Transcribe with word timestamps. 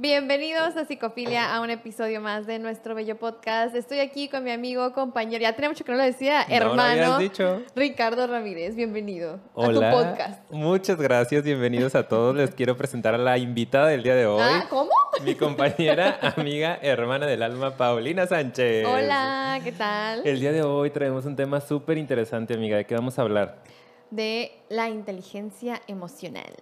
Bienvenidos 0.00 0.76
a 0.76 0.84
Psicofilia, 0.84 1.52
a 1.52 1.60
un 1.60 1.70
episodio 1.70 2.20
más 2.20 2.46
de 2.46 2.60
nuestro 2.60 2.94
bello 2.94 3.18
podcast. 3.18 3.74
Estoy 3.74 3.98
aquí 3.98 4.28
con 4.28 4.44
mi 4.44 4.52
amigo, 4.52 4.92
compañero, 4.92 5.42
ya 5.42 5.56
tenía 5.56 5.70
mucho 5.70 5.84
que 5.84 5.90
no 5.90 5.98
lo 5.98 6.04
decía, 6.04 6.42
No 6.48 6.50
lo 6.50 6.54
hermano 6.70 6.82
habías 6.90 7.18
dicho. 7.18 7.62
Ricardo 7.74 8.28
Ramírez. 8.28 8.76
Bienvenido 8.76 9.40
Hola. 9.54 9.88
a 9.88 9.90
tu 9.90 9.96
podcast. 9.96 10.50
Muchas 10.52 10.98
gracias, 10.98 11.42
bienvenidos 11.42 11.96
a 11.96 12.06
todos. 12.06 12.36
Les 12.36 12.54
quiero 12.54 12.76
presentar 12.76 13.16
a 13.16 13.18
la 13.18 13.38
invitada 13.38 13.88
del 13.88 14.04
día 14.04 14.14
de 14.14 14.26
hoy. 14.26 14.40
Ah, 14.40 14.66
¿Cómo? 14.70 14.92
Mi 15.24 15.34
compañera, 15.34 16.20
amiga, 16.36 16.78
hermana 16.80 17.26
del 17.26 17.42
alma, 17.42 17.76
Paulina 17.76 18.24
Sánchez. 18.28 18.86
Hola, 18.86 19.58
¿qué 19.64 19.72
tal? 19.72 20.24
El 20.24 20.38
día 20.38 20.52
de 20.52 20.62
hoy 20.62 20.90
traemos 20.90 21.24
un 21.26 21.34
tema 21.34 21.60
súper 21.60 21.98
interesante, 21.98 22.54
amiga. 22.54 22.76
¿De 22.76 22.86
qué 22.86 22.94
vamos 22.94 23.18
a 23.18 23.22
hablar? 23.22 23.64
De 24.12 24.52
la 24.68 24.88
inteligencia 24.88 25.82
emocional. 25.88 26.54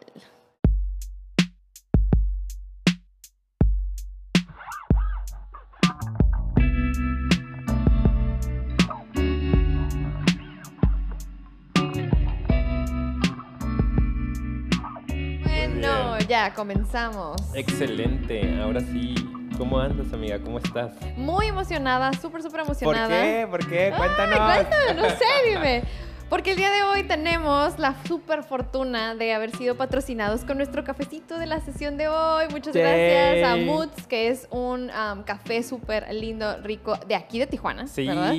Comenzamos. 16.55 17.37
Excelente. 17.55 18.59
Ahora 18.63 18.81
sí, 18.81 19.15
¿cómo 19.59 19.79
andas, 19.79 20.13
amiga? 20.13 20.39
¿Cómo 20.39 20.59
estás? 20.59 20.93
Muy 21.17 21.47
emocionada, 21.47 22.13
súper, 22.15 22.43
súper 22.43 22.61
¿Por 22.63 22.69
emocionada. 22.71 23.09
qué? 23.09 23.47
¿Por 23.51 23.67
qué? 23.69 23.93
Cuéntanos. 23.97 24.39
Ay, 24.41 24.65
cuéntame, 24.65 24.95
no 24.95 25.09
sé, 25.11 25.25
dime. 25.51 25.83
Porque 26.29 26.51
el 26.51 26.57
día 26.57 26.73
de 26.73 26.83
hoy 26.83 27.05
tenemos 27.05 27.79
la 27.79 27.95
super 28.05 28.43
fortuna 28.43 29.15
de 29.15 29.33
haber 29.33 29.57
sido 29.57 29.77
patrocinados 29.77 30.45
con 30.45 30.57
nuestro 30.57 30.83
cafecito 30.83 31.39
de 31.39 31.47
la 31.47 31.61
sesión 31.61 31.97
de 31.97 32.09
hoy. 32.09 32.47
Muchas 32.51 32.75
gracias 32.75 33.45
a 33.49 33.55
Moods, 33.57 34.09
que 34.09 34.27
es 34.29 34.49
un 34.51 34.91
um, 34.91 35.23
café 35.23 35.63
súper 35.63 36.13
lindo, 36.13 36.57
rico, 36.63 36.97
de 37.07 37.15
aquí 37.15 37.39
de 37.39 37.47
Tijuana, 37.47 37.87
Sí. 37.87 38.07
¿verdad? 38.09 38.35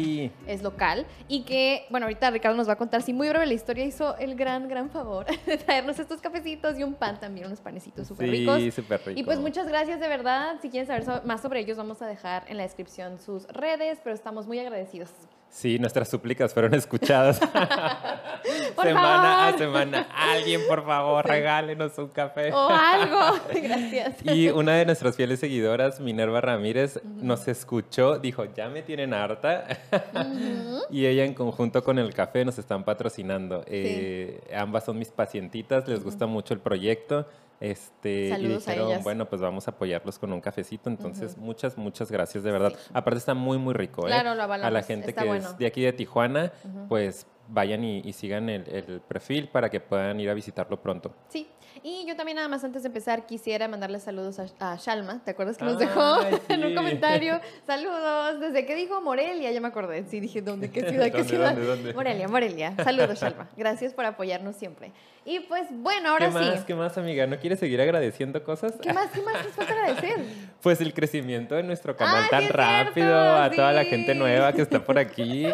Es 0.48 0.64
local. 0.64 1.06
Y 1.30 1.44
que, 1.44 1.86
bueno, 1.90 2.08
ahorita 2.08 2.30
Ricardo 2.30 2.58
nos 2.58 2.68
va 2.68 2.74
a 2.74 2.78
contar, 2.78 3.02
sí, 3.04 3.14
muy 3.14 3.30
breve 3.30 3.46
la 3.46 3.54
historia, 3.54 3.86
hizo 3.86 4.18
el 4.18 4.36
gran, 4.36 4.68
gran 4.68 4.90
favor 4.90 5.26
de 5.46 5.58
traernos 5.58 5.98
estos 5.98 6.20
cafecitos 6.20 6.78
y 6.78 6.84
un 6.84 6.94
pan 6.94 7.18
también, 7.22 7.48
unos 7.48 7.62
panecitos 7.62 8.06
súper 8.10 8.30
ricos. 8.30 8.58
Sí, 8.60 8.70
súper 8.72 9.00
rico. 9.06 9.18
Y 9.18 9.24
pues 9.24 9.40
muchas 9.40 9.66
gracias 9.66 10.02
de 10.02 10.10
verdad. 10.10 10.58
Si 10.62 10.70
quieren 10.70 10.88
saber 10.88 11.06
so- 11.06 11.22
más 11.24 11.40
sobre 11.42 11.62
ellos, 11.62 11.78
vamos 11.78 12.02
a 12.02 12.08
dejar 12.08 12.44
en 12.50 12.58
la 12.58 12.64
descripción 12.64 13.18
sus 13.18 13.48
redes, 13.48 14.00
pero 14.04 14.14
estamos 14.14 14.46
muy 14.46 14.60
agradecidos. 14.60 15.10
Sí, 15.50 15.80
nuestras 15.80 16.10
súplicas 16.10 16.54
fueron 16.54 16.74
escuchadas. 16.76 17.40
Semana 18.82 19.22
favor. 19.22 19.56
a 19.56 19.58
semana. 19.58 20.08
Alguien, 20.16 20.62
por 20.68 20.86
favor, 20.86 21.26
regálenos 21.26 21.98
un 21.98 22.10
café. 22.10 22.52
O 22.54 22.70
algo. 22.70 23.40
Gracias. 23.54 24.18
Y 24.24 24.50
una 24.50 24.74
de 24.76 24.86
nuestras 24.86 25.16
fieles 25.16 25.40
seguidoras, 25.40 26.00
Minerva 26.00 26.42
Ramírez, 26.42 27.02
nos 27.04 27.48
escuchó, 27.48 28.20
dijo, 28.20 28.46
ya 28.54 28.70
me 28.70 28.84
tienen 28.84 29.14
harta. 29.14 29.66
y 30.92 31.06
ella 31.06 31.26
en 31.26 31.34
conjunto 31.34 31.84
con 31.84 31.98
el 31.98 32.14
café 32.14 32.46
nos 32.46 32.60
están 32.60 32.84
patrocinando. 32.84 33.64
Eh, 33.66 34.42
ambas 34.56 34.86
son 34.86 35.00
mis 35.00 35.10
pacientitas, 35.10 35.88
les 35.88 36.04
gusta 36.04 36.28
mucho 36.28 36.54
el 36.54 36.60
proyecto. 36.60 37.26
Este, 37.60 38.28
y 38.28 38.32
a 38.32 38.38
dijeron, 38.38 38.88
ellas. 38.88 39.04
bueno, 39.04 39.28
pues 39.28 39.42
vamos 39.42 39.68
a 39.68 39.72
apoyarlos 39.72 40.20
con 40.20 40.32
un 40.32 40.42
cafecito. 40.42 40.90
Entonces, 40.90 41.38
muchas, 41.38 41.78
muchas 41.78 42.12
gracias, 42.12 42.44
de 42.44 42.52
verdad. 42.52 42.74
Aparte 42.94 43.18
está 43.18 43.34
muy, 43.34 43.58
muy 43.58 43.74
rico. 43.74 44.04
¿eh? 44.06 44.12
Claro, 44.12 44.36
lo 44.36 44.44
A 44.44 44.70
la 44.72 44.84
gente 44.84 45.10
está 45.10 45.22
que 45.24 45.28
bueno. 45.28 45.48
es 45.50 45.58
de 45.58 45.66
aquí 45.66 45.82
de 45.82 45.94
Tijuana, 45.94 46.52
pues 46.88 47.26
vayan 47.50 47.84
y, 47.84 48.00
y 48.00 48.14
sigan 48.14 48.50
el, 48.50 48.68
el 48.68 49.02
perfil 49.02 49.48
para 49.50 49.70
que 49.70 49.80
puedan 49.80 50.20
ir 50.20 50.30
a 50.30 50.34
visitarlo 50.34 50.82
pronto. 50.82 51.14
Sí. 51.30 51.48
Y 51.90 52.06
yo 52.06 52.18
también 52.18 52.36
nada 52.36 52.50
más 52.50 52.66
antes 52.66 52.84
de 52.84 52.88
empezar 52.88 53.26
quisiera 53.26 53.70
mandarle 53.70 54.02
saludos 54.02 54.40
a, 54.40 54.74
a 54.74 54.76
Shalma. 54.76 55.22
¿Te 55.24 55.32
acuerdas 55.32 55.58
que 55.58 55.64
nos 55.64 55.80
Ay, 55.80 55.88
dejó 55.88 56.18
en 56.50 56.66
un 56.66 56.76
comentario? 56.76 57.40
Saludos. 57.66 58.42
Desde 58.42 58.66
que 58.66 58.76
dijo 58.76 59.00
Morelia, 59.00 59.54
ya 59.54 59.62
me 59.62 59.70
acordé. 59.70 60.04
Sí, 60.10 60.20
dije, 60.20 60.42
¿dónde? 60.42 60.70
¿Qué 60.70 60.82
ciudad? 60.90 61.06
¿Qué 61.06 61.12
¿Dónde, 61.20 61.30
ciudad? 61.30 61.54
dónde, 61.54 61.66
dónde? 61.66 61.94
Morelia, 61.94 62.28
Morelia. 62.28 62.74
Saludos, 62.84 63.22
Shalma. 63.22 63.48
Gracias 63.56 63.94
por 63.94 64.04
apoyarnos 64.04 64.58
siempre. 64.58 64.92
Y 65.24 65.42
pues 65.42 65.68
bueno, 65.72 66.10
ahora 66.10 66.28
¿Qué 66.28 66.32
sí. 66.34 66.38
más, 66.40 66.66
qué 66.66 66.76
más, 66.76 66.98
amiga? 66.98 67.26
¿No 67.28 67.38
quieres 67.38 67.60
seguir 67.60 67.80
agradeciendo 67.80 68.44
cosas? 68.44 68.74
¿Qué 68.82 68.92
más? 68.92 69.10
¿Qué 69.12 69.22
más 69.22 69.46
nos 69.46 69.54
falta 69.54 69.74
agradecer? 69.74 70.20
Pues 70.62 70.82
el 70.82 70.94
crecimiento 70.94 71.56
de 71.56 71.64
nuestro 71.64 71.96
canal 71.96 72.24
Ah, 72.26 72.28
tan 72.30 72.42
sí 72.42 72.46
es 72.48 72.52
rápido, 72.52 73.08
cierto, 73.08 73.36
a 73.44 73.52
toda 73.52 73.74
la 73.74 73.84
gente 73.86 74.16
nueva 74.16 74.52
que 74.54 74.62
está 74.62 74.84
por 74.84 74.98
aquí, 74.98 75.48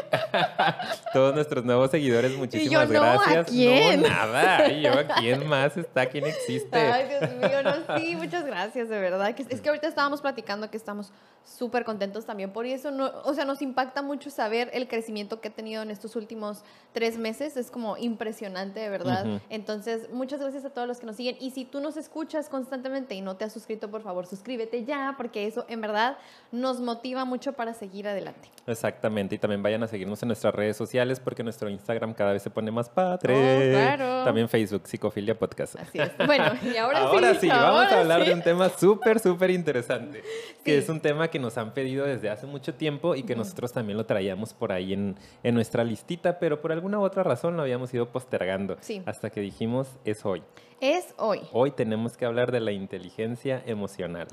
todos 1.11 1.33
nuestros 1.33 1.65
nuevos 1.65 1.89
seguidores, 1.89 2.35
muchísimas 2.37 2.87
yo 2.87 2.93
no, 2.93 3.03
¿a 3.03 3.13
gracias. 3.15 3.47
quién? 3.47 4.01
No, 4.03 4.09
nada. 4.09 4.71
Y 4.71 4.81
yo, 4.83 4.91
¿quién 5.19 5.47
más 5.47 5.75
está? 5.75 6.05
¿Quién 6.23 6.35
existe? 6.35 6.77
Ay, 6.77 7.07
Dios 7.07 7.31
mío, 7.35 7.63
no, 7.63 7.97
sí, 7.97 8.15
muchas 8.15 8.45
gracias, 8.45 8.89
de 8.89 8.99
verdad. 8.99 9.35
Es 9.49 9.61
que 9.61 9.69
ahorita 9.69 9.87
estábamos 9.87 10.21
platicando 10.21 10.69
que 10.69 10.77
estamos 10.77 11.11
súper 11.45 11.83
contentos 11.83 12.25
también 12.25 12.51
por 12.51 12.65
eso. 12.65 12.89
No, 12.91 13.11
o 13.25 13.33
sea, 13.33 13.43
nos 13.45 13.61
impacta 13.61 14.01
mucho 14.01 14.29
saber 14.29 14.69
el 14.73 14.87
crecimiento 14.87 15.41
que 15.41 15.49
ha 15.49 15.51
tenido 15.51 15.81
en 15.81 15.91
estos 15.91 16.15
últimos 16.15 16.63
tres 16.93 17.17
meses. 17.17 17.57
Es 17.57 17.69
como 17.69 17.97
impresionante, 17.97 18.79
de 18.79 18.89
verdad. 18.89 19.41
Entonces, 19.49 20.09
muchas 20.11 20.39
gracias 20.39 20.63
a 20.65 20.69
todos 20.69 20.87
los 20.87 20.99
que 20.99 21.05
nos 21.05 21.17
siguen. 21.17 21.35
Y 21.39 21.51
si 21.51 21.65
tú 21.65 21.81
nos 21.81 21.97
escuchas 21.97 22.49
constantemente 22.49 23.15
y 23.15 23.21
no 23.21 23.35
te 23.35 23.45
has 23.45 23.53
suscrito, 23.53 23.91
por 23.91 24.01
favor, 24.01 24.25
suscríbete 24.25 24.85
ya, 24.85 25.15
porque 25.17 25.45
eso 25.47 25.65
en 25.67 25.81
verdad 25.81 26.17
nos 26.51 26.79
motiva 26.79 27.25
mucho 27.25 27.53
para 27.53 27.73
seguir 27.73 28.07
adelante. 28.07 28.49
Exactamente, 28.65 29.35
y 29.35 29.37
también 29.37 29.61
vayan 29.61 29.83
a 29.83 29.87
seguirnos 29.87 30.21
en 30.23 30.27
nuestras 30.27 30.55
redes 30.55 30.77
sociales 30.77 31.19
porque 31.19 31.43
nuestro 31.43 31.69
Instagram 31.69 32.13
cada 32.13 32.31
vez 32.31 32.41
se 32.41 32.49
pone 32.49 32.71
más 32.71 32.89
padre. 32.89 33.33
Oh, 33.33 33.71
claro. 33.71 34.23
También 34.23 34.47
Facebook, 34.47 34.87
Psicofilia 34.87 35.37
Podcast. 35.37 35.75
Así 35.75 35.99
es. 35.99 36.02
Bueno, 36.25 36.51
y 36.63 36.77
ahora, 36.77 36.99
Ahora 36.99 37.35
sí, 37.35 37.47
vamos 37.47 37.65
ahora 37.65 37.97
a 37.97 37.99
hablar 38.01 38.21
sí. 38.21 38.27
de 38.29 38.33
un 38.33 38.41
tema 38.41 38.69
súper, 38.69 39.19
súper 39.19 39.49
interesante, 39.49 40.23
que 40.63 40.77
es 40.77 40.89
un 40.89 40.99
tema 40.99 41.27
que 41.29 41.39
nos 41.39 41.57
han 41.57 41.73
pedido 41.73 42.05
desde 42.05 42.29
hace 42.29 42.45
mucho 42.45 42.73
tiempo 42.73 43.15
y 43.15 43.23
que 43.23 43.35
nosotros 43.35 43.71
también 43.73 43.97
lo 43.97 44.05
traíamos 44.05 44.53
por 44.53 44.71
ahí 44.71 44.93
en, 44.93 45.15
en 45.43 45.55
nuestra 45.55 45.83
listita, 45.83 46.39
pero 46.39 46.61
por 46.61 46.71
alguna 46.71 46.99
u 46.99 47.03
otra 47.03 47.23
razón 47.23 47.55
lo 47.55 47.63
habíamos 47.63 47.93
ido 47.93 48.07
postergando 48.07 48.77
hasta 49.05 49.29
que 49.29 49.41
dijimos 49.41 49.87
es 50.05 50.25
hoy. 50.25 50.41
Es 50.83 51.13
hoy. 51.15 51.39
Hoy 51.53 51.71
tenemos 51.71 52.17
que 52.17 52.25
hablar 52.25 52.51
de 52.51 52.59
la 52.59 52.73
inteligencia 52.73 53.63
emocional. 53.65 54.27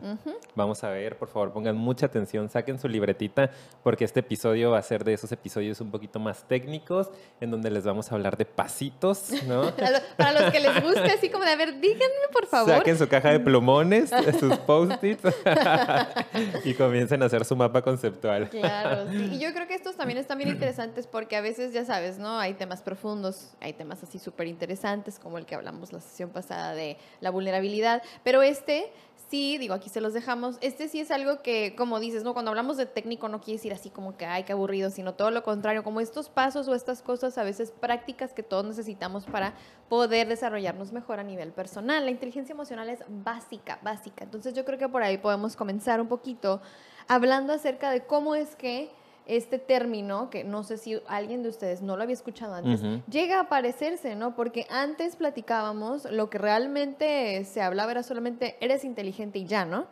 Vamos 0.57 0.83
a 0.83 0.91
ver, 0.91 1.17
por 1.17 1.29
favor, 1.29 1.53
pongan 1.53 1.77
mucha 1.77 2.07
atención, 2.07 2.49
saquen 2.49 2.77
su 2.81 2.89
libretita, 2.89 3.53
porque 3.85 4.05
este 4.05 4.19
episodio 4.19 4.73
va 4.73 4.79
a 4.79 4.83
ser 4.83 5.05
de 5.05 5.13
esos 5.13 5.31
episodios 5.31 5.81
un 5.81 5.93
poquito 5.93 6.19
más 6.19 6.43
técnicos, 6.49 7.09
en 7.41 7.53
donde 7.53 7.71
les 7.71 7.85
vamos 7.85 8.11
a 8.11 8.17
hablar 8.17 8.37
de 8.37 8.47
pasitos, 8.47 9.31
¿no? 9.47 9.71
Para 10.17 10.41
los 10.41 10.51
que 10.51 10.59
les 10.59 10.83
guste, 10.83 11.13
así 11.13 11.31
como 11.31 11.45
de, 11.45 11.53
a 11.53 11.57
ver, 11.57 11.79
díganme 11.79 12.27
por 12.33 12.47
favor. 12.47 12.71
Saquen 12.71 12.99
su 12.99 13.07
caja 13.07 13.31
de 13.31 13.39
plumones, 13.39 14.11
sus 14.41 14.59
post-its 14.59 15.23
y 16.65 16.75
comiencen 16.75 17.23
a 17.23 17.27
hacer 17.27 17.45
su 17.45 17.55
mapa 17.55 17.81
conceptual. 17.81 18.51
Claro, 18.51 19.09
sí. 19.09 19.35
Y 19.35 19.39
yo 19.39 19.53
creo 19.55 19.69
que 19.69 19.75
estos 19.75 19.95
también 19.95 20.19
están 20.19 20.37
bien 20.37 20.51
interesantes 20.51 21.07
porque 21.07 21.37
a 21.37 21.43
veces, 21.43 21.73
ya 21.73 21.85
sabes, 21.85 22.19
¿no? 22.19 22.41
Hay 22.41 22.55
temas 22.55 22.83
profundos, 22.83 23.53
hay 23.61 23.73
temas 23.73 24.03
así 24.03 24.19
súper 24.19 24.49
interesantes, 24.49 25.21
como 25.21 25.39
el 25.39 25.47
que 25.47 25.55
hablamos 25.55 25.93
la 25.93 26.01
sesión 26.01 26.31
pasada 26.31 26.40
de 26.49 26.97
la 27.21 27.31
vulnerabilidad, 27.31 28.03
pero 28.23 28.43
este... 28.43 28.93
Sí, 29.31 29.59
digo, 29.59 29.75
aquí 29.75 29.89
se 29.89 30.01
los 30.01 30.13
dejamos. 30.13 30.59
Este 30.61 30.89
sí 30.89 30.99
es 30.99 31.13
algo 31.13 31.41
que, 31.41 31.77
como 31.77 32.01
dices, 32.01 32.25
¿no? 32.25 32.33
Cuando 32.33 32.51
hablamos 32.51 32.77
de 32.77 32.87
técnico 32.87 33.29
no 33.29 33.41
quiere 33.41 33.59
decir 33.59 33.73
así 33.73 33.89
como 33.89 34.17
que, 34.17 34.27
ay, 34.27 34.43
qué 34.43 34.55
aburrido, 34.55 34.91
sino 34.91 35.15
todo 35.15 35.31
lo 35.31 35.45
contrario, 35.45 35.85
como 35.85 36.01
estos 36.01 36.29
pasos 36.29 36.67
o 36.67 36.75
estas 36.75 37.01
cosas 37.01 37.39
a 37.39 37.45
veces 37.45 37.71
prácticas 37.71 38.33
que 38.33 38.43
todos 38.43 38.65
necesitamos 38.65 39.27
para 39.27 39.55
poder 39.89 40.27
desarrollarnos 40.27 40.91
mejor 40.91 41.21
a 41.21 41.23
nivel 41.23 41.53
personal. 41.53 42.05
La 42.05 42.11
inteligencia 42.11 42.55
emocional 42.55 42.89
es 42.89 43.05
básica, 43.07 43.79
básica. 43.83 44.25
Entonces 44.25 44.53
yo 44.53 44.65
creo 44.65 44.81
que 44.81 44.89
por 44.89 45.05
ahí 45.05 45.17
podemos 45.17 45.55
comenzar 45.55 46.01
un 46.01 46.09
poquito 46.09 46.61
hablando 47.07 47.53
acerca 47.53 47.93
de 47.93 48.05
cómo 48.07 48.35
es 48.35 48.57
que 48.57 48.91
este 49.37 49.59
término, 49.59 50.29
que 50.29 50.43
no 50.43 50.65
sé 50.65 50.77
si 50.77 51.01
alguien 51.07 51.43
de 51.43 51.49
ustedes 51.49 51.83
no 51.83 51.97
lo 51.97 52.03
había 52.03 52.15
escuchado 52.15 52.55
antes, 52.55 52.83
llega 53.09 53.39
a 53.39 53.43
aparecerse, 53.43 54.17
¿no? 54.17 54.35
Porque 54.35 54.67
antes 54.71 55.15
platicábamos, 55.17 56.11
lo 56.11 56.29
que 56.31 56.39
realmente 56.39 57.45
se 57.45 57.63
hablaba 57.63 57.93
era 57.93 58.03
solamente 58.03 58.57
eres 58.61 58.85
inteligente 58.85 59.39
y 59.39 59.45
ya, 59.45 59.65
¿no? 59.65 59.87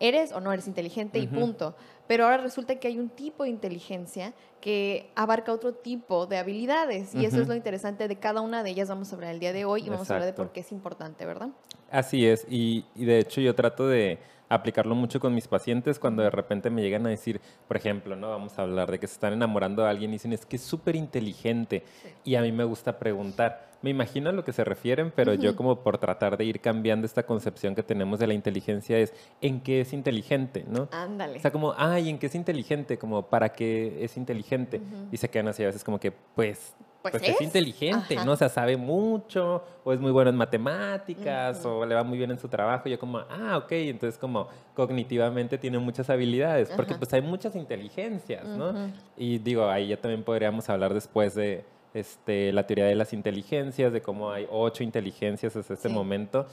Eres 0.00 0.32
o 0.32 0.40
no 0.40 0.52
eres 0.52 0.66
inteligente 0.66 1.20
y 1.20 1.28
punto. 1.28 1.76
Pero 2.08 2.24
ahora 2.24 2.38
resulta 2.38 2.74
que 2.74 2.88
hay 2.88 2.98
un 2.98 3.08
tipo 3.08 3.44
de 3.44 3.50
inteligencia 3.50 4.34
que 4.60 5.10
abarca 5.14 5.52
otro 5.52 5.72
tipo 5.72 6.26
de 6.26 6.36
habilidades. 6.36 7.14
Y 7.14 7.24
eso 7.24 7.40
es 7.40 7.48
lo 7.48 7.54
interesante 7.54 8.08
de 8.08 8.16
cada 8.16 8.40
una 8.40 8.62
de 8.64 8.70
ellas. 8.70 8.88
Vamos 8.88 9.12
a 9.12 9.14
hablar 9.14 9.30
el 9.30 9.40
día 9.40 9.52
de 9.52 9.64
hoy 9.64 9.86
y 9.86 9.88
vamos 9.88 10.10
a 10.10 10.14
hablar 10.14 10.26
de 10.26 10.34
por 10.34 10.50
qué 10.50 10.60
es 10.60 10.72
importante, 10.72 11.24
¿verdad? 11.24 11.50
Así 11.90 12.26
es, 12.26 12.44
y, 12.50 12.84
y 12.96 13.04
de 13.04 13.20
hecho 13.20 13.40
yo 13.40 13.54
trato 13.54 13.86
de 13.86 14.18
aplicarlo 14.48 14.94
mucho 14.94 15.20
con 15.20 15.34
mis 15.34 15.48
pacientes 15.48 15.98
cuando 15.98 16.22
de 16.22 16.30
repente 16.30 16.70
me 16.70 16.82
llegan 16.82 17.06
a 17.06 17.10
decir, 17.10 17.40
por 17.66 17.76
ejemplo, 17.76 18.16
no 18.16 18.30
vamos 18.30 18.58
a 18.58 18.62
hablar 18.62 18.90
de 18.90 18.98
que 18.98 19.06
se 19.06 19.14
están 19.14 19.32
enamorando 19.32 19.82
de 19.82 19.90
alguien 19.90 20.10
y 20.10 20.14
dicen, 20.14 20.32
es 20.32 20.46
que 20.46 20.56
es 20.56 20.62
súper 20.62 20.96
inteligente. 20.96 21.84
Y 22.24 22.34
a 22.34 22.42
mí 22.42 22.52
me 22.52 22.64
gusta 22.64 22.98
preguntar, 22.98 23.73
me 23.84 23.90
imagino 23.90 24.30
a 24.30 24.32
lo 24.32 24.44
que 24.44 24.54
se 24.54 24.64
refieren, 24.64 25.12
pero 25.14 25.34
yo 25.34 25.54
como 25.56 25.80
por 25.80 25.98
tratar 25.98 26.38
de 26.38 26.44
ir 26.46 26.60
cambiando 26.60 27.04
esta 27.04 27.24
concepción 27.24 27.74
que 27.74 27.82
tenemos 27.82 28.18
de 28.18 28.26
la 28.26 28.32
inteligencia 28.32 28.98
es 28.98 29.12
en 29.42 29.60
qué 29.60 29.82
es 29.82 29.92
inteligente, 29.92 30.64
¿no? 30.66 30.88
Ándale. 30.90 31.36
O 31.36 31.40
sea, 31.40 31.52
como, 31.52 31.74
ay, 31.76 32.08
¿en 32.08 32.18
qué 32.18 32.26
es 32.26 32.34
inteligente? 32.34 32.96
Como, 32.96 33.26
¿para 33.28 33.50
qué 33.50 34.02
es 34.02 34.16
inteligente? 34.16 34.80
Y 35.12 35.18
se 35.18 35.28
quedan 35.28 35.48
así 35.48 35.62
a 35.62 35.66
veces 35.66 35.84
como 35.84 36.00
que, 36.00 36.12
pues, 36.12 36.74
Pues 37.02 37.12
pues, 37.12 37.22
es. 37.24 37.34
es. 37.34 37.40
inteligente, 37.42 38.16
Ajá. 38.16 38.24
¿no? 38.24 38.32
O 38.32 38.36
sea, 38.36 38.48
sabe 38.48 38.78
mucho, 38.78 39.62
o 39.84 39.92
es 39.92 40.00
muy 40.00 40.10
bueno 40.10 40.30
en 40.30 40.36
matemáticas, 40.36 41.62
o 41.66 41.84
le 41.84 41.94
va 41.94 42.04
muy 42.04 42.16
bien 42.16 42.30
en 42.30 42.38
su 42.38 42.48
trabajo. 42.48 42.88
Y 42.88 42.92
yo 42.92 42.98
como, 42.98 43.18
ah, 43.18 43.58
ok, 43.62 43.72
entonces 43.72 44.18
como 44.18 44.48
cognitivamente 44.74 45.58
tiene 45.58 45.78
muchas 45.78 46.08
habilidades, 46.08 46.70
porque 46.74 46.94
pues 46.94 47.12
hay 47.12 47.20
muchas 47.20 47.54
inteligencias, 47.54 48.46
¿no? 48.46 48.72
Y 49.18 49.36
digo, 49.40 49.68
ahí 49.68 49.88
ya 49.88 49.98
también 50.00 50.22
podríamos 50.22 50.70
hablar 50.70 50.94
después 50.94 51.34
de 51.34 51.64
este, 51.94 52.52
la 52.52 52.66
teoría 52.66 52.86
de 52.86 52.94
las 52.94 53.12
inteligencias, 53.12 53.92
de 53.92 54.02
cómo 54.02 54.30
hay 54.30 54.46
ocho 54.50 54.82
inteligencias 54.82 55.54
hasta 55.56 55.74
este 55.74 55.88
Sí. 55.88 55.94
momento. 55.94 56.46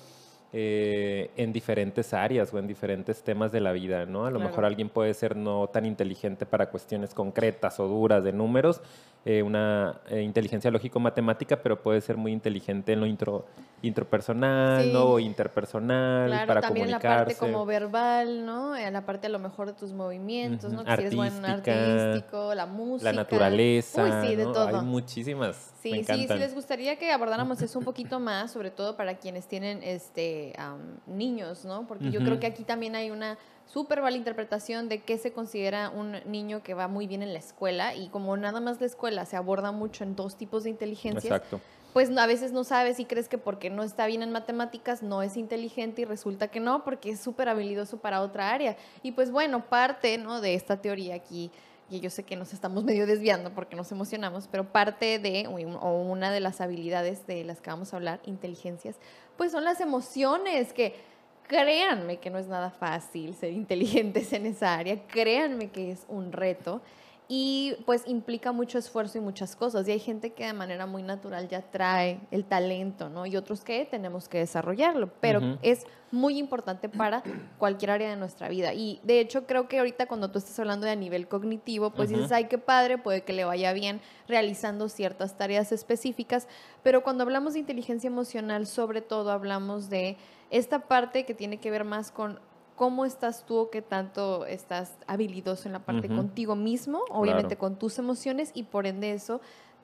Eh, 0.54 1.32
en 1.38 1.54
diferentes 1.54 2.14
áreas 2.14 2.54
o 2.54 2.60
en 2.60 2.68
diferentes 2.68 3.24
temas 3.24 3.52
de 3.54 3.62
la 3.62 3.72
vida, 3.72 4.06
¿no? 4.06 4.26
A 4.26 4.32
lo 4.32 4.38
Claro. 4.38 4.50
mejor 4.50 4.66
alguien 4.66 4.90
puede 4.90 5.14
ser 5.14 5.36
no 5.38 5.68
tan 5.68 5.86
inteligente 5.86 6.46
para 6.46 6.70
cuestiones 6.70 7.14
concretas 7.14 7.80
o 7.80 7.88
duras 7.88 8.24
de 8.24 8.34
números, 8.34 8.82
eh, 9.24 9.44
una 9.44 10.02
eh, 10.10 10.22
inteligencia 10.24 10.70
lógico-matemática, 10.72 11.62
pero 11.62 11.82
puede 11.82 12.02
ser 12.02 12.18
muy 12.18 12.32
inteligente 12.34 12.92
en 12.94 13.00
lo 13.00 13.06
intro, 13.06 13.46
intrapersonal, 13.84 14.84
Sí. 14.84 14.92
¿no? 14.94 15.04
O 15.06 15.20
interpersonal, 15.20 16.28
Claro, 16.30 16.48
para 16.48 16.62
también 16.62 16.86
en 16.88 16.92
la 16.92 17.00
comunicarse. 17.00 17.36
parte 17.36 17.52
como 17.52 17.66
verbal, 17.66 18.46
¿no? 18.46 18.76
En 18.76 18.94
la 18.94 19.06
parte 19.06 19.28
a 19.28 19.30
lo 19.30 19.40
mejor 19.40 19.68
de 19.68 19.74
tus 19.74 19.94
movimientos, 19.94 20.74
¿no? 20.74 20.84
Que 20.84 20.96
si 20.96 21.02
eres 21.02 21.16
bueno 21.16 21.38
en 21.38 21.46
artística, 21.46 22.04
artístico, 22.10 22.56
la 22.56 22.66
música. 22.66 23.12
la 23.12 23.16
naturaleza, 23.16 24.04
Uy, 24.04 24.28
sí, 24.28 24.36
de 24.36 24.46
¿no? 24.46 24.52
todo. 24.54 24.68
Hay 24.68 24.86
muchísimas. 24.86 25.72
Sí, 25.82 25.92
me 25.92 26.04
sí, 26.04 26.28
sí, 26.28 26.34
les 26.38 26.54
gustaría 26.54 26.98
que 26.98 27.12
abordáramos 27.12 27.62
eso 27.62 27.80
un 27.80 27.86
poquito 27.86 28.20
más, 28.20 28.52
sobre 28.52 28.70
todo 28.72 28.96
para 28.96 29.16
quienes 29.18 29.48
tienen 29.48 29.82
este 29.84 30.41
am, 30.58 31.00
niños, 31.06 31.66
¿no? 31.66 31.88
Porque 31.88 32.12
yo 32.12 32.20
creo 32.20 32.40
que 32.40 32.48
aquí 32.48 32.64
también 32.64 32.96
hay 32.96 33.12
una 33.12 33.38
súper 33.66 34.02
mala 34.02 34.18
interpretación 34.18 34.90
de 34.90 35.02
qué 35.02 35.18
se 35.18 35.32
considera 35.32 35.90
un 35.90 36.18
niño 36.26 36.62
que 36.62 36.74
va 36.74 36.88
muy 36.88 37.08
bien 37.08 37.24
en 37.24 37.34
la 37.34 37.40
escuela 37.40 37.96
y 37.96 38.10
como 38.10 38.36
nada 38.36 38.60
más 38.60 38.80
la 38.82 38.88
escuela 38.88 39.26
se 39.26 39.38
aborda 39.38 39.72
mucho 39.72 40.04
en 40.04 40.16
dos 40.16 40.36
tipos 40.36 40.64
de 40.64 40.72
inteligencias, 40.72 41.26
Exacto. 41.26 41.62
pues 41.94 42.16
a 42.18 42.26
veces 42.26 42.52
no 42.52 42.64
sabes 42.64 43.00
y 43.00 43.06
crees 43.06 43.30
que 43.30 43.38
porque 43.38 43.70
no 43.70 43.84
está 43.84 44.08
bien 44.08 44.24
en 44.24 44.32
matemáticas 44.32 45.04
no 45.04 45.22
es 45.22 45.38
inteligente 45.38 46.02
y 46.02 46.06
resulta 46.06 46.50
que 46.50 46.60
no, 46.60 46.84
porque 46.84 47.12
es 47.12 47.22
súper 47.22 47.48
habilidoso 47.48 47.98
para 47.98 48.22
otra 48.22 48.52
área. 48.52 48.76
Y 49.04 49.14
pues 49.14 49.32
bueno, 49.32 49.64
parte 49.70 50.18
¿no? 50.18 50.42
de 50.42 50.56
esta 50.56 50.82
teoría 50.82 51.16
aquí, 51.16 51.52
y 51.92 52.00
yo 52.00 52.10
sé 52.10 52.24
que 52.24 52.38
nos 52.38 52.54
estamos 52.54 52.84
medio 52.86 53.06
desviando 53.06 53.52
porque 53.54 53.76
nos 53.76 53.92
emocionamos, 53.92 54.48
pero 54.50 54.72
parte 54.72 55.20
de, 55.20 55.48
o 55.48 56.02
una 56.02 56.32
de 56.32 56.40
las 56.40 56.62
habilidades 56.62 57.28
de 57.28 57.44
las 57.44 57.60
que 57.60 57.70
vamos 57.70 57.94
a 57.94 57.98
hablar, 57.98 58.22
inteligencias, 58.26 58.96
pues 59.42 59.54
son 59.54 59.64
las 59.64 59.82
emociones 59.82 60.72
que... 60.72 60.94
Créanme 61.48 62.20
que 62.20 62.30
no 62.30 62.38
es 62.38 62.48
nada 62.48 62.70
fácil 62.70 63.34
ser 63.34 63.52
inteligentes 63.64 64.32
en 64.34 64.46
esa 64.46 64.76
área, 64.76 65.02
créanme 65.08 65.72
que 65.72 65.92
es 65.92 66.06
un 66.08 66.32
reto 66.32 66.80
y 67.34 67.78
pues 67.86 68.04
implica 68.08 68.52
mucho 68.52 68.78
esfuerzo 68.78 69.18
y 69.18 69.22
muchas 69.22 69.56
cosas. 69.56 69.88
Y 69.88 69.92
hay 69.92 70.00
gente 70.00 70.34
que 70.34 70.46
de 70.46 70.52
manera 70.52 70.86
muy 70.86 71.02
natural 71.02 71.48
ya 71.48 71.62
trae 71.62 72.20
el 72.30 72.44
talento, 72.44 73.08
¿no? 73.08 73.26
Y 73.26 73.38
otros 73.38 73.64
que 73.64 73.86
tenemos 73.86 74.28
que 74.28 74.40
desarrollarlo, 74.40 75.14
pero 75.22 75.58
es 75.62 75.86
muy 76.12 76.38
importante 76.38 76.90
para 76.90 77.24
cualquier 77.58 77.92
área 77.92 78.10
de 78.10 78.18
nuestra 78.18 78.50
vida. 78.50 78.74
Y 78.74 79.00
de 79.04 79.22
hecho 79.22 79.48
creo 79.48 79.70
que 79.70 79.80
ahorita 79.80 80.08
cuando 80.08 80.30
tú 80.30 80.40
estás 80.40 80.60
hablando 80.60 80.86
de 80.86 80.92
a 80.92 80.96
nivel 80.98 81.30
cognitivo, 81.30 81.92
pues 81.92 82.10
dices, 82.10 82.34
ay, 82.34 82.50
qué 82.50 82.58
padre, 82.58 82.98
puede 82.98 83.22
que 83.22 83.32
le 83.32 83.46
vaya 83.46 83.72
bien 83.72 84.02
realizando 84.28 84.90
ciertas 84.90 85.38
tareas 85.38 85.72
específicas, 85.72 86.50
pero 86.84 87.02
cuando 87.02 87.24
hablamos 87.24 87.54
de 87.54 87.60
inteligencia 87.60 88.10
emocional, 88.10 88.68
sobre 88.68 89.00
todo 89.00 89.32
hablamos 89.32 89.90
de 89.90 90.18
esta 90.50 90.80
parte 90.80 91.24
que 91.24 91.34
tiene 91.34 91.62
que 91.62 91.72
ver 91.72 91.86
más 91.86 92.12
con 92.12 92.42
cómo 92.82 93.06
estás 93.06 93.46
tú 93.46 93.58
o 93.58 93.70
qué 93.70 93.84
tanto 93.84 94.44
estás 94.48 94.98
habilidoso 95.06 95.70
en 95.70 95.74
la 95.74 95.86
parte 95.86 96.08
contigo 96.08 96.56
mismo, 96.56 97.04
obviamente 97.12 97.50
Claro. 97.56 97.60
con 97.60 97.76
tus 97.76 98.00
emociones 98.00 98.50
y 98.56 98.64
por 98.64 98.88
ende 98.88 99.12
eso 99.12 99.40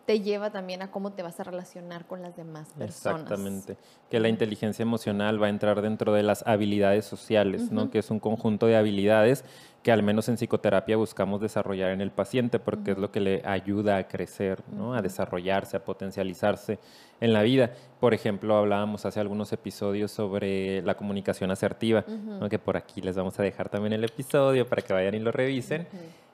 te 0.08 0.22
lleva 0.22 0.52
también 0.52 0.82
a 0.82 0.90
cómo 0.90 1.12
te 1.12 1.22
vas 1.22 1.38
a 1.42 1.44
relacionar 1.44 2.06
con 2.06 2.22
las 2.22 2.38
demás 2.38 2.70
personas. 2.70 3.22
Exactamente. 3.22 3.76
Que 4.10 4.22
la 4.22 4.30
inteligencia 4.30 4.82
emocional 4.82 5.44
va 5.44 5.48
a 5.48 5.50
entrar 5.50 5.82
dentro 5.82 6.14
de 6.14 6.24
las 6.24 6.48
habilidades 6.48 7.04
sociales, 7.04 7.74
¿no? 7.74 7.92
Que 7.92 8.00
es 8.00 8.10
un 8.10 8.22
conjunto 8.22 8.68
de 8.68 8.78
habilidades 8.78 9.44
que 9.84 9.92
al 9.92 10.04
menos 10.04 10.30
en 10.30 10.38
psicoterapia 10.38 10.96
buscamos 10.96 11.42
desarrollar 11.42 11.92
en 11.92 12.00
el 12.00 12.12
paciente 12.12 12.58
porque 12.58 12.92
es 12.92 12.98
lo 12.98 13.12
que 13.12 13.20
le 13.20 13.42
ayuda 13.46 13.98
a 13.98 14.08
crecer, 14.08 14.64
¿no? 14.72 14.94
A 14.94 15.02
desarrollarse, 15.02 15.76
a 15.76 15.84
potencializarse 15.84 16.80
en 17.20 17.34
la 17.34 17.42
vida. 17.42 17.72
Por 18.00 18.14
ejemplo, 18.14 18.56
hablábamos 18.56 19.06
hace 19.06 19.20
algunos 19.20 19.52
episodios 19.52 20.10
sobre 20.10 20.82
la 20.84 20.96
comunicación 20.96 21.52
asertiva. 21.52 22.06
¿no? 22.08 22.48
que 22.48 22.60
por 22.60 22.78
aquí 22.78 23.02
les 23.02 23.18
vamos 23.18 23.38
a 23.40 23.44
dejar 23.44 23.68
también 23.68 23.92
el 23.92 24.06
episodio 24.06 24.66
para 24.66 24.82
que 24.82 24.94
vayan 24.94 25.16
y 25.16 25.20
lo 25.20 25.34
revisen. 25.34 25.86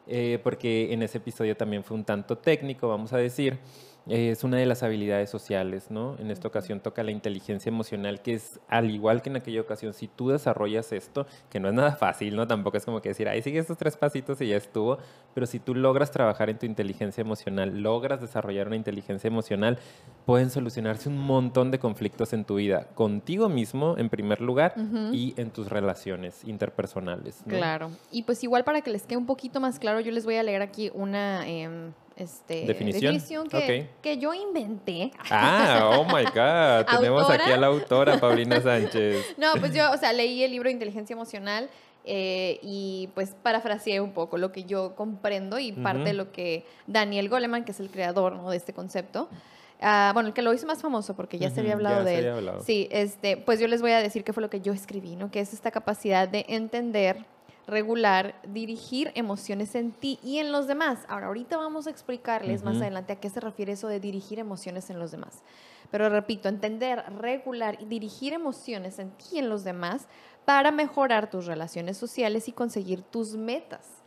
Eh, 0.08 0.40
porque 0.44 0.94
en 0.94 1.04
ese 1.04 1.18
episodio 1.18 1.56
también 1.56 1.84
fue 1.84 1.96
un 1.98 2.04
tanto 2.04 2.38
técnico, 2.38 2.88
vamos 2.88 3.14
a 3.14 3.18
decir. 3.18 3.58
Eh, 4.08 4.32
es 4.32 4.44
una 4.44 4.58
de 4.58 4.66
las 4.66 4.84
habilidades 4.84 5.30
sociales, 5.30 5.90
¿no? 5.90 6.18
En 6.20 6.30
esta 6.30 6.48
ocasión 6.48 6.82
toca 6.82 7.04
la 7.04 7.12
inteligencia 7.12 7.70
emocional, 7.70 8.22
que 8.22 8.34
es 8.34 8.60
al 8.68 8.92
igual 8.92 9.22
que 9.22 9.30
en 9.30 9.38
aquella 9.38 9.62
ocasión, 9.62 9.94
si 9.94 10.08
tú 10.08 10.30
desarrollas 10.30 10.92
esto, 10.92 11.26
que 11.50 11.60
no 11.60 11.70
es 11.70 11.74
nada 11.74 11.96
fácil, 11.96 12.36
¿no? 12.36 12.46
Tampoco 12.46 12.78
es 12.78 12.86
como 12.86 13.02
que 13.02 13.10
decir, 13.10 13.30
ay, 13.30 13.42
sigue 13.42 13.60
estos 13.60 13.78
tres 13.78 13.96
pasitos 13.96 14.42
y 14.42 14.48
ya 14.48 14.58
estuvo, 14.58 14.98
pero 15.34 15.46
si 15.46 15.60
tú 15.60 15.74
logras 15.74 16.12
trabajar 16.12 16.50
en 16.50 16.60
tu 16.60 16.66
inteligencia 16.66 17.22
emocional, 17.22 17.82
logras 17.82 18.20
desarrollar 18.20 18.68
una 18.68 18.76
inteligencia 18.76 19.28
emocional, 19.30 19.80
pueden 20.26 20.50
solucionarse 20.50 21.08
un 21.08 21.18
montón 21.18 21.72
de 21.72 21.80
conflictos 21.80 22.34
en 22.34 22.44
tu 22.44 22.56
vida, 22.56 22.88
contigo 22.96 23.48
mismo 23.48 23.96
en 23.98 24.10
primer 24.10 24.42
lugar 24.42 24.74
y 25.14 25.34
en 25.38 25.52
tus 25.52 25.70
relaciones 25.70 26.44
interpersonales. 26.44 27.42
¿no? 27.46 27.56
Claro. 27.56 27.92
Y 28.12 28.24
pues 28.24 28.44
igual 28.44 28.64
para 28.64 28.82
que 28.82 28.92
les 28.92 29.04
quede 29.04 29.18
un 29.18 29.26
poquito 29.26 29.62
más 29.62 29.80
claro, 29.80 30.02
yo 30.02 30.12
les 30.12 30.26
voy 30.26 30.36
a 30.36 30.44
leer 30.44 30.62
aquí 30.62 30.92
una 30.94 31.48
em, 31.48 31.94
este, 32.16 32.66
Definición. 32.66 33.48
que, 33.50 33.58
Ok. 33.88 34.02
que 34.02 34.18
yo 34.18 34.34
inventé. 34.34 35.12
Ah, 35.30 35.92
oh 35.98 36.06
my 36.06 36.24
God. 36.24 36.86
Tenemos 37.00 37.24
¿Autora? 37.24 37.44
aquí 37.44 37.52
a 37.52 37.58
la 37.58 37.68
autora, 37.68 38.18
Paulina 38.22 38.62
Sánchez. 38.62 39.36
No, 39.38 39.54
pues 39.60 39.74
yo, 39.74 39.92
o 39.92 39.98
sea, 39.98 40.14
leí 40.14 40.44
el 40.44 40.52
libro 40.52 40.70
Inteligencia 40.70 41.14
Emocional 41.14 41.70
eh, 42.06 42.60
y 42.62 43.10
pues 43.16 43.36
parafraseé 43.42 44.02
un 44.02 44.12
poco 44.12 44.38
lo 44.38 44.52
que 44.52 44.66
yo 44.66 44.94
comprendo 44.96 45.58
y 45.60 45.72
parte 45.72 46.04
de 46.04 46.14
lo 46.14 46.32
que 46.32 46.66
Daniel 46.86 47.30
Goleman, 47.30 47.64
que 47.64 47.72
es 47.72 47.80
el 47.80 47.90
creador 47.90 48.36
¿no? 48.36 48.50
de 48.52 48.58
este 48.58 48.74
concepto, 48.74 49.30
ah, 49.82 50.12
bueno, 50.14 50.28
el 50.30 50.34
que 50.34 50.42
lo 50.42 50.54
hizo 50.54 50.68
más 50.68 50.82
famoso 50.82 51.16
porque 51.16 51.40
ya 51.40 51.50
se 51.50 51.62
había 51.62 51.74
hablado 51.74 52.00
ya 52.00 52.04
se 52.04 52.10
de 52.12 52.20
él. 52.20 52.30
hablado. 52.30 52.62
Sí, 52.64 52.90
este, 52.92 53.38
pues 53.38 53.60
yo 53.60 53.68
les 53.68 53.82
voy 53.82 53.92
a 53.92 54.00
decir 54.00 54.24
qué 54.24 54.34
fue 54.34 54.42
lo 54.42 54.50
que 54.50 54.60
yo 54.62 54.74
escribí, 54.74 55.16
¿no? 55.16 55.32
Que 55.32 55.40
es 55.40 55.54
esta 55.54 55.72
capacidad 55.72 56.28
de 56.28 56.46
entender, 56.50 57.26
regular, 57.68 58.36
dirigir 58.48 59.12
emociones 59.16 59.76
en 59.76 59.92
ti 59.92 60.20
y 60.24 60.40
en 60.40 60.52
los 60.52 60.68
demás. 60.68 61.00
Ahora, 61.08 61.28
ahorita 61.28 61.58
vamos 61.58 61.88
a 61.88 61.90
explicarles 61.90 62.64
más 62.64 62.78
adelante 62.78 63.14
a 63.14 63.20
qué 63.20 63.30
se 63.30 63.40
refiere 63.40 63.74
eso 63.74 63.88
de 63.88 64.00
dirigir 64.00 64.40
emociones 64.40 64.90
en 64.90 65.00
los 65.00 65.12
demás. 65.12 65.42
Pero 65.92 66.10
repito, 66.10 66.50
entender, 66.50 67.04
regular 67.20 67.78
y 67.80 67.86
dirigir 67.86 68.34
emociones 68.34 69.00
en 69.00 69.12
ti 69.12 69.26
y 69.34 69.38
en 69.40 69.50
los 69.50 69.64
demás 69.64 70.08
para 70.46 70.72
mejorar 70.72 71.30
tus 71.30 71.46
relaciones 71.46 71.98
sociales 71.98 72.48
y 72.48 72.52
conseguir 72.52 73.02
tus 73.02 73.36
metas. 73.36 74.02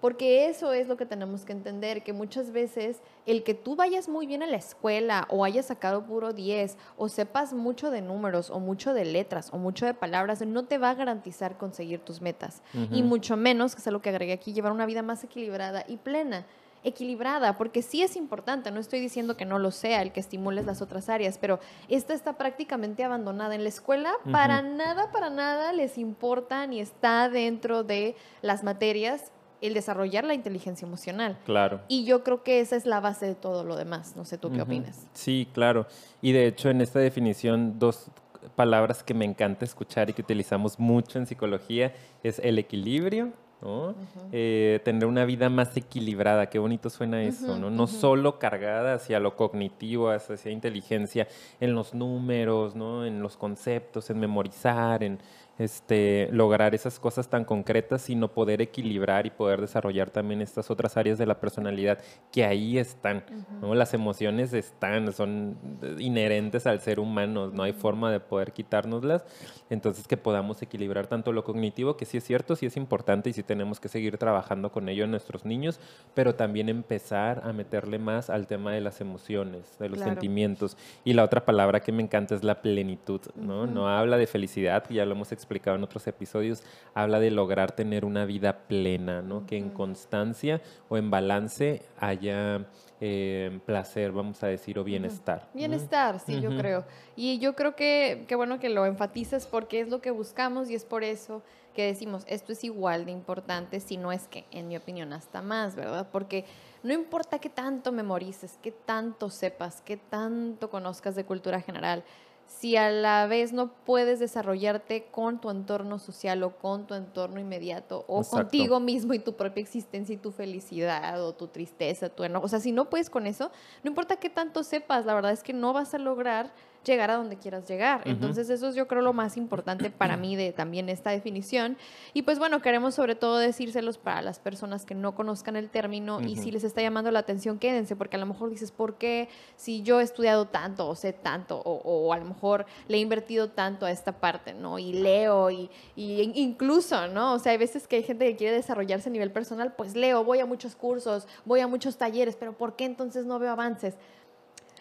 Porque 0.00 0.48
eso 0.48 0.72
es 0.72 0.86
lo 0.86 0.96
que 0.96 1.06
tenemos 1.06 1.44
que 1.44 1.52
entender, 1.52 2.04
que 2.04 2.12
muchas 2.12 2.52
veces 2.52 3.00
el 3.26 3.42
que 3.42 3.54
tú 3.54 3.74
vayas 3.74 4.08
muy 4.08 4.26
bien 4.26 4.42
a 4.42 4.46
la 4.46 4.56
escuela 4.56 5.26
o 5.28 5.44
hayas 5.44 5.66
sacado 5.66 6.04
puro 6.04 6.32
10 6.32 6.76
o 6.96 7.08
sepas 7.08 7.52
mucho 7.52 7.90
de 7.90 8.00
números 8.00 8.50
o 8.50 8.60
mucho 8.60 8.94
de 8.94 9.04
letras 9.04 9.50
o 9.52 9.58
mucho 9.58 9.86
de 9.86 9.94
palabras, 9.94 10.40
no 10.46 10.64
te 10.64 10.78
va 10.78 10.90
a 10.90 10.94
garantizar 10.94 11.58
conseguir 11.58 12.00
tus 12.00 12.20
metas. 12.20 12.62
Y 12.92 13.02
mucho 13.02 13.36
menos, 13.36 13.74
que 13.74 13.80
es 13.80 13.86
algo 13.88 14.00
que 14.00 14.10
agregué 14.10 14.32
aquí, 14.32 14.52
llevar 14.52 14.72
una 14.72 14.86
vida 14.86 15.02
más 15.02 15.24
equilibrada 15.24 15.84
y 15.88 15.96
plena. 15.96 16.46
Equilibrada, 16.84 17.58
porque 17.58 17.82
sí 17.82 18.04
es 18.04 18.14
importante, 18.14 18.70
no 18.70 18.78
estoy 18.78 19.00
diciendo 19.00 19.36
que 19.36 19.44
no 19.44 19.58
lo 19.58 19.72
sea, 19.72 20.00
el 20.00 20.12
que 20.12 20.20
estimules 20.20 20.64
las 20.64 20.80
otras 20.80 21.08
áreas, 21.08 21.36
pero 21.36 21.58
esta 21.88 22.14
está 22.14 22.34
prácticamente 22.34 23.02
abandonada 23.02 23.56
en 23.56 23.64
la 23.64 23.68
escuela, 23.68 24.12
para 24.30 24.62
nada, 24.62 25.10
para 25.10 25.28
nada 25.28 25.72
les 25.72 25.98
importa 25.98 26.68
ni 26.68 26.80
está 26.80 27.28
dentro 27.28 27.82
de 27.82 28.14
las 28.42 28.62
materias 28.62 29.32
el 29.60 29.74
desarrollar 29.74 30.24
la 30.24 30.34
inteligencia 30.34 30.86
emocional. 30.86 31.38
Claro. 31.44 31.80
Y 31.88 32.04
yo 32.04 32.22
creo 32.22 32.42
que 32.42 32.60
esa 32.60 32.76
es 32.76 32.86
la 32.86 33.00
base 33.00 33.26
de 33.26 33.34
todo 33.34 33.64
lo 33.64 33.76
demás. 33.76 34.14
No 34.16 34.24
sé 34.24 34.38
tú 34.38 34.50
qué 34.52 34.62
opinas. 34.62 35.06
Sí, 35.14 35.48
claro. 35.52 35.86
Y 36.22 36.32
de 36.32 36.46
hecho, 36.46 36.70
en 36.70 36.80
esta 36.80 36.98
definición, 36.98 37.78
dos 37.78 38.10
palabras 38.54 39.02
que 39.02 39.14
me 39.14 39.24
encanta 39.24 39.64
escuchar 39.64 40.10
y 40.10 40.12
que 40.12 40.22
utilizamos 40.22 40.78
mucho 40.78 41.18
en 41.18 41.26
psicología 41.26 41.92
es 42.22 42.38
el 42.38 42.58
equilibrio. 42.58 43.32
¿no? 43.60 43.94
Eh, 44.30 44.80
tener 44.84 45.06
una 45.06 45.24
vida 45.24 45.48
más 45.48 45.76
equilibrada, 45.76 46.48
qué 46.48 46.60
bonito 46.60 46.90
suena 46.90 47.22
eso, 47.24 47.58
¿no? 47.58 47.70
No 47.70 47.88
solo 47.88 48.38
cargada 48.38 48.94
hacia 48.94 49.18
lo 49.18 49.34
cognitivo, 49.34 50.10
hacia, 50.10 50.36
hacia 50.36 50.52
inteligencia, 50.52 51.26
en 51.58 51.74
los 51.74 51.92
números, 51.92 52.76
¿no? 52.76 53.04
En 53.04 53.20
los 53.20 53.36
conceptos, 53.36 54.10
en 54.10 54.20
memorizar, 54.20 55.02
en, 55.02 55.18
este, 55.58 56.28
lograr 56.30 56.74
esas 56.74 57.00
cosas 57.00 57.28
tan 57.28 57.44
concretas, 57.44 58.02
sino 58.02 58.28
poder 58.28 58.62
equilibrar 58.62 59.26
y 59.26 59.30
poder 59.30 59.60
desarrollar 59.60 60.10
también 60.10 60.40
estas 60.40 60.70
otras 60.70 60.96
áreas 60.96 61.18
de 61.18 61.26
la 61.26 61.40
personalidad 61.40 61.98
que 62.30 62.44
ahí 62.44 62.78
están. 62.78 63.24
¿no? 63.60 63.74
Las 63.74 63.92
emociones 63.92 64.52
están, 64.52 65.12
son 65.12 65.58
inherentes 65.98 66.66
al 66.66 66.80
ser 66.80 67.00
humano, 67.00 67.50
no 67.52 67.64
hay 67.64 67.72
forma 67.72 68.12
de 68.12 68.20
poder 68.20 68.52
quitárnoslas. 68.52 69.24
Entonces 69.68 70.06
que 70.06 70.16
podamos 70.16 70.62
equilibrar 70.62 71.08
tanto 71.08 71.32
lo 71.32 71.44
cognitivo, 71.44 71.96
que 71.96 72.04
sí 72.04 72.18
es 72.18 72.24
cierto, 72.24 72.54
sí 72.54 72.66
es 72.66 72.76
importante 72.76 73.28
y 73.30 73.32
sí 73.32 73.42
tenemos 73.42 73.80
que 73.80 73.88
seguir 73.88 74.16
trabajando 74.16 74.70
con 74.70 74.88
ello 74.88 75.04
en 75.04 75.10
nuestros 75.10 75.44
niños, 75.44 75.80
pero 76.14 76.36
también 76.36 76.68
empezar 76.68 77.42
a 77.44 77.52
meterle 77.52 77.98
más 77.98 78.30
al 78.30 78.46
tema 78.46 78.72
de 78.72 78.80
las 78.80 79.00
emociones, 79.00 79.76
de 79.78 79.88
los 79.88 79.98
sentimientos. 79.98 80.76
Y 81.04 81.14
la 81.14 81.24
otra 81.24 81.44
palabra 81.44 81.80
que 81.80 81.92
me 81.92 82.02
encanta 82.02 82.34
es 82.34 82.44
la 82.44 82.62
plenitud, 82.62 83.20
¿no? 83.34 83.66
No 83.66 83.88
habla 83.88 84.16
de 84.16 84.26
felicidad, 84.26 84.84
ya 84.88 85.04
lo 85.04 85.12
hemos 85.12 85.32
explicado 85.32 85.47
en 85.50 85.82
otros 85.82 86.06
episodios, 86.06 86.62
habla 86.94 87.20
de 87.20 87.30
lograr 87.30 87.72
tener 87.72 88.04
una 88.04 88.24
vida 88.24 88.66
plena, 88.68 89.22
¿no? 89.22 89.46
Que 89.46 89.56
en 89.56 89.70
constancia 89.70 90.60
o 90.88 90.96
en 90.96 91.10
balance 91.10 91.82
haya 91.98 92.66
eh, 93.00 93.60
placer, 93.64 94.12
vamos 94.12 94.42
a 94.42 94.48
decir, 94.48 94.78
o 94.78 94.84
bienestar. 94.84 95.48
Bienestar, 95.54 96.20
sí, 96.20 96.40
yo 96.40 96.56
creo. 96.56 96.84
Y 97.16 97.38
yo 97.38 97.54
creo 97.54 97.74
que, 97.74 98.24
qué 98.28 98.34
bueno 98.34 98.58
que 98.58 98.68
lo 98.68 98.86
enfatices 98.86 99.46
porque 99.46 99.80
es 99.80 99.88
lo 99.88 100.00
que 100.00 100.10
buscamos 100.10 100.70
y 100.70 100.74
es 100.74 100.84
por 100.84 101.04
eso 101.04 101.42
que 101.74 101.86
decimos, 101.86 102.24
esto 102.26 102.50
es 102.50 102.64
igual 102.64 103.04
de 103.04 103.12
importante, 103.12 103.78
si 103.78 103.96
no 103.96 104.10
es 104.10 104.26
que, 104.26 104.46
en 104.50 104.66
mi 104.66 104.76
opinión, 104.76 105.12
hasta 105.12 105.42
más, 105.42 105.76
¿verdad? 105.76 106.08
Porque 106.10 106.44
no 106.82 106.92
importa 106.92 107.38
qué 107.38 107.48
tanto 107.48 107.92
memorices, 107.92 108.58
qué 108.60 108.72
tanto 108.72 109.30
sepas, 109.30 109.80
qué 109.82 109.96
tanto 109.96 110.70
conozcas 110.70 111.14
de 111.14 111.24
cultura 111.24 111.60
general, 111.60 112.02
si 112.48 112.76
a 112.76 112.90
la 112.90 113.26
vez 113.26 113.52
no 113.52 113.70
puedes 113.84 114.18
desarrollarte 114.18 115.04
con 115.10 115.40
tu 115.40 115.50
entorno 115.50 115.98
social 115.98 116.42
o 116.42 116.56
con 116.56 116.86
tu 116.86 116.94
entorno 116.94 117.38
inmediato 117.38 118.04
o 118.08 118.24
contigo 118.24 118.80
mismo 118.80 119.12
y 119.12 119.18
tu 119.18 119.34
propia 119.34 119.60
existencia 119.60 120.14
y 120.14 120.16
tu 120.16 120.32
felicidad 120.32 121.22
o 121.22 121.34
tu 121.34 121.46
tristeza, 121.46 122.08
tu 122.08 122.24
enojo. 122.24 122.46
O 122.46 122.48
sea, 122.48 122.58
si 122.58 122.72
no 122.72 122.88
puedes 122.88 123.10
con 123.10 123.26
eso, 123.26 123.52
no 123.84 123.90
importa 123.90 124.16
qué 124.16 124.30
tanto 124.30 124.64
sepas, 124.64 125.04
la 125.04 125.14
verdad 125.14 125.32
es 125.32 125.42
que 125.42 125.52
no 125.52 125.72
vas 125.72 125.92
a 125.94 125.98
lograr 125.98 126.50
llegar 126.84 127.10
a 127.10 127.16
donde 127.16 127.36
quieras 127.36 127.68
llegar. 127.68 128.02
Entonces 128.04 128.50
eso 128.50 128.68
es 128.68 128.74
yo 128.74 128.86
creo 128.88 129.02
lo 129.02 129.12
más 129.12 129.36
importante 129.36 129.90
para 129.90 130.16
mí 130.16 130.36
de 130.36 130.52
también 130.52 130.88
esta 130.88 131.10
definición. 131.10 131.76
Y 132.14 132.22
pues 132.22 132.38
bueno, 132.38 132.62
queremos 132.62 132.94
sobre 132.94 133.14
todo 133.14 133.38
decírselos 133.38 133.98
para 133.98 134.22
las 134.22 134.38
personas 134.38 134.84
que 134.84 134.94
no 134.94 135.14
conozcan 135.14 135.56
el 135.56 135.68
término 135.70 136.20
y 136.20 136.36
si 136.36 136.50
les 136.50 136.64
está 136.64 136.82
llamando 136.82 137.10
la 137.10 137.20
atención, 137.20 137.58
quédense, 137.58 137.96
porque 137.96 138.16
a 138.16 138.20
lo 138.20 138.26
mejor 138.26 138.50
dices, 138.50 138.72
¿por 138.72 138.96
qué 138.96 139.28
si 139.56 139.82
yo 139.82 140.00
he 140.00 140.02
estudiado 140.02 140.46
tanto 140.46 140.88
o 140.88 140.94
sé 140.94 141.12
tanto 141.12 141.58
o, 141.64 142.12
a 142.12 142.18
lo 142.18 142.24
mejor 142.24 142.66
le 142.88 142.96
he 142.96 143.00
invertido 143.00 143.50
tanto 143.50 143.86
a 143.86 143.90
esta 143.90 144.12
parte, 144.12 144.54
¿no? 144.54 144.78
Y 144.78 144.92
leo 144.92 145.50
y, 145.50 145.70
y 145.96 146.32
incluso, 146.34 147.08
¿no? 147.08 147.34
O 147.34 147.38
sea, 147.38 147.52
hay 147.52 147.58
veces 147.58 147.86
que 147.86 147.96
hay 147.96 148.02
gente 148.02 148.26
que 148.26 148.36
quiere 148.36 148.54
desarrollarse 148.54 149.08
a 149.08 149.12
nivel 149.12 149.30
personal, 149.30 149.74
pues 149.74 149.94
leo, 149.94 150.24
voy 150.24 150.40
a 150.40 150.46
muchos 150.46 150.74
cursos, 150.74 151.26
voy 151.44 151.60
a 151.60 151.66
muchos 151.66 151.96
talleres, 151.96 152.36
pero 152.36 152.52
¿por 152.52 152.76
qué 152.76 152.84
entonces 152.84 153.26
no 153.26 153.38
veo 153.38 153.52
avances? 153.52 153.94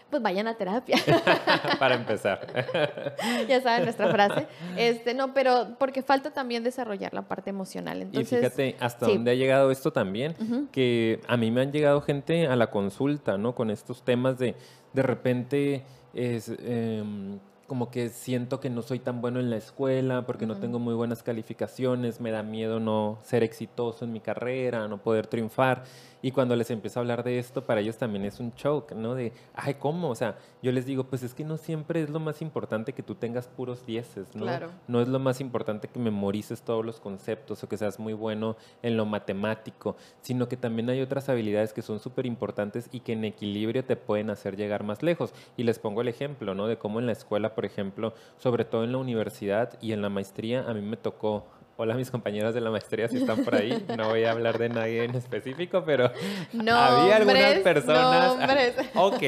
Pues 0.10 0.22
vayan 0.22 0.48
a 0.48 0.56
terapia. 0.56 0.98
Para 1.80 1.96
empezar. 1.96 2.48
ya 3.48 3.62
saben 3.62 3.84
nuestra 3.84 4.10
frase. 4.10 4.48
Este, 4.78 5.14
no, 5.14 5.34
pero 5.34 5.76
porque 5.78 6.02
falta 6.02 6.32
también 6.32 6.64
desarrollar 6.64 7.14
la 7.14 7.24
parte 7.24 7.50
emocional. 7.50 8.02
Entonces, 8.02 8.32
y 8.32 8.36
fíjate 8.36 8.76
hasta 8.80 9.08
dónde 9.08 9.32
ha 9.32 9.36
llegado 9.36 9.72
esto 9.72 9.92
también, 9.92 10.36
que 10.72 11.22
a 11.28 11.38
mí 11.38 11.52
me 11.52 11.62
han 11.62 11.72
llegado 11.72 12.02
gente 12.02 12.48
a 12.48 12.56
la 12.56 12.72
consulta, 12.72 13.38
¿no? 13.38 13.56
Con 13.56 13.70
estos 13.70 14.04
temas 14.04 14.38
de, 14.38 14.56
de 14.94 15.02
repente, 15.02 15.84
es, 16.14 16.52
em, 16.60 17.40
como 17.68 17.92
que 17.92 18.10
siento 18.10 18.60
que 18.60 18.70
no 18.70 18.82
soy 18.82 19.00
tan 19.00 19.22
bueno 19.22 19.40
en 19.40 19.50
la 19.50 19.58
escuela 19.58 20.26
porque 20.26 20.46
no 20.46 20.58
tengo 20.58 20.80
muy 20.80 20.94
buenas 20.94 21.22
calificaciones, 21.22 22.22
me 22.22 22.32
da 22.32 22.42
miedo 22.42 22.80
no 22.80 23.20
ser 23.24 23.44
exitoso 23.44 24.06
en 24.06 24.14
mi 24.14 24.22
carrera, 24.22 24.88
no 24.88 25.00
poder 25.00 25.28
triunfar. 25.28 25.84
Y 26.22 26.32
cuando 26.32 26.56
les 26.56 26.72
empiezo 26.72 27.00
a 27.00 27.02
hablar 27.02 27.24
de 27.24 27.40
esto, 27.40 27.66
para 27.66 27.82
ellos 27.82 27.98
también 27.98 28.26
es 28.26 28.40
un 28.40 28.54
choke, 28.56 28.94
¿no? 28.94 29.16
De, 29.16 29.34
ay, 29.54 29.76
¿cómo? 29.76 30.10
O 30.10 30.16
sea, 30.16 30.38
yo 30.62 30.72
les 30.72 30.86
digo, 30.86 31.04
pues 31.04 31.24
es 31.24 31.34
que 31.34 31.44
no 31.44 31.58
siempre 31.58 32.02
es 32.02 32.10
lo 32.10 32.20
más 32.20 32.42
importante 32.42 32.94
que 32.94 33.04
tú 33.04 33.16
tengas 33.16 33.48
puros 33.48 33.86
dieces, 33.86 34.36
¿no? 34.36 34.44
Claro. 34.44 34.70
No 34.88 35.02
es 35.02 35.08
lo 35.08 35.20
más 35.20 35.42
importante 35.42 35.88
que 35.88 36.00
memorices 36.00 36.62
todos 36.62 36.86
los 36.86 37.00
conceptos 37.00 37.64
o 37.64 37.70
que 37.70 37.78
seas 37.78 38.00
muy 38.00 38.14
bueno 38.14 38.56
en 38.82 38.98
lo 38.98 39.06
matemático, 39.06 39.96
sino 40.22 40.48
que 40.48 40.58
también 40.58 40.90
hay 40.90 41.02
otras 41.02 41.30
habilidades 41.30 41.74
que 41.74 41.82
son 41.82 42.00
súper 42.00 42.26
importantes 42.26 42.90
y 42.92 43.02
que 43.02 43.14
en 43.14 43.26
equilibrio 43.26 43.86
te 43.86 43.96
pueden 43.96 44.30
hacer 44.30 44.58
llegar 44.58 44.84
más 44.84 45.04
lejos. 45.04 45.34
Y 45.56 45.64
les 45.64 45.80
pongo 45.80 46.02
el 46.02 46.08
ejemplo, 46.08 46.56
¿no? 46.56 46.68
De 46.68 46.78
cómo 46.78 47.00
en 47.00 47.06
la 47.06 47.12
escuela, 47.12 47.54
por 47.54 47.66
ejemplo, 47.66 48.14
sobre 48.38 48.66
todo 48.66 48.84
en 48.84 48.92
la 48.92 48.98
universidad 48.98 49.78
y 49.82 49.92
en 49.92 50.02
la 50.02 50.10
maestría, 50.10 50.68
a 50.68 50.74
mí 50.74 50.82
me 50.82 50.98
tocó 50.98 51.46
Hola 51.80 51.94
mis 51.94 52.10
compañeros 52.10 52.56
de 52.56 52.62
la 52.62 52.72
maestría 52.72 53.08
si 53.08 53.18
están 53.18 53.46
por 53.46 53.54
ahí. 53.54 53.86
No 53.96 54.10
voy 54.10 54.24
a 54.24 54.32
hablar 54.32 54.58
de 54.58 54.68
nadie 54.68 55.04
en 55.04 55.14
específico, 55.14 55.84
pero 55.86 56.06
había 56.72 57.18
algunas 57.18 57.60
personas. 57.60 58.76
ok. 58.96 59.24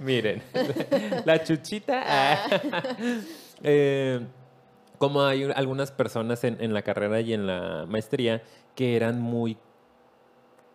Miren, 0.00 0.42
la 1.24 1.42
chuchita. 1.42 2.02
Ah. 2.06 2.36
Eh, 3.62 4.20
como 4.98 5.22
hay 5.22 5.44
algunas 5.44 5.92
personas 5.92 6.44
en, 6.44 6.58
en 6.60 6.74
la 6.74 6.82
carrera 6.82 7.22
y 7.22 7.32
en 7.32 7.46
la 7.46 7.86
maestría 7.88 8.42
que 8.74 8.96
eran 8.96 9.18
muy 9.18 9.56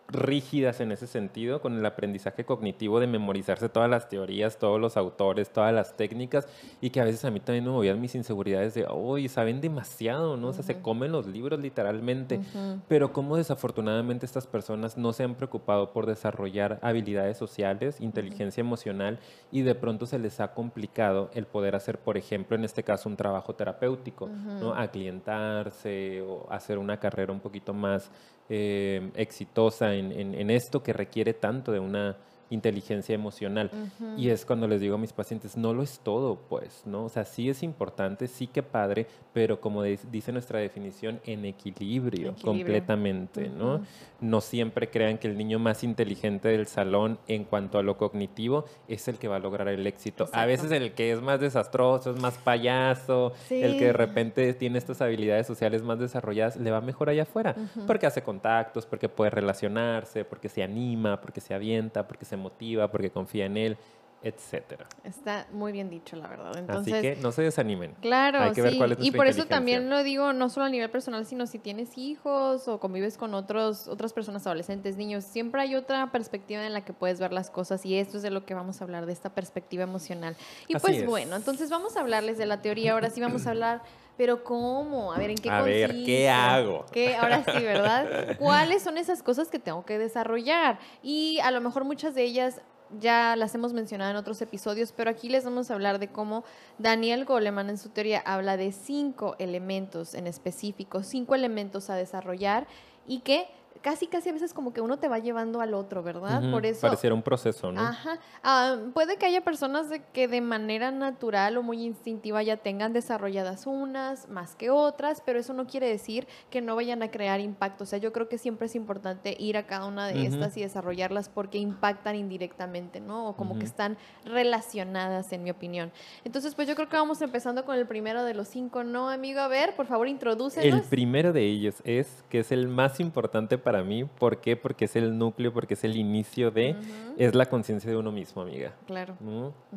rígidas 0.08 0.80
en 0.80 0.92
ese 0.92 1.06
sentido, 1.06 1.60
con 1.60 1.78
el 1.78 1.86
aprendizaje 1.86 2.44
cognitivo 2.44 3.00
de 3.00 3.06
memorizarse 3.06 3.68
todas 3.68 3.88
las 3.88 4.08
teorías, 4.08 4.58
todos 4.58 4.80
los 4.80 4.96
autores, 4.96 5.50
todas 5.50 5.72
las 5.72 5.96
técnicas, 5.96 6.46
y 6.80 6.90
que 6.90 7.00
a 7.00 7.04
veces 7.04 7.24
a 7.24 7.30
mí 7.30 7.40
también 7.40 7.64
me 7.64 7.70
movían 7.70 8.00
mis 8.00 8.14
inseguridades 8.14 8.74
de, 8.74 8.86
uy, 8.92 9.28
saben 9.28 9.60
demasiado, 9.60 10.36
¿no? 10.36 10.48
O 10.48 10.52
sea, 10.52 10.62
se 10.62 10.80
comen 10.80 11.12
los 11.12 11.26
libros 11.26 11.60
literalmente, 11.60 12.40
pero 12.88 13.12
como 13.12 13.36
desafortunadamente 13.36 14.26
estas 14.26 14.46
personas 14.46 14.96
no 14.98 15.12
se 15.12 15.24
han 15.24 15.34
preocupado 15.34 15.92
por 15.92 16.06
desarrollar 16.06 16.78
habilidades 16.82 17.38
sociales, 17.38 18.00
inteligencia 18.00 18.60
emocional, 18.60 19.18
y 19.50 19.62
de 19.62 19.74
pronto 19.74 20.06
se 20.06 20.18
les 20.18 20.40
ha 20.40 20.52
complicado 20.52 21.30
el 21.34 21.46
poder 21.46 21.74
hacer, 21.74 21.98
por 21.98 22.16
ejemplo, 22.18 22.56
en 22.56 22.64
este 22.64 22.82
caso, 22.82 23.08
un 23.08 23.16
trabajo 23.16 23.54
terapéutico, 23.54 24.28
¿no? 24.28 24.74
Aclientarse 24.74 26.22
o 26.22 26.46
hacer 26.50 26.78
una 26.78 26.98
carrera 26.98 27.32
un 27.32 27.40
poquito 27.40 27.72
más 27.72 28.10
eh, 28.48 29.10
exitosa 29.14 29.94
en, 29.94 30.12
en, 30.12 30.50
esto 30.50 30.82
que 30.82 30.92
requiere 30.92 31.32
tanto 31.34 31.72
de 31.72 31.80
una 31.80 32.16
inteligencia 32.52 33.14
emocional. 33.14 33.70
Y 34.16 34.28
es 34.28 34.44
cuando 34.44 34.68
les 34.68 34.80
digo 34.80 34.96
a 34.96 34.98
mis 34.98 35.12
pacientes, 35.12 35.56
no 35.56 35.72
lo 35.72 35.82
es 35.82 36.00
todo, 36.00 36.38
pues, 36.48 36.82
¿no? 36.84 37.04
O 37.04 37.08
sea, 37.08 37.24
sí 37.24 37.48
es 37.48 37.62
importante, 37.62 38.28
sí 38.28 38.46
que 38.46 38.62
padre, 38.62 39.06
pero 39.32 39.60
como 39.60 39.82
dice 39.82 40.32
nuestra 40.32 40.58
definición, 40.58 41.20
en 41.24 41.44
equilibrio, 41.44 42.34
completamente, 42.42 43.48
¿no? 43.48 43.80
No 44.20 44.40
siempre 44.40 44.90
crean 44.90 45.18
que 45.18 45.28
el 45.28 45.36
niño 45.36 45.58
más 45.58 45.82
inteligente 45.82 46.48
del 46.48 46.66
salón 46.66 47.18
en 47.26 47.44
cuanto 47.44 47.78
a 47.78 47.82
lo 47.82 47.96
cognitivo 47.96 48.64
es 48.86 49.08
el 49.08 49.16
que 49.16 49.28
va 49.28 49.36
a 49.36 49.40
lograr 49.40 49.68
el 49.68 49.86
éxito. 49.86 50.28
A 50.32 50.46
veces 50.46 50.70
el 50.70 50.92
que 50.92 51.12
es 51.12 51.20
más 51.20 51.40
desastroso, 51.40 52.10
es 52.10 52.20
más 52.20 52.38
payaso, 52.38 53.32
el 53.50 53.78
que 53.78 53.86
de 53.86 53.92
repente 53.92 54.52
tiene 54.54 54.78
estas 54.78 55.00
habilidades 55.00 55.46
sociales 55.46 55.82
más 55.82 55.98
desarrolladas, 55.98 56.56
le 56.56 56.70
va 56.70 56.80
mejor 56.80 57.08
allá 57.08 57.22
afuera, 57.22 57.56
porque 57.86 58.06
hace 58.06 58.22
contactos, 58.22 58.86
porque 58.86 59.08
puede 59.08 59.30
relacionarse, 59.30 60.24
porque 60.24 60.48
se 60.48 60.62
anima, 60.62 61.20
porque 61.20 61.40
se 61.40 61.54
avienta, 61.54 62.06
porque 62.06 62.24
se 62.24 62.36
motiva, 62.42 62.90
porque 62.90 63.10
confía 63.10 63.46
en 63.46 63.56
él, 63.56 63.76
etcétera. 64.22 64.86
Está 65.04 65.46
muy 65.52 65.72
bien 65.72 65.90
dicho, 65.90 66.16
la 66.16 66.28
verdad. 66.28 66.52
Así 66.70 66.92
que 66.92 67.16
no 67.16 67.32
se 67.32 67.42
desanimen. 67.42 67.94
Claro, 68.00 68.38
Hay 68.40 68.52
que 68.52 68.62
ver 68.62 68.76
cuál 68.76 68.92
es 68.92 68.98
y 69.00 69.10
por 69.10 69.26
eso 69.26 69.46
también 69.46 69.90
lo 69.90 70.02
digo 70.02 70.32
no 70.32 70.48
solo 70.48 70.66
a 70.66 70.68
nivel 70.68 70.90
personal, 70.90 71.26
sino 71.26 71.46
si 71.46 71.58
tienes 71.58 71.98
hijos 71.98 72.68
o 72.68 72.78
convives 72.78 73.16
con 73.16 73.34
otros 73.34 73.88
otras 73.88 74.12
personas 74.12 74.46
adolescentes, 74.46 74.96
niños, 74.96 75.24
siempre 75.24 75.62
hay 75.62 75.74
otra 75.74 76.12
perspectiva 76.12 76.64
en 76.64 76.72
la 76.72 76.84
que 76.84 76.92
puedes 76.92 77.18
ver 77.18 77.32
las 77.32 77.50
cosas 77.50 77.84
y 77.84 77.96
esto 77.96 78.16
es 78.16 78.22
de 78.22 78.30
lo 78.30 78.44
que 78.44 78.54
vamos 78.54 78.80
a 78.80 78.84
hablar 78.84 79.06
de 79.06 79.12
esta 79.12 79.30
perspectiva 79.34 79.82
emocional. 79.82 80.36
Y 80.68 80.76
pues 80.76 81.04
bueno, 81.04 81.36
entonces 81.36 81.70
vamos 81.70 81.96
a 81.96 82.00
hablarles 82.00 82.38
de 82.38 82.46
la 82.46 82.62
teoría, 82.62 82.92
ahora 82.92 83.10
sí 83.10 83.20
vamos 83.20 83.46
a 83.46 83.50
hablar 83.50 83.82
pero 84.16 84.44
¿cómo? 84.44 85.12
A 85.12 85.18
ver, 85.18 85.30
¿en 85.30 85.38
qué 85.38 85.50
A 85.50 85.62
ver, 85.62 85.90
¿qué 86.04 86.28
hago? 86.28 86.86
¿Qué? 86.92 87.16
Ahora 87.16 87.44
sí, 87.44 87.64
¿verdad? 87.64 88.36
¿Cuáles 88.38 88.82
son 88.82 88.98
esas 88.98 89.22
cosas 89.22 89.48
que 89.48 89.58
tengo 89.58 89.84
que 89.84 89.98
desarrollar? 89.98 90.78
Y 91.02 91.38
a 91.40 91.50
lo 91.50 91.60
mejor 91.60 91.84
muchas 91.84 92.14
de 92.14 92.22
ellas 92.22 92.60
ya 92.98 93.36
las 93.36 93.54
hemos 93.54 93.72
mencionado 93.72 94.10
en 94.10 94.16
otros 94.16 94.42
episodios, 94.42 94.92
pero 94.92 95.10
aquí 95.10 95.28
les 95.28 95.44
vamos 95.44 95.70
a 95.70 95.74
hablar 95.74 95.98
de 95.98 96.08
cómo 96.08 96.44
Daniel 96.78 97.24
Goleman 97.24 97.70
en 97.70 97.78
su 97.78 97.88
teoría 97.88 98.20
habla 98.20 98.56
de 98.56 98.72
cinco 98.72 99.36
elementos 99.38 100.14
en 100.14 100.26
específico, 100.26 101.02
cinco 101.02 101.34
elementos 101.34 101.90
a 101.90 101.94
desarrollar 101.94 102.66
y 103.06 103.20
que 103.20 103.48
casi, 103.82 104.06
casi 104.06 104.30
a 104.30 104.32
veces 104.32 104.54
como 104.54 104.72
que 104.72 104.80
uno 104.80 104.98
te 104.98 105.08
va 105.08 105.18
llevando 105.18 105.60
al 105.60 105.74
otro, 105.74 106.02
¿verdad? 106.02 106.50
Por 106.50 106.64
eso... 106.64 106.80
Pareciera 106.80 107.14
un 107.14 107.22
proceso, 107.22 107.72
¿no? 107.72 107.80
Ajá. 107.80 108.18
Ah, 108.42 108.76
puede 108.94 109.16
que 109.16 109.26
haya 109.26 109.42
personas 109.42 109.90
de 109.90 110.02
que 110.02 110.28
de 110.28 110.40
manera 110.40 110.90
natural 110.90 111.56
o 111.56 111.62
muy 111.62 111.84
instintiva 111.84 112.42
ya 112.42 112.56
tengan 112.56 112.92
desarrolladas 112.92 113.66
unas 113.66 114.28
más 114.28 114.54
que 114.54 114.70
otras, 114.70 115.22
pero 115.24 115.38
eso 115.38 115.52
no 115.52 115.66
quiere 115.66 115.88
decir 115.88 116.26
que 116.50 116.60
no 116.60 116.76
vayan 116.76 117.02
a 117.02 117.10
crear 117.10 117.40
impacto. 117.40 117.84
O 117.84 117.86
sea, 117.86 117.98
yo 117.98 118.12
creo 118.12 118.28
que 118.28 118.38
siempre 118.38 118.66
es 118.66 118.74
importante 118.74 119.36
ir 119.38 119.56
a 119.56 119.66
cada 119.66 119.86
una 119.86 120.06
de 120.06 120.26
estas 120.26 120.56
y 120.56 120.62
desarrollarlas 120.62 121.28
porque 121.28 121.58
impactan 121.58 122.16
indirectamente, 122.16 123.00
¿no? 123.00 123.28
O 123.28 123.36
como 123.36 123.58
que 123.58 123.64
están 123.64 123.96
relacionadas, 124.24 125.32
en 125.32 125.42
mi 125.42 125.50
opinión. 125.50 125.92
Entonces, 126.24 126.54
pues 126.54 126.68
yo 126.68 126.74
creo 126.74 126.88
que 126.88 126.96
vamos 126.96 127.20
empezando 127.22 127.64
con 127.64 127.76
el 127.76 127.86
primero 127.86 128.24
de 128.24 128.34
los 128.34 128.48
cinco, 128.48 128.84
¿no, 128.84 129.08
amigo? 129.08 129.40
A 129.40 129.48
ver, 129.48 129.74
por 129.74 129.86
favor, 129.86 130.08
introdúcenos. 130.08 130.82
El 130.82 130.88
primero 130.88 131.32
de 131.32 131.44
ellos 131.44 131.76
es, 131.84 132.24
que 132.28 132.40
es 132.40 132.52
el 132.52 132.68
más 132.68 133.00
importante 133.00 133.58
para 133.58 133.71
mí. 133.82 134.04
¿Por 134.04 134.40
qué? 134.40 134.56
Porque 134.56 134.84
es 134.84 134.96
el 134.96 135.16
núcleo, 135.16 135.52
porque 135.52 135.74
es 135.74 135.84
el 135.84 135.96
inicio 135.96 136.50
de, 136.50 136.76
es 137.16 137.34
la 137.34 137.46
conciencia 137.46 137.90
de 137.90 137.96
uno 137.96 138.12
mismo, 138.12 138.42
amiga. 138.42 138.74
Claro. 138.86 139.16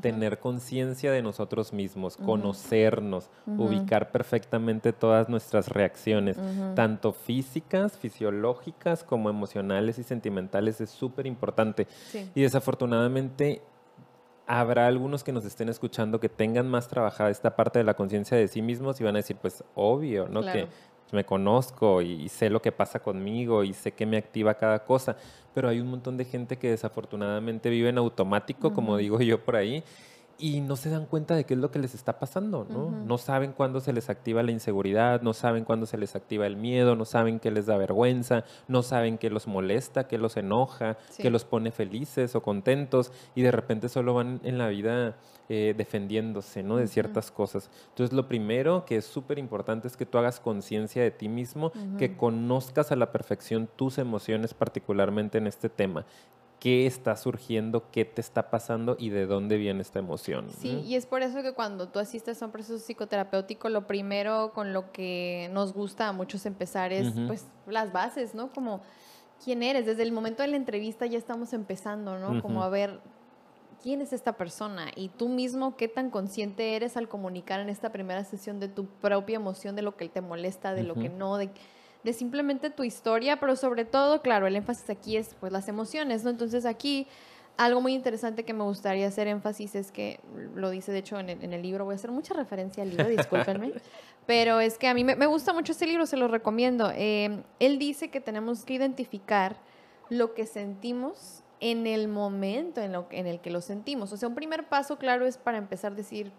Tener 0.02 0.40
conciencia 0.40 1.12
de 1.12 1.22
nosotros 1.22 1.72
mismos, 1.72 2.18
conocernos, 2.18 3.30
ubicar 3.46 4.12
perfectamente 4.12 4.92
todas 4.92 5.30
nuestras 5.30 5.70
reacciones, 5.70 6.38
tanto 6.76 7.14
físicas, 7.14 7.98
fisiológicas, 7.98 9.04
como 9.04 9.30
emocionales 9.30 10.00
y 10.00 10.04
sentimentales, 10.04 10.82
es 10.82 10.90
súper 10.90 11.28
importante. 11.28 11.88
Y 12.34 12.42
desafortunadamente 12.42 13.62
habrá 14.48 14.88
algunos 14.88 15.24
que 15.24 15.32
nos 15.32 15.46
estén 15.46 15.70
escuchando 15.70 16.20
que 16.20 16.30
tengan 16.30 16.70
más 16.70 16.88
trabajada 16.88 17.30
esta 17.30 17.56
parte 17.56 17.80
de 17.80 17.86
la 17.86 17.96
conciencia 17.96 18.38
de 18.38 18.48
sí 18.48 18.62
mismos 18.62 19.02
y 19.02 19.04
van 19.04 19.16
a 19.16 19.20
decir, 19.20 19.38
pues 19.42 19.64
obvio, 19.74 20.28
¿no? 20.28 20.42
Que 20.42 20.68
me 21.16 21.26
conozco 21.26 22.02
y, 22.02 22.30
sé 22.30 22.50
lo 22.50 22.62
que 22.62 22.72
pasa 22.72 23.00
conmigo 23.00 23.64
y 23.64 23.74
sé 23.74 23.94
que 23.94 24.06
me 24.06 24.18
activa 24.18 24.54
cada 24.56 24.84
cosa, 24.86 25.18
pero 25.54 25.70
hay 25.70 25.80
un 25.80 25.90
montón 25.90 26.18
de 26.18 26.26
gente 26.26 26.58
que 26.58 26.70
desafortunadamente 26.70 27.70
vive 27.70 27.90
en 27.90 27.98
automático, 27.98 28.74
como 28.74 28.98
digo 28.98 29.20
yo 29.22 29.44
por 29.44 29.56
ahí, 29.56 29.84
y 30.38 30.62
no 30.62 30.76
se 30.76 30.90
dan 30.90 31.06
cuenta 31.06 31.36
de 31.36 31.46
qué 31.46 31.54
es 31.54 31.60
lo 31.60 31.72
que 31.72 31.80
les 31.80 31.96
está 31.96 32.20
pasando, 32.20 32.66
¿no? 32.70 32.92
No 32.92 33.18
saben 33.18 33.54
cuándo 33.54 33.80
se 33.80 33.94
les 33.94 34.10
activa 34.10 34.44
la 34.44 34.52
inseguridad, 34.52 35.22
no 35.22 35.34
saben 35.34 35.64
cuándo 35.64 35.86
se 35.86 35.98
les 35.98 36.16
activa 36.16 36.46
el 36.46 36.58
miedo, 36.58 36.96
no 36.96 37.06
saben 37.06 37.40
qué 37.40 37.52
les 37.52 37.66
da 37.66 37.78
vergüenza, 37.78 38.44
no 38.68 38.84
saben 38.84 39.18
qué 39.18 39.30
los 39.30 39.48
molesta, 39.48 40.08
qué 40.08 40.18
los 40.18 40.36
enoja, 40.36 40.98
qué 41.18 41.30
los 41.30 41.46
pone 41.46 41.72
felices 41.72 42.36
o 42.36 42.42
contentos 42.42 43.12
y 43.34 43.44
de 43.44 43.52
repente 43.52 43.88
solo 43.88 44.14
van 44.14 44.42
en 44.44 44.58
la 44.58 44.68
vida 44.68 45.16
eh, 45.48 45.74
defendiéndose, 45.78 46.64
¿no? 46.64 46.78
De 46.78 46.88
ciertas 46.88 47.32
cosas. 47.32 47.70
Entonces, 47.90 48.14
lo 48.14 48.28
primero 48.28 48.84
que 48.86 48.98
es 48.98 49.06
súper 49.06 49.40
importante 49.40 49.88
es 49.88 49.96
que 49.96 50.06
tú 50.06 50.18
hagas 50.18 50.40
conciencia 50.40 51.02
de 51.02 51.12
ti 51.12 51.30
mismo, 51.30 51.72
que 51.98 52.18
conozcas 52.18 52.92
a 52.92 52.96
la 52.96 53.12
perfección 53.12 53.70
tus 53.76 53.98
emociones, 54.00 54.54
particularmente 54.54 55.38
en 55.38 55.48
este 55.48 55.70
tema 55.70 56.06
qué 56.66 56.88
está 56.88 57.16
surgiendo, 57.16 57.92
qué 57.92 58.06
te 58.06 58.22
está 58.22 58.50
pasando 58.50 58.96
y 58.98 59.10
de 59.10 59.28
dónde 59.28 59.56
viene 59.58 59.84
esta 59.84 60.00
emoción. 60.00 60.48
Sí, 60.50 60.82
y 60.84 60.96
es 60.96 61.06
por 61.06 61.22
eso 61.22 61.44
que 61.44 61.54
cuando 61.54 61.90
tú 61.90 62.00
asistes 62.00 62.42
a 62.42 62.46
un 62.48 62.52
proceso 62.52 62.80
psicoterapéutico, 62.80 63.70
lo 63.70 63.86
primero 63.86 64.52
con 64.52 64.74
lo 64.74 64.92
que 64.92 65.48
nos 65.54 65.74
gusta 65.74 66.08
a 66.08 66.12
muchos 66.12 66.48
empezar 66.48 66.92
es 66.92 67.14
pues 67.28 67.46
las 67.68 67.94
bases, 67.94 68.34
¿no? 68.34 68.52
Como 68.52 68.82
quién 69.44 69.62
eres. 69.62 69.86
Desde 69.86 70.02
el 70.02 70.12
momento 70.12 70.42
de 70.42 70.48
la 70.48 70.58
entrevista 70.58 71.06
ya 71.06 71.20
estamos 71.20 71.54
empezando, 71.54 72.18
¿no? 72.18 72.42
Como 72.42 72.64
a 72.64 72.70
ver 72.70 73.00
quién 73.84 74.02
es 74.02 74.12
esta 74.12 74.34
persona 74.34 74.88
y 74.96 75.10
tú 75.10 75.30
mismo 75.30 75.78
qué 75.78 75.88
tan 75.88 76.10
consciente 76.10 76.76
eres 76.76 76.98
al 76.98 77.08
comunicar 77.08 77.60
en 77.60 77.70
esta 77.70 77.92
primera 77.92 78.24
sesión 78.24 78.60
de 78.60 78.70
tu 78.70 78.88
propia 78.88 79.36
emoción, 79.36 79.76
de 79.76 79.84
lo 79.84 79.96
que 79.96 80.10
te 80.10 80.22
molesta, 80.22 80.74
de 80.74 80.82
lo 80.82 80.96
que 80.96 81.10
no, 81.10 81.38
de 81.38 81.52
de 82.06 82.14
simplemente 82.14 82.70
tu 82.70 82.84
historia, 82.84 83.40
pero 83.40 83.56
sobre 83.56 83.84
todo, 83.84 84.22
claro, 84.22 84.46
el 84.48 84.56
énfasis 84.56 84.90
aquí 84.92 85.18
es 85.18 85.36
pues 85.40 85.52
las 85.52 85.68
emociones, 85.68 86.24
¿no? 86.24 86.30
Entonces 86.30 86.66
aquí 86.66 87.08
algo 87.58 87.82
muy 87.82 87.94
interesante 87.94 88.44
que 88.44 88.54
me 88.54 88.64
gustaría 88.64 89.08
hacer 89.08 89.28
énfasis 89.28 89.76
es 89.76 89.92
que, 89.92 90.20
lo 90.54 90.70
dice 90.70 90.92
de 90.92 91.00
hecho 91.00 91.20
en 91.20 91.30
el, 91.30 91.62
libro, 91.62 91.84
voy 91.84 91.94
a 91.94 91.96
hacer 91.96 92.12
mucha 92.12 92.34
referencia 92.36 92.84
al 92.84 92.92
libro, 92.92 93.10
discúlpenme, 93.10 93.74
pero 94.28 94.60
es 94.60 94.78
que 94.78 94.88
a 94.88 94.94
mí 94.94 95.04
me, 95.04 95.26
gusta 95.26 95.52
mucho 95.52 95.72
este 95.72 95.88
libro, 95.88 96.06
se 96.06 96.16
lo 96.16 96.28
recomiendo. 96.28 96.92
Eh, 96.94 97.42
él 97.60 97.80
dice 97.80 98.10
que 98.10 98.22
tenemos 98.22 98.66
que 98.66 98.76
identificar 98.76 99.58
lo 100.10 100.36
que 100.36 100.46
sentimos 100.46 101.44
en 101.60 101.88
el 101.88 102.08
momento 102.08 102.82
en, 102.82 102.92
lo, 102.92 103.08
en 103.10 103.26
el 103.26 103.40
que 103.40 103.50
lo 103.50 103.62
sentimos. 103.62 104.14
O 104.14 104.18
sea, 104.18 104.30
un 104.30 104.36
primer 104.36 104.68
paso, 104.68 104.98
claro, 104.98 105.26
es 105.26 105.38
para 105.38 105.58
empezar 105.58 105.94
a 105.94 105.96
decir, 105.96 106.32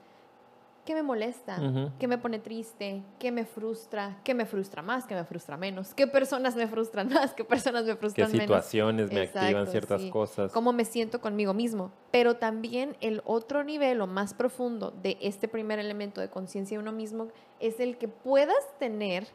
¿Qué 0.87 0.95
me 0.95 1.03
molesta? 1.03 1.59
¿Qué 1.99 2.07
me 2.07 2.17
pone 2.17 2.39
triste? 2.39 3.03
¿Qué 3.19 3.33
me 3.33 3.45
frustra? 3.45 4.21
¿Qué 4.23 4.35
me 4.35 4.47
frustra 4.47 4.83
más? 4.83 5.05
¿Qué 5.05 5.17
me 5.17 5.25
frustra 5.25 5.57
menos? 5.57 5.93
¿Qué 5.95 6.07
personas 6.07 6.55
me 6.55 6.69
frustran 6.69 7.13
más? 7.13 7.35
¿Qué 7.35 7.45
personas 7.45 7.85
me 7.85 7.97
frustran 7.97 8.31
menos? 8.31 8.41
¿Qué 8.41 8.47
situaciones 8.47 9.13
me 9.13 9.23
activan 9.23 9.67
ciertas 9.67 10.03
cosas? 10.05 10.53
¿Cómo 10.53 10.73
me 10.73 10.85
siento 10.85 11.21
conmigo 11.21 11.53
mismo? 11.55 11.91
Pero 12.13 12.37
también 12.37 12.97
el 13.01 13.21
otro 13.25 13.65
nivel 13.65 14.01
o 14.01 14.07
más 14.07 14.33
profundo 14.33 14.93
de 15.03 15.19
este 15.21 15.49
primer 15.49 15.81
elemento 15.81 16.21
de 16.21 16.31
conciencia 16.31 16.79
de 16.79 16.83
uno 16.83 16.93
mismo 16.93 17.29
es 17.59 17.81
el 17.81 17.99
que 17.99 18.07
puedas 18.07 18.79
tener 18.79 19.27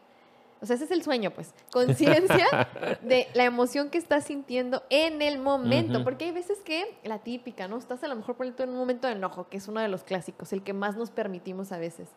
o 0.61 0.65
sea, 0.67 0.75
ese 0.75 0.85
es 0.85 0.91
el 0.91 1.03
sueño, 1.03 1.31
pues. 1.31 1.53
Conciencia 1.71 2.69
de 3.01 3.27
la 3.33 3.45
emoción 3.45 3.89
que 3.89 3.97
estás 3.97 4.25
sintiendo 4.25 4.83
en 4.91 5.23
el 5.23 5.39
momento. 5.39 6.03
Porque 6.03 6.25
hay 6.25 6.31
veces 6.31 6.59
que 6.59 6.97
la 7.03 7.19
típica, 7.19 7.67
¿no? 7.67 7.77
Estás 7.77 8.03
a 8.03 8.07
lo 8.07 8.15
mejor 8.15 8.35
por 8.35 8.45
en 8.45 8.69
un 8.69 8.77
momento 8.77 9.07
de 9.07 9.13
enojo, 9.13 9.49
que 9.49 9.57
es 9.57 9.67
uno 9.67 9.81
de 9.81 9.87
los 9.87 10.03
clásicos, 10.03 10.53
el 10.53 10.61
que 10.61 10.73
más 10.73 10.97
nos 10.97 11.09
permitimos 11.09 11.71
a 11.71 11.77
veces 11.77 12.09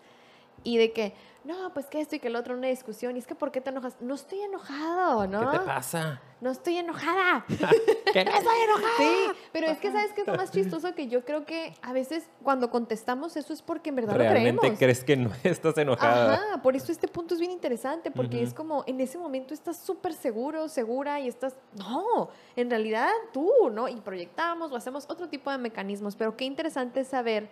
y 0.64 0.78
de 0.78 0.92
que, 0.92 1.14
no, 1.44 1.72
pues 1.74 1.86
que 1.86 2.00
esto 2.00 2.16
y 2.16 2.20
que 2.20 2.28
el 2.28 2.36
otro, 2.36 2.56
una 2.56 2.68
discusión, 2.68 3.16
y 3.16 3.18
es 3.18 3.26
que 3.26 3.34
¿por 3.34 3.52
qué 3.52 3.60
te 3.60 3.68
enojas? 3.68 3.96
No 4.00 4.14
estoy 4.14 4.40
enojado, 4.40 5.26
¿no? 5.26 5.50
¿Qué 5.50 5.58
te 5.58 5.64
pasa? 5.64 6.20
No 6.40 6.50
estoy 6.50 6.78
enojada. 6.78 7.44
¿Que 7.48 7.54
no 8.24 8.30
estoy 8.30 8.60
enojada? 8.64 8.96
Sí, 8.96 9.26
pero 9.52 9.66
es 9.66 9.78
que 9.78 9.92
¿sabes 9.92 10.12
qué 10.14 10.22
es 10.22 10.26
lo 10.26 10.36
más 10.36 10.50
chistoso? 10.50 10.94
Que 10.94 11.06
yo 11.06 11.22
creo 11.24 11.44
que 11.44 11.74
a 11.82 11.92
veces 11.92 12.28
cuando 12.42 12.70
contestamos 12.70 13.36
eso 13.36 13.52
es 13.52 13.60
porque 13.60 13.90
en 13.90 13.96
verdad 13.96 14.16
¿Realmente 14.16 14.52
lo 14.52 14.60
creemos. 14.60 14.78
crees 14.78 15.04
que 15.04 15.16
no 15.16 15.30
estás 15.44 15.76
enojada? 15.76 16.34
Ajá, 16.34 16.62
por 16.62 16.76
eso 16.76 16.90
este 16.90 17.08
punto 17.08 17.34
es 17.34 17.40
bien 17.40 17.52
interesante, 17.52 18.10
porque 18.10 18.42
es 18.42 18.54
como, 18.54 18.82
en 18.86 19.00
ese 19.00 19.18
momento 19.18 19.52
estás 19.52 19.76
súper 19.78 20.14
seguro, 20.14 20.68
segura, 20.68 21.20
y 21.20 21.28
estás, 21.28 21.56
no, 21.78 22.30
en 22.56 22.70
realidad 22.70 23.10
tú, 23.34 23.50
¿no? 23.70 23.86
Y 23.88 23.96
proyectamos 24.00 24.72
o 24.72 24.76
hacemos 24.76 25.04
otro 25.08 25.28
tipo 25.28 25.50
de 25.50 25.58
mecanismos, 25.58 26.16
pero 26.16 26.36
qué 26.36 26.46
interesante 26.46 27.00
es 27.00 27.08
saber 27.08 27.48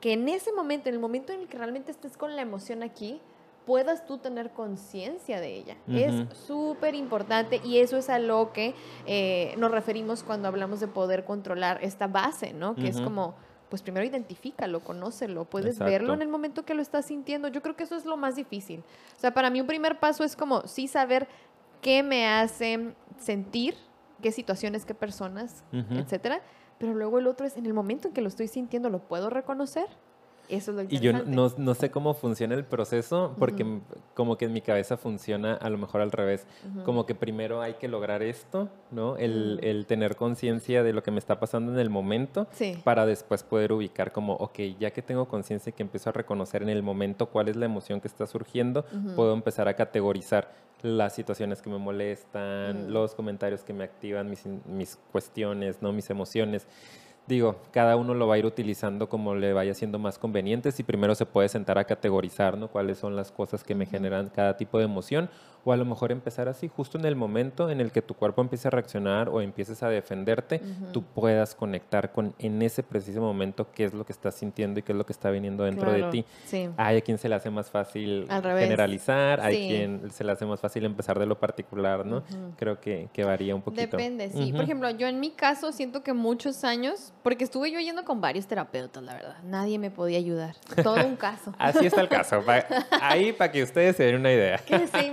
que 0.00 0.14
en 0.14 0.28
ese 0.28 0.52
momento, 0.52 0.88
en 0.88 0.94
el 0.94 1.00
momento 1.00 1.32
en 1.32 1.40
el 1.40 1.48
que 1.48 1.58
realmente 1.58 1.90
estés 1.90 2.16
con 2.16 2.34
la 2.34 2.42
emoción 2.42 2.82
aquí, 2.82 3.20
puedas 3.66 4.06
tú 4.06 4.18
tener 4.18 4.50
conciencia 4.50 5.40
de 5.40 5.54
ella. 5.54 5.76
Es 5.86 6.26
súper 6.46 6.94
importante 6.94 7.60
y 7.62 7.78
eso 7.78 7.98
es 7.98 8.08
a 8.08 8.18
lo 8.18 8.52
que 8.52 8.74
eh, 9.06 9.54
nos 9.58 9.70
referimos 9.70 10.22
cuando 10.22 10.48
hablamos 10.48 10.80
de 10.80 10.88
poder 10.88 11.24
controlar 11.24 11.78
esta 11.82 12.06
base, 12.06 12.52
¿no? 12.52 12.74
Que 12.74 12.88
es 12.88 13.00
como, 13.00 13.34
pues 13.68 13.82
primero 13.82 14.04
identifícalo, 14.04 14.80
conócelo, 14.80 15.44
puedes 15.44 15.78
verlo 15.78 16.14
en 16.14 16.22
el 16.22 16.28
momento 16.28 16.64
que 16.64 16.74
lo 16.74 16.82
estás 16.82 17.06
sintiendo. 17.06 17.48
Yo 17.48 17.62
creo 17.62 17.76
que 17.76 17.84
eso 17.84 17.96
es 17.96 18.06
lo 18.06 18.16
más 18.16 18.34
difícil. 18.34 18.82
O 19.16 19.20
sea, 19.20 19.32
para 19.32 19.50
mí 19.50 19.60
un 19.60 19.66
primer 19.66 20.00
paso 20.00 20.24
es 20.24 20.34
como 20.34 20.66
sí 20.66 20.88
saber 20.88 21.28
qué 21.82 22.02
me 22.02 22.26
hace 22.26 22.94
sentir, 23.18 23.76
qué 24.22 24.32
situaciones, 24.32 24.84
qué 24.84 24.94
personas, 24.94 25.62
etcétera 25.72 26.40
pero 26.80 26.94
luego 26.94 27.18
el 27.18 27.26
otro 27.26 27.46
es, 27.46 27.58
en 27.58 27.66
el 27.66 27.74
momento 27.74 28.08
en 28.08 28.14
que 28.14 28.22
lo 28.22 28.28
estoy 28.28 28.48
sintiendo, 28.48 28.88
¿lo 28.88 29.06
puedo 29.06 29.28
reconocer? 29.28 29.86
Eso 30.50 30.70
es 30.72 30.76
lo 30.76 30.82
interesante. 30.82 30.94
Y 30.94 30.98
yo 31.00 31.32
no, 31.34 31.52
no 31.56 31.74
sé 31.74 31.90
cómo 31.90 32.14
funciona 32.14 32.54
el 32.54 32.64
proceso, 32.64 33.34
porque 33.38 33.64
como 34.14 34.36
que 34.36 34.46
en 34.46 34.52
mi 34.52 34.60
cabeza 34.60 34.96
funciona 34.96 35.54
a 35.54 35.70
lo 35.70 35.78
mejor 35.78 36.00
al 36.00 36.12
revés. 36.12 36.46
Como 36.84 37.06
que 37.06 37.14
primero 37.14 37.62
hay 37.62 37.74
que 37.74 37.88
lograr 37.88 38.22
esto, 38.22 38.68
¿no? 38.90 39.16
El, 39.16 39.60
el 39.62 39.86
tener 39.86 40.16
conciencia 40.16 40.82
de 40.82 40.92
lo 40.92 41.02
que 41.02 41.10
me 41.10 41.18
está 41.18 41.40
pasando 41.40 41.72
en 41.72 41.78
el 41.78 41.90
momento, 41.90 42.48
para 42.84 43.06
después 43.06 43.42
poder 43.42 43.72
ubicar 43.72 44.12
como, 44.12 44.34
ok, 44.34 44.58
ya 44.78 44.90
que 44.90 45.02
tengo 45.02 45.28
conciencia 45.28 45.70
y 45.70 45.72
que 45.72 45.82
empiezo 45.82 46.10
a 46.10 46.12
reconocer 46.12 46.62
en 46.62 46.68
el 46.68 46.82
momento 46.82 47.26
cuál 47.26 47.48
es 47.48 47.56
la 47.56 47.66
emoción 47.66 48.00
que 48.00 48.08
está 48.08 48.26
surgiendo, 48.26 48.84
puedo 49.14 49.32
empezar 49.32 49.68
a 49.68 49.74
categorizar 49.74 50.52
las 50.82 51.14
situaciones 51.14 51.60
que 51.60 51.70
me 51.70 51.78
molestan, 51.78 52.86
mm. 52.86 52.90
los 52.90 53.14
comentarios 53.14 53.62
que 53.62 53.72
me 53.72 53.84
activan, 53.84 54.30
mis, 54.30 54.46
mis 54.66 54.96
cuestiones, 55.12 55.82
¿no? 55.82 55.92
mis 55.92 56.08
emociones 56.10 56.66
digo, 57.30 57.56
cada 57.72 57.96
uno 57.96 58.12
lo 58.14 58.26
va 58.26 58.34
a 58.34 58.38
ir 58.38 58.44
utilizando 58.44 59.08
como 59.08 59.34
le 59.34 59.52
vaya 59.52 59.72
siendo 59.74 59.98
más 59.98 60.18
conveniente. 60.18 60.72
Si 60.72 60.82
primero 60.82 61.14
se 61.14 61.24
puede 61.24 61.48
sentar 61.48 61.78
a 61.78 61.84
categorizar, 61.84 62.58
¿no? 62.58 62.68
Cuáles 62.68 62.98
son 62.98 63.16
las 63.16 63.32
cosas 63.32 63.64
que 63.64 63.74
me 63.74 63.86
generan 63.86 64.28
cada 64.28 64.56
tipo 64.56 64.78
de 64.78 64.84
emoción. 64.84 65.30
O 65.64 65.72
a 65.72 65.76
lo 65.76 65.84
mejor 65.84 66.12
empezar 66.12 66.48
así, 66.48 66.68
justo 66.68 66.98
en 66.98 67.04
el 67.04 67.16
momento 67.16 67.70
en 67.70 67.80
el 67.80 67.92
que 67.92 68.02
tu 68.02 68.14
cuerpo 68.14 68.40
empiece 68.42 68.68
a 68.68 68.70
reaccionar 68.70 69.28
o 69.28 69.40
empieces 69.40 69.82
a 69.82 69.88
defenderte, 69.88 70.60
tú 70.92 71.02
puedas 71.02 71.54
conectar 71.54 72.12
con 72.12 72.34
en 72.38 72.62
ese 72.62 72.82
preciso 72.82 73.20
momento 73.20 73.68
qué 73.72 73.84
es 73.84 73.94
lo 73.94 74.04
que 74.04 74.12
estás 74.12 74.34
sintiendo 74.34 74.80
y 74.80 74.82
qué 74.82 74.92
es 74.92 74.98
lo 74.98 75.04
que 75.04 75.12
está 75.12 75.30
viniendo 75.30 75.64
dentro 75.64 75.92
de 75.92 76.04
ti. 76.04 76.24
Hay 76.76 76.96
a 76.96 77.00
quien 77.00 77.18
se 77.18 77.28
le 77.28 77.34
hace 77.34 77.50
más 77.50 77.70
fácil 77.70 78.26
generalizar, 78.28 79.40
hay 79.40 79.68
quien 79.68 80.10
se 80.10 80.24
le 80.24 80.32
hace 80.32 80.46
más 80.46 80.60
fácil 80.60 80.84
empezar 80.84 81.18
de 81.18 81.26
lo 81.26 81.38
particular, 81.38 82.06
¿no? 82.06 82.22
Creo 82.56 82.80
que, 82.80 83.08
que 83.12 83.24
varía 83.24 83.54
un 83.54 83.62
poquito. 83.62 83.96
Depende, 83.96 84.30
sí. 84.30 84.52
Por 84.52 84.62
ejemplo, 84.62 84.90
yo 84.90 85.06
en 85.06 85.20
mi 85.20 85.30
caso 85.30 85.72
siento 85.72 86.02
que 86.02 86.12
muchos 86.12 86.64
años 86.64 87.12
Porque 87.22 87.44
estuve 87.44 87.70
yo 87.70 87.80
yendo 87.80 88.04
con 88.04 88.20
varios 88.20 88.46
terapeutas, 88.46 89.02
la 89.02 89.14
verdad. 89.14 89.36
Nadie 89.44 89.78
me 89.78 89.90
podía 89.90 90.18
ayudar. 90.18 90.56
Todo 90.82 91.06
un 91.06 91.16
caso. 91.16 91.54
Así 91.58 91.86
está 91.86 92.00
el 92.00 92.08
caso. 92.08 92.42
ahí 93.00 93.32
para 93.32 93.52
que 93.52 93.62
ustedes 93.62 93.96
se 93.96 94.04
den 94.04 94.16
una 94.16 94.32
idea. 94.32 94.58
Que 94.70 94.86
se 94.86 95.06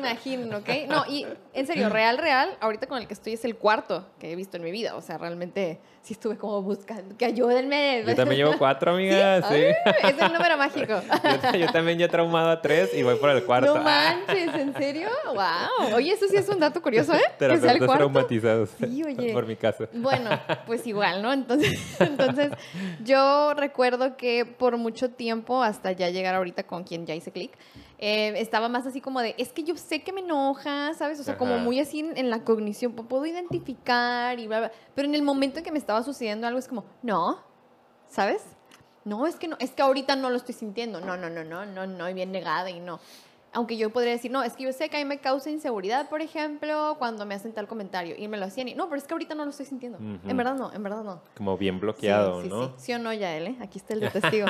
¿ok? 0.54 0.70
No, 0.88 1.06
y 1.08 1.26
en 1.54 1.68
serio, 1.68 1.90
real, 1.90 2.18
real, 2.18 2.58
ahorita 2.60 2.88
con 2.88 3.00
el 3.00 3.08
que 3.08 3.14
estoy 3.14 3.34
es 3.34 3.46
el 3.46 3.56
cuarto 3.56 4.08
que 4.20 4.32
he 4.32 4.36
visto 4.36 4.58
en 4.58 4.64
mi 4.64 4.72
vida. 4.72 4.96
O 4.96 5.02
sea, 5.02 5.18
realmente 5.18 5.80
sí 6.02 6.14
estuve 6.14 6.38
como 6.38 6.62
buscando 6.62 7.18
que 7.18 7.26
ayúdenme. 7.26 8.04
Yo 8.08 8.16
también 8.16 8.46
llevo 8.46 8.58
cuatro, 8.58 8.94
amigas. 8.94 9.46
Sí. 9.50 9.56
Ay, 9.56 10.16
es 10.16 10.22
el 10.22 10.34
número 10.34 10.58
mágico. 10.58 11.02
Yo, 11.54 11.60
yo 11.60 11.72
también 11.72 11.98
ya 11.98 12.06
he 12.06 12.10
traumado 12.10 12.50
a 12.50 12.62
tres 12.62 12.94
y 12.94 13.04
voy 13.04 13.16
por 13.16 13.30
el 13.30 13.44
cuarto. 13.44 13.76
No 13.76 13.84
manches, 13.84 14.54
¿en 14.56 14.74
serio? 14.76 15.10
Wow. 15.26 15.96
Oye, 15.96 16.14
eso 16.14 16.28
sí 16.30 16.38
es 16.38 16.48
un 16.48 16.60
dato 16.60 16.82
curioso, 16.82 17.14
¿eh? 17.14 17.22
Que 17.38 17.58
sea 17.58 17.72
el 17.74 17.80
cuarto. 17.80 17.96
traumatizados. 17.96 18.70
Sí, 18.80 19.04
oye. 19.04 19.34
Por 19.34 19.46
mi 19.46 19.56
caso. 19.56 19.88
Bueno, 19.94 20.30
pues 20.66 20.86
igual, 20.88 21.22
¿no? 21.22 21.34
Entonces, 21.34 21.78
entonces, 22.00 22.52
yo 23.04 23.54
recuerdo 23.54 24.18
que 24.18 24.46
por 24.46 24.78
mucho 24.78 25.10
tiempo, 25.12 25.64
hasta 25.64 25.92
ya 25.92 26.10
llegar 26.10 26.36
ahorita 26.36 26.64
con 26.64 26.84
quien 26.84 27.06
ya 27.06 27.16
hice 27.16 27.32
clic, 27.32 27.52
eh, 28.00 28.34
estaba 28.38 28.70
más 28.70 28.86
así 28.86 29.02
como 29.02 29.22
de, 29.22 29.34
es 29.38 29.52
que 29.54 29.64
yo 29.64 29.76
sé 29.76 30.04
que 30.04 30.14
me 30.14 30.22
enoja, 30.22 30.94
¿sabes? 30.94 31.20
O 31.20 31.24
sea, 31.24 31.36
como 31.38 31.56
muy 31.64 31.80
así 31.80 32.00
en, 32.02 32.16
en 32.18 32.30
la 32.30 32.44
cognición, 32.44 32.96
pu- 32.96 33.08
puedo 33.08 33.26
identificar 33.26 34.40
y 34.40 34.48
bla, 34.48 34.60
bla. 34.60 34.72
Pero 34.96 35.08
en 35.08 35.16
el 35.16 35.22
momento 35.24 35.60
en 35.60 35.66
que 35.66 35.72
me 35.72 35.80
estaba 35.80 36.04
sucediendo 36.04 36.46
algo 36.48 36.60
es 36.60 36.68
como, 36.68 36.86
no, 37.02 37.40
¿sabes? 38.08 38.44
No, 39.04 39.26
es 39.26 39.36
que 39.38 39.48
no, 39.48 39.56
es 39.60 39.72
que 39.72 39.82
ahorita 39.82 40.16
no 40.16 40.30
lo 40.30 40.36
estoy 40.38 40.54
sintiendo. 40.54 41.00
No, 41.02 41.16
no, 41.18 41.30
no, 41.30 41.44
no, 41.44 41.66
no, 41.66 41.88
no, 41.88 42.10
y 42.10 42.14
bien 42.14 42.32
negada 42.32 42.70
y 42.70 42.80
no. 42.80 43.00
Aunque 43.54 43.78
yo 43.78 43.90
podría 43.90 44.12
decir, 44.12 44.30
no, 44.30 44.44
es 44.44 44.54
que 44.54 44.64
yo 44.66 44.74
sé 44.74 44.90
que 44.90 44.98
a 44.98 45.00
mí 45.00 45.06
me 45.06 45.20
causa 45.20 45.50
inseguridad, 45.50 46.10
por 46.10 46.22
ejemplo, 46.22 46.96
cuando 47.00 47.26
me 47.26 47.34
hacen 47.34 47.54
tal 47.54 47.68
comentario 47.68 48.16
y 48.18 48.28
me 48.28 48.38
lo 48.38 48.46
hacían 48.46 48.68
y, 48.68 48.76
no, 48.76 48.88
pero 48.90 48.98
es 48.98 49.08
que 49.08 49.14
ahorita 49.14 49.36
no 49.36 49.46
lo 49.46 49.52
estoy 49.52 49.66
sintiendo. 49.66 49.98
En 50.00 50.38
verdad 50.38 50.56
no, 50.56 50.72
en 50.74 50.84
verdad 50.84 51.04
no. 51.04 51.22
Como 51.36 51.58
bien 51.58 51.80
bloqueado, 51.80 52.42
sí, 52.42 52.48
sí, 52.48 52.54
¿no? 52.54 52.68
Sí. 52.68 52.74
¿Sí 52.78 52.94
o 52.94 53.00
no, 53.00 53.14
Yael? 53.14 53.48
eh? 53.48 53.58
Aquí 53.62 53.80
está 53.80 53.94
el 53.94 54.02
de 54.02 54.10
testigo. 54.12 54.48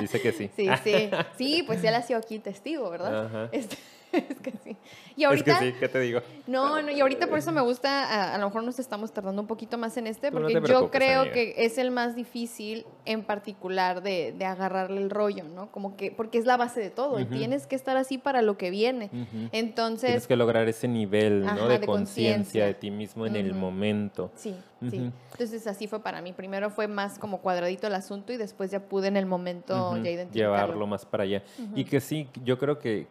Dice 0.00 0.20
que 0.20 0.32
sí. 0.32 0.50
sí, 0.56 0.68
sí. 0.82 1.10
Sí, 1.36 1.62
pues 1.66 1.82
ya 1.82 1.90
le 1.90 1.98
ha 1.98 2.02
sido 2.02 2.18
aquí 2.18 2.38
testigo, 2.38 2.90
¿verdad? 2.90 3.26
Ajá. 3.26 3.48
Este, 3.52 3.76
es 4.30 4.40
que 4.40 4.52
sí. 4.62 4.76
Y 5.16 5.24
ahorita, 5.24 5.52
Es 5.52 5.58
que 5.58 5.64
sí, 5.72 5.76
¿qué 5.78 5.88
te 5.88 6.00
digo? 6.00 6.20
no, 6.46 6.80
no, 6.82 6.90
y 6.90 7.00
ahorita 7.00 7.26
por 7.28 7.38
eso 7.38 7.52
me 7.52 7.60
gusta, 7.60 8.04
a, 8.04 8.34
a 8.34 8.38
lo 8.38 8.46
mejor 8.46 8.64
nos 8.64 8.78
estamos 8.78 9.12
tardando 9.12 9.42
un 9.42 9.48
poquito 9.48 9.78
más 9.78 9.96
en 9.96 10.06
este, 10.06 10.30
no 10.30 10.38
porque 10.40 10.54
yo 10.66 10.90
creo 10.90 11.20
amiga. 11.22 11.34
que 11.34 11.54
es 11.58 11.78
el 11.78 11.90
más 11.90 12.14
difícil 12.16 12.84
en 13.04 13.22
particular 13.24 14.02
de, 14.02 14.34
de 14.36 14.44
agarrarle 14.44 15.00
el 15.00 15.10
rollo, 15.10 15.44
¿no? 15.44 15.70
Como 15.70 15.96
que, 15.96 16.10
porque 16.10 16.38
es 16.38 16.46
la 16.46 16.56
base 16.56 16.80
de 16.80 16.90
todo, 16.90 17.20
y 17.20 17.26
tienes 17.26 17.66
que 17.66 17.76
estar 17.76 17.96
así 17.96 18.18
para 18.18 18.42
lo 18.42 18.56
que 18.58 18.70
viene. 18.70 19.10
Entonces, 19.52 20.08
Tienes 20.08 20.26
que 20.26 20.36
lograr 20.36 20.68
ese 20.68 20.88
nivel, 20.88 21.44
¿no? 21.44 21.68
De, 21.68 21.78
de 21.78 21.86
conciencia 21.86 22.66
de 22.66 22.74
ti 22.74 22.90
mismo 22.90 23.26
en 23.26 23.36
el 23.36 23.54
momento. 23.54 24.30
Sí, 24.34 24.54
sí. 24.90 25.12
Entonces 25.32 25.66
así 25.66 25.86
fue 25.86 26.00
para 26.00 26.20
mí. 26.22 26.32
Primero 26.32 26.70
fue 26.70 26.88
más 26.88 27.18
como 27.18 27.40
cuadradito 27.40 27.86
el 27.86 27.94
asunto 27.94 28.32
y 28.32 28.36
después 28.36 28.70
ya 28.70 28.80
pude 28.80 29.08
en 29.08 29.16
el 29.16 29.26
momento 29.26 29.96
ya 29.96 30.10
identificarlo. 30.10 30.56
Llevarlo 30.56 30.86
más 30.86 31.04
para 31.04 31.24
allá. 31.24 31.42
Y 31.74 31.84
que 31.84 32.00
sí, 32.00 32.28
yo 32.44 32.58
creo 32.58 32.78
que 32.78 33.06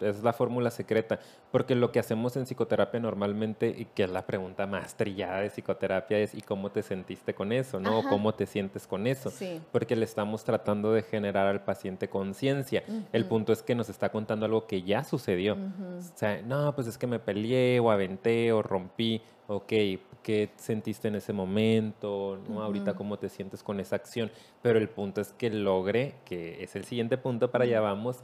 es 0.00 0.22
la 0.22 0.32
fórmula 0.32 0.70
secreta, 0.70 1.18
porque 1.50 1.74
lo 1.74 1.90
que 1.90 1.98
hacemos 1.98 2.36
en 2.36 2.44
psicoterapia 2.44 3.00
normalmente, 3.00 3.74
y 3.76 3.84
que 3.86 4.04
es 4.04 4.10
la 4.10 4.24
pregunta 4.24 4.66
más 4.66 4.96
trillada 4.96 5.40
de 5.40 5.50
psicoterapia, 5.50 6.18
es 6.18 6.34
¿y 6.34 6.40
cómo 6.40 6.70
te 6.70 6.82
sentiste 6.82 7.34
con 7.34 7.52
eso? 7.52 7.80
¿no? 7.80 7.98
O. 7.98 8.08
¿Cómo 8.08 8.32
te 8.34 8.46
sientes 8.46 8.86
con 8.86 9.06
eso? 9.06 9.30
Sí. 9.30 9.60
Porque 9.72 9.96
le 9.96 10.04
estamos 10.04 10.44
tratando 10.44 10.92
de 10.92 11.02
generar 11.02 11.46
al 11.46 11.64
paciente 11.64 12.08
conciencia. 12.08 12.84
El 13.12 13.26
punto 13.26 13.52
es 13.52 13.62
que 13.62 13.74
nos 13.74 13.88
está 13.88 14.10
contando 14.10 14.46
algo 14.46 14.66
que 14.66 14.82
ya 14.82 15.04
sucedió. 15.04 15.54
O 15.54 16.16
sea, 16.16 16.42
no, 16.42 16.74
pues 16.74 16.86
es 16.86 16.96
que 16.96 17.06
me 17.06 17.18
peleé 17.18 17.80
o 17.80 17.90
aventé 17.90 18.52
o 18.52 18.62
rompí. 18.62 19.22
Ok, 19.48 19.72
¿qué 20.22 20.50
sentiste 20.56 21.08
en 21.08 21.16
ese 21.16 21.32
momento? 21.32 22.38
¿no? 22.48 22.62
Ahorita 22.62 22.94
cómo 22.94 23.18
te 23.18 23.28
sientes 23.28 23.62
con 23.62 23.80
esa 23.80 23.96
acción. 23.96 24.30
Pero 24.62 24.78
el 24.78 24.88
punto 24.88 25.20
es 25.20 25.32
que 25.32 25.50
logre, 25.50 26.14
que 26.24 26.62
es 26.62 26.76
el 26.76 26.84
siguiente 26.84 27.18
punto 27.18 27.50
para 27.50 27.64
allá 27.64 27.80
vamos, 27.80 28.22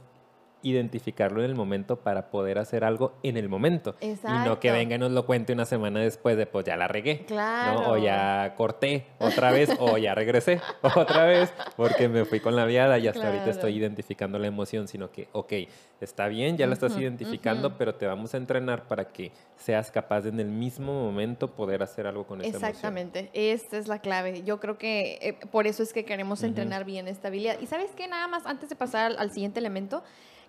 identificarlo 0.69 1.43
en 1.43 1.49
el 1.49 1.55
momento 1.55 1.97
para 1.97 2.29
poder 2.29 2.57
hacer 2.59 2.83
algo 2.83 3.13
en 3.23 3.37
el 3.37 3.49
momento. 3.49 3.95
Y 4.01 4.07
no 4.07 4.59
que 4.59 4.67
Exacto. 4.69 4.73
venga 4.73 4.95
y 4.95 4.99
nos 4.99 5.11
lo 5.11 5.25
cuente 5.25 5.53
una 5.53 5.65
semana 5.65 5.99
después 5.99 6.37
de, 6.37 6.45
pues 6.45 6.65
ya 6.65 6.77
la 6.77 6.87
regué. 6.87 7.25
Claro. 7.25 7.81
¿no? 7.81 7.91
O 7.91 7.97
ya 7.97 8.53
corté 8.55 9.07
otra 9.19 9.51
vez, 9.51 9.69
o 9.79 9.97
ya 9.97 10.15
regresé 10.15 10.61
otra 10.95 11.25
vez, 11.25 11.53
porque 11.75 12.07
me 12.09 12.25
fui 12.25 12.39
con 12.39 12.55
la 12.55 12.65
viada 12.65 12.97
y 12.99 13.07
hasta 13.07 13.27
ahorita 13.27 13.49
estoy 13.49 13.77
identificando 13.77 14.39
la 14.39 14.47
emoción, 14.47 14.87
sino 14.87 15.11
que, 15.11 15.27
ok, 15.31 15.53
está 16.01 16.27
bien, 16.27 16.57
ya 16.57 16.67
la 16.67 16.73
estás 16.73 16.97
identificando, 16.97 17.77
pero 17.77 17.95
te 17.95 18.05
vamos 18.05 18.33
a 18.33 18.37
entrenar 18.37 18.87
para 18.87 19.05
que 19.05 19.31
seas 19.55 19.91
capaz 19.91 20.21
de 20.21 20.29
en 20.29 20.39
el 20.39 20.47
mismo 20.47 20.93
momento 20.93 21.51
poder 21.51 21.81
hacer 21.83 22.07
algo 22.07 22.25
con 22.25 22.41
esa 22.41 22.49
emoción. 22.49 22.69
Exactamente, 22.69 23.29
esta 23.33 23.77
es 23.77 23.87
la 23.87 23.99
clave. 23.99 24.43
Yo 24.43 24.59
creo 24.59 24.77
que 24.77 25.19
eh, 25.21 25.33
por 25.51 25.67
eso 25.67 25.83
es 25.83 25.93
que 25.93 26.05
queremos 26.05 26.43
entrenar 26.43 26.85
bien 26.85 27.07
esta 27.07 27.29
habilidad. 27.29 27.59
Y 27.59 27.67
sabes 27.67 27.91
qué, 27.95 28.07
nada 28.07 28.27
más 28.27 28.45
antes 28.45 28.69
de 28.69 28.75
pasar 28.75 29.11
al, 29.11 29.19
al 29.19 29.31
siguiente 29.31 29.59
elemento, 29.59 30.03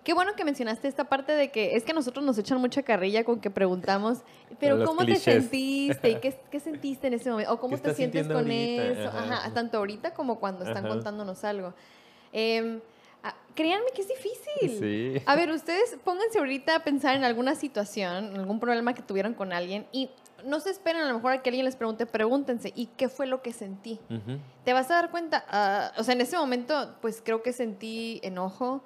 qué 0.04 0.14
bueno 0.14 0.34
que 0.34 0.44
mencionaste 0.44 0.88
esta 0.88 1.04
parte 1.04 1.32
de 1.32 1.50
que 1.50 1.76
es 1.76 1.84
que 1.84 1.92
a 1.92 1.94
nosotros 1.94 2.24
nos 2.24 2.38
echan 2.38 2.60
mucha 2.60 2.82
carrilla 2.82 3.24
con 3.24 3.40
que 3.40 3.50
preguntamos, 3.50 4.18
pero 4.58 4.84
¿cómo 4.84 5.00
clichés. 5.02 5.24
te 5.24 5.32
sentiste? 5.32 6.10
¿Y 6.10 6.14
qué, 6.16 6.40
qué 6.50 6.60
sentiste 6.60 7.06
en 7.08 7.14
ese 7.14 7.30
momento? 7.30 7.52
¿O 7.52 7.60
cómo 7.60 7.76
¿Qué 7.76 7.82
te 7.82 7.94
sientes 7.94 8.26
con 8.26 8.36
ahorita? 8.36 8.84
eso? 8.86 9.08
Ajá. 9.08 9.34
Ajá, 9.34 9.54
tanto 9.54 9.78
ahorita 9.78 10.14
como 10.14 10.38
cuando 10.40 10.64
están 10.64 10.84
Ajá. 10.86 10.94
contándonos 10.94 11.44
algo. 11.44 11.74
Ah, 13.22 13.34
créanme 13.54 13.86
que 13.94 14.02
es 14.02 14.08
difícil. 14.08 14.78
Sí. 14.78 15.22
A 15.26 15.34
ver, 15.34 15.50
ustedes 15.50 15.96
pónganse 16.04 16.38
ahorita 16.38 16.76
a 16.76 16.84
pensar 16.84 17.16
en 17.16 17.24
alguna 17.24 17.54
situación, 17.56 18.26
en 18.32 18.36
algún 18.36 18.60
problema 18.60 18.94
que 18.94 19.02
tuvieron 19.02 19.34
con 19.34 19.52
alguien 19.52 19.86
y 19.90 20.10
no 20.44 20.60
se 20.60 20.70
esperen 20.70 21.02
a 21.02 21.08
lo 21.08 21.14
mejor 21.14 21.32
a 21.32 21.42
que 21.42 21.50
alguien 21.50 21.64
les 21.64 21.74
pregunte, 21.74 22.06
pregúntense, 22.06 22.72
¿y 22.76 22.86
qué 22.96 23.08
fue 23.08 23.26
lo 23.26 23.42
que 23.42 23.52
sentí? 23.52 23.98
Ujú. 24.08 24.38
Te 24.64 24.72
vas 24.72 24.88
a 24.90 24.94
dar 24.94 25.10
cuenta, 25.10 25.44
ah, 25.48 25.92
o 25.96 26.04
sea, 26.04 26.14
en 26.14 26.20
ese 26.20 26.36
momento, 26.36 26.94
pues 27.00 27.20
creo 27.24 27.42
que 27.42 27.52
sentí 27.52 28.20
enojo, 28.22 28.84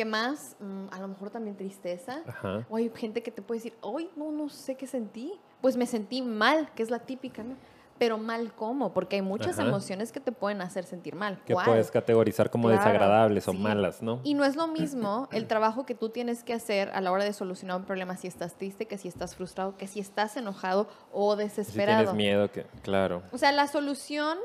¿qué 0.00 0.06
más? 0.06 0.56
Mm, 0.60 0.86
a 0.92 0.98
lo 0.98 1.08
mejor 1.08 1.28
también 1.28 1.58
tristeza. 1.58 2.22
Ajá. 2.26 2.64
O 2.70 2.76
hay 2.76 2.90
gente 2.96 3.22
que 3.22 3.30
te 3.30 3.42
puede 3.42 3.58
decir, 3.58 3.74
hoy 3.82 4.08
no, 4.16 4.32
no 4.32 4.48
sé 4.48 4.74
qué 4.74 4.86
sentí. 4.86 5.38
Pues 5.60 5.76
me 5.76 5.84
sentí 5.84 6.22
mal, 6.22 6.70
que 6.74 6.82
es 6.82 6.88
la 6.88 7.00
típica, 7.00 7.42
¿no? 7.42 7.54
Pero 7.98 8.16
mal 8.16 8.50
cómo, 8.54 8.94
porque 8.94 9.16
hay 9.16 9.20
muchas 9.22 9.58
Ajá. 9.58 9.68
emociones 9.68 10.10
que 10.10 10.20
te 10.20 10.32
pueden 10.32 10.62
hacer 10.62 10.84
sentir 10.84 11.14
mal. 11.14 11.38
Que 11.44 11.52
¿Cuál? 11.52 11.66
puedes 11.66 11.90
categorizar 11.90 12.48
como 12.48 12.68
Claro, 12.68 12.78
desagradables 12.82 13.46
o 13.46 13.52
sí. 13.52 13.58
malas, 13.58 14.00
¿no? 14.00 14.20
Y 14.24 14.32
no 14.32 14.46
es 14.46 14.56
lo 14.56 14.68
mismo 14.68 15.28
el 15.32 15.46
trabajo 15.46 15.84
que 15.84 15.94
tú 15.94 16.08
tienes 16.08 16.44
que 16.44 16.54
hacer 16.54 16.88
a 16.94 17.02
la 17.02 17.12
hora 17.12 17.24
de 17.24 17.34
solucionar 17.34 17.76
un 17.76 17.84
problema 17.84 18.16
si 18.16 18.26
estás 18.26 18.54
triste, 18.54 18.86
que 18.86 18.96
si 18.96 19.06
estás 19.06 19.36
frustrado, 19.36 19.76
que 19.76 19.86
si 19.86 20.00
estás 20.00 20.34
enojado 20.38 20.88
o 21.12 21.36
Si 21.36 21.42
desesperado. 21.42 21.98
tienes 21.98 22.14
miedo, 22.14 22.50
que, 22.50 22.64
claro. 22.80 23.22
O 23.32 23.36
sea, 23.36 23.52
la 23.52 23.66
solución 23.66 24.38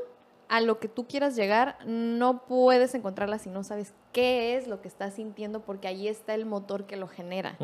a 0.47 0.61
lo 0.61 0.79
que 0.79 0.87
tú 0.87 1.07
quieras 1.07 1.35
llegar 1.35 1.77
no 1.85 2.45
puedes 2.45 2.93
encontrarla 2.95 3.39
si 3.39 3.49
no 3.49 3.63
sabes 3.63 3.93
qué 4.11 4.55
es 4.57 4.67
lo 4.67 4.79
que 4.81 4.87
estás 4.87 5.15
sintiendo 5.15 5.61
porque 5.61 5.87
ahí 5.87 6.07
está 6.07 6.33
el 6.35 6.45
motor 6.45 6.85
que 6.85 6.95
lo 6.97 7.07
genera. 7.07 7.57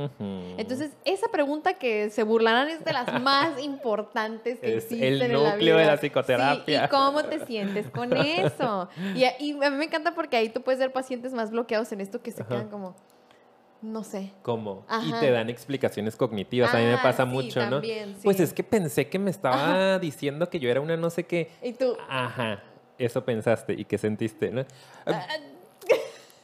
Entonces, 0.57 0.91
esa 1.05 1.27
pregunta 1.29 1.75
que 1.75 2.09
se 2.09 2.23
burlarán 2.23 2.67
es 2.69 2.83
de 2.83 2.91
las 2.93 3.13
más 3.21 3.61
importantes 3.61 4.59
que 4.59 4.77
Es 4.77 4.85
existen 4.85 5.03
el 5.03 5.21
en 5.37 5.43
la 5.43 5.51
núcleo 5.51 5.75
de 5.77 5.83
vida. 5.83 5.91
la 5.95 5.97
psicoterapia. 6.01 6.79
Sí, 6.79 6.85
¿Y 6.85 6.89
cómo 6.89 7.23
te 7.23 7.45
sientes 7.45 7.87
con 7.89 8.15
eso? 8.17 8.89
Y, 9.15 9.23
a- 9.23 9.39
y 9.39 9.51
a 9.63 9.69
mí 9.69 9.77
me 9.77 9.85
encanta 9.85 10.13
porque 10.15 10.35
ahí 10.37 10.49
tú 10.49 10.61
puedes 10.61 10.79
ver 10.79 10.91
pacientes 10.91 11.33
más 11.33 11.51
bloqueados 11.51 11.91
en 11.91 12.01
esto 12.01 12.21
que 12.21 12.31
se 12.31 12.43
quedan 12.45 12.69
como, 12.69 12.95
no 13.81 14.03
sé. 14.03 14.33
¿Cómo? 14.41 14.85
Y 15.05 15.13
te 15.13 15.31
dan 15.31 15.49
explicaciones 15.49 16.15
cognitivas. 16.15 16.73
a 16.73 16.77
mí 16.77 16.83
me 16.85 16.95
Ah, 16.95 17.01
pasa 17.03 17.23
sí, 17.25 17.29
mucho, 17.29 17.69
¿no? 17.69 17.81
Pues 18.23 18.39
es 18.39 18.53
que 18.53 18.63
pensé 18.63 19.07
que 19.07 19.19
me 19.19 19.31
estaba 19.31 19.97
diciendo 19.99 20.49
que 20.49 20.59
yo 20.59 20.69
era 20.69 20.81
una 20.81 20.97
no 20.97 21.09
sé 21.09 21.25
qué. 21.25 21.51
Y 21.63 21.73
tú, 21.73 21.95
Ajá, 22.09 22.61
eso 23.05 23.23
pensaste 23.25 23.73
y 23.73 23.85
qué 23.85 23.97
sentiste, 23.97 24.51
¿no? 24.51 24.65
ah, 25.05 25.27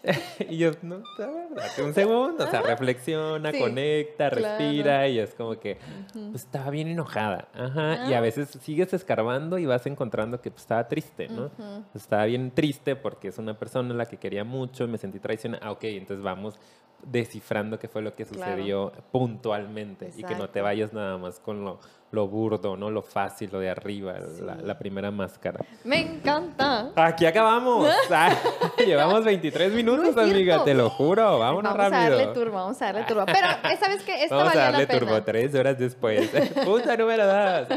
y 0.49 0.57
yo, 0.57 0.71
no, 0.83 1.03
date 1.17 1.83
un 1.83 1.93
segundo, 1.93 2.45
o 2.45 2.49
sea, 2.49 2.61
reflexiona, 2.61 3.51
Sí, 3.51 3.59
conecta, 3.59 4.29
claro. 4.29 4.35
respira 4.57 5.07
y 5.09 5.19
es 5.19 5.33
como 5.33 5.59
que, 5.59 5.79
pues 6.13 6.43
estaba 6.45 6.69
bien 6.69 6.87
enojada, 6.87 7.49
ajá, 7.53 8.07
y 8.07 8.13
a 8.13 8.19
Ah. 8.19 8.21
veces 8.21 8.49
sigues 8.61 8.93
escarbando 8.93 9.57
y 9.57 9.65
vas 9.65 9.85
encontrando 9.85 10.39
que 10.39 10.49
pues, 10.51 10.61
estaba 10.61 10.87
triste, 10.87 11.27
¿no? 11.27 11.51
Estaba 11.93 12.25
bien 12.25 12.51
triste 12.51 12.95
porque 12.95 13.27
es 13.29 13.37
una 13.37 13.57
persona 13.59 13.93
a 13.93 13.97
la 13.97 14.05
que 14.05 14.17
quería 14.17 14.43
mucho, 14.45 14.87
me 14.87 14.97
sentí 14.97 15.19
traicionada, 15.19 15.65
ah, 15.65 15.71
ok, 15.71 15.83
entonces 15.85 16.23
vamos 16.23 16.55
descifrando 17.03 17.77
qué 17.77 17.87
fue 17.87 18.01
lo 18.01 18.15
que 18.15 18.25
Claro. 18.25 18.39
sucedió 18.43 18.91
puntualmente 19.11 20.11
y 20.15 20.23
que 20.23 20.35
no 20.35 20.49
te 20.49 20.61
vayas 20.61 20.93
nada 20.93 21.17
más 21.17 21.39
con 21.39 21.63
lo, 21.65 21.79
lo 22.11 22.27
burdo, 22.27 22.77
¿no? 22.77 22.89
Lo 22.89 23.01
fácil, 23.01 23.49
lo 23.51 23.59
de 23.59 23.69
arriba, 23.69 24.13
la, 24.13 24.55
Sí. 24.55 24.61
la 24.63 24.77
primera 24.79 25.11
máscara. 25.11 25.59
me 25.83 25.99
encanta. 25.99 26.91
Aquí 26.95 27.25
acabamos. 27.25 27.87
Ah, 28.09 28.29
llevamos 28.77 29.23
23 29.25 29.71
minutos, 29.73 30.15
No 30.15 30.21
amiga, 30.21 30.63
te 30.63 30.73
lo 30.73 30.89
juro. 30.89 31.37
Vámonos 31.37 31.75
vamos 31.75 31.91
rápido. 31.91 32.13
a 32.15 32.17
darle 32.17 32.33
turbo, 32.33 32.53
vamos 32.55 32.81
a 32.81 32.85
darle 32.85 33.03
turbo. 33.03 33.25
Pero 33.25 33.47
esta 33.71 33.89
vez 33.89 34.03
que 34.03 34.23
esta 34.23 34.35
Vamos 34.35 34.55
a 34.55 34.57
darle 34.59 34.81
la 34.83 34.87
pena. 34.87 34.99
turbo 34.99 35.23
tres 35.23 35.53
horas 35.53 35.77
después. 35.77 36.29
Punto 36.65 36.97
número 36.97 37.27
dos. 37.27 37.67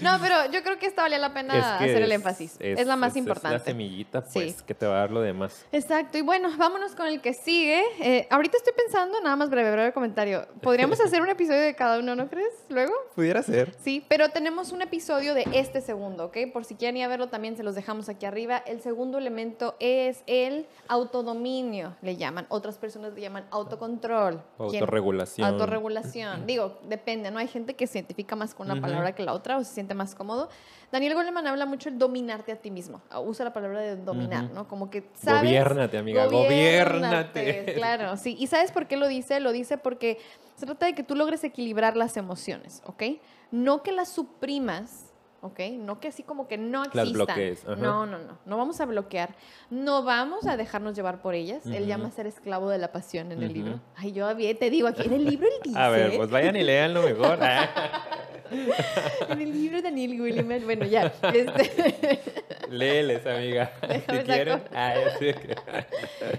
No, 0.00 0.18
pero 0.20 0.50
yo 0.52 0.62
creo 0.62 0.78
que 0.78 0.86
esta 0.86 1.02
valía 1.02 1.18
la 1.18 1.32
pena 1.32 1.76
hacer 1.76 2.02
el 2.02 2.12
énfasis. 2.12 2.56
Es, 2.60 2.86
la 2.86 2.96
más 2.96 3.12
es- 3.12 3.16
importante. 3.16 3.56
Es 3.56 3.62
la 3.62 3.64
semillita, 3.66 4.22
Sí. 4.22 4.30
pues, 4.34 4.62
que 4.62 4.74
te 4.74 4.86
va 4.86 4.96
a 4.96 4.98
dar 5.00 5.10
lo 5.10 5.20
demás. 5.22 5.64
Exacto, 5.72 6.18
y 6.18 6.22
bueno, 6.22 6.50
vámonos 6.58 6.94
con 6.94 7.06
el 7.06 7.20
que 7.20 7.32
sigue. 7.32 7.82
Eh, 8.00 8.28
ahorita 8.30 8.58
estoy 8.58 8.74
pensando, 8.76 9.20
nada 9.22 9.36
más 9.36 9.48
breve, 9.50 9.72
breve 9.72 9.92
comentario. 9.92 10.46
Podríamos 10.62 11.00
hacer 11.00 11.22
un 11.22 11.28
episodio 11.30 11.60
de 11.62 11.74
cada 11.74 11.98
uno, 11.98 12.14
¿no 12.14 12.28
crees? 12.28 12.52
Luego, 12.68 12.92
Pudiera 13.16 13.42
ser. 13.42 13.74
Sí, 13.82 14.04
pero 14.08 14.28
tenemos 14.28 14.72
un 14.72 14.82
episodio 14.82 15.32
de 15.32 15.46
este 15.54 15.80
segundo, 15.80 16.26
¿ok? 16.26 16.36
Por 16.52 16.66
si 16.66 16.74
quieren 16.74 16.98
ir 16.98 17.04
a 17.04 17.08
verlo, 17.08 17.28
también 17.28 17.56
se 17.56 17.62
los 17.62 17.74
dejamos 17.74 18.10
aquí 18.10 18.26
arriba. 18.26 18.58
El 18.58 18.82
segundo 18.82 19.16
elemento 19.16 19.74
es 19.80 20.22
el 20.26 20.66
autodominio, 20.86 21.96
le 22.02 22.16
llaman. 22.16 22.44
Otras 22.50 22.76
personas 22.76 23.14
le 23.14 23.22
llaman 23.22 23.46
autocontrol. 23.50 24.42
Autorregulación. 24.58 25.48
Autorregulación. 25.48 26.46
Digo, 26.46 26.78
depende, 26.86 27.30
¿no? 27.30 27.38
Hay 27.38 27.48
gente 27.48 27.72
que 27.72 27.86
se 27.86 28.00
identifica 28.00 28.36
más 28.36 28.54
con 28.54 28.70
una 28.70 28.82
palabra 28.82 29.14
que 29.14 29.22
la 29.22 29.32
otra 29.32 29.56
o 29.56 29.64
se 29.64 29.72
siente 29.72 29.94
más 29.94 30.14
cómodo. 30.14 30.50
Daniel 30.92 31.14
Goleman 31.14 31.46
habla 31.46 31.64
mucho 31.64 31.90
de 31.90 31.96
dominarte 31.96 32.52
a 32.52 32.56
ti 32.56 32.70
mismo. 32.70 33.00
Usa 33.24 33.46
la 33.46 33.54
palabra 33.54 33.80
de 33.80 33.96
dominar, 33.96 34.50
¿no? 34.50 34.68
Como 34.68 34.90
que 34.90 35.08
sabes... 35.14 35.44
Gobiérnate, 35.44 35.96
amiga, 35.96 36.26
gobiérnate. 36.26 37.72
Claro, 37.76 38.18
sí. 38.18 38.36
¿Y 38.38 38.46
sabes 38.46 38.72
por 38.72 38.86
qué 38.86 38.98
lo 38.98 39.08
dice? 39.08 39.40
Lo 39.40 39.52
dice 39.52 39.78
porque 39.78 40.18
se 40.56 40.66
trata 40.66 40.86
de 40.86 40.94
que 40.94 41.02
tú 41.02 41.14
logres 41.14 41.44
equilibrar 41.44 41.96
las 41.96 42.16
emociones, 42.16 42.82
¿ok? 42.86 43.02
No 43.50 43.82
que 43.82 43.92
las 43.92 44.08
suprimas, 44.08 45.05
¿ok? 45.46 45.60
No 45.78 46.00
que 46.00 46.08
así 46.08 46.22
como 46.22 46.48
que 46.48 46.58
no 46.58 46.82
existan. 46.82 47.04
Las 47.04 47.12
bloquees. 47.12 47.64
No, 47.66 48.06
no, 48.06 48.18
no. 48.18 48.38
No 48.44 48.56
vamos 48.56 48.80
a 48.80 48.86
bloquear. 48.86 49.34
No 49.70 50.02
vamos 50.02 50.46
a 50.46 50.56
dejarnos 50.56 50.94
llevar 50.94 51.22
por 51.22 51.34
ellas. 51.34 51.66
Él 51.66 51.86
llama 51.86 52.10
ser 52.10 52.26
esclavo 52.26 52.68
de 52.68 52.78
la 52.78 52.92
pasión 52.92 53.32
en 53.32 53.42
el 53.42 53.52
libro. 53.52 53.80
Ay, 53.96 54.12
yo 54.12 54.26
te 54.36 54.70
digo, 54.70 54.88
aquí 54.88 55.06
en 55.06 55.12
el 55.12 55.24
libro 55.24 55.46
él 55.46 55.62
dice... 55.64 55.78
A 55.86 55.88
ver, 55.88 56.16
pues 56.16 56.30
vayan 56.30 56.56
y 56.56 56.62
leanlo 56.62 57.02
mejor. 57.02 57.38
en 59.28 59.40
el 59.40 59.52
libro 59.52 59.76
de 59.76 59.82
Daniel 59.82 60.20
Williams, 60.20 60.64
bueno, 60.64 60.86
ya. 60.86 61.12
Este... 61.32 62.20
Léeles, 62.70 63.24
amiga. 63.26 63.70
si 64.08 64.18
quieren. 64.24 64.62
Ah, 64.74 64.94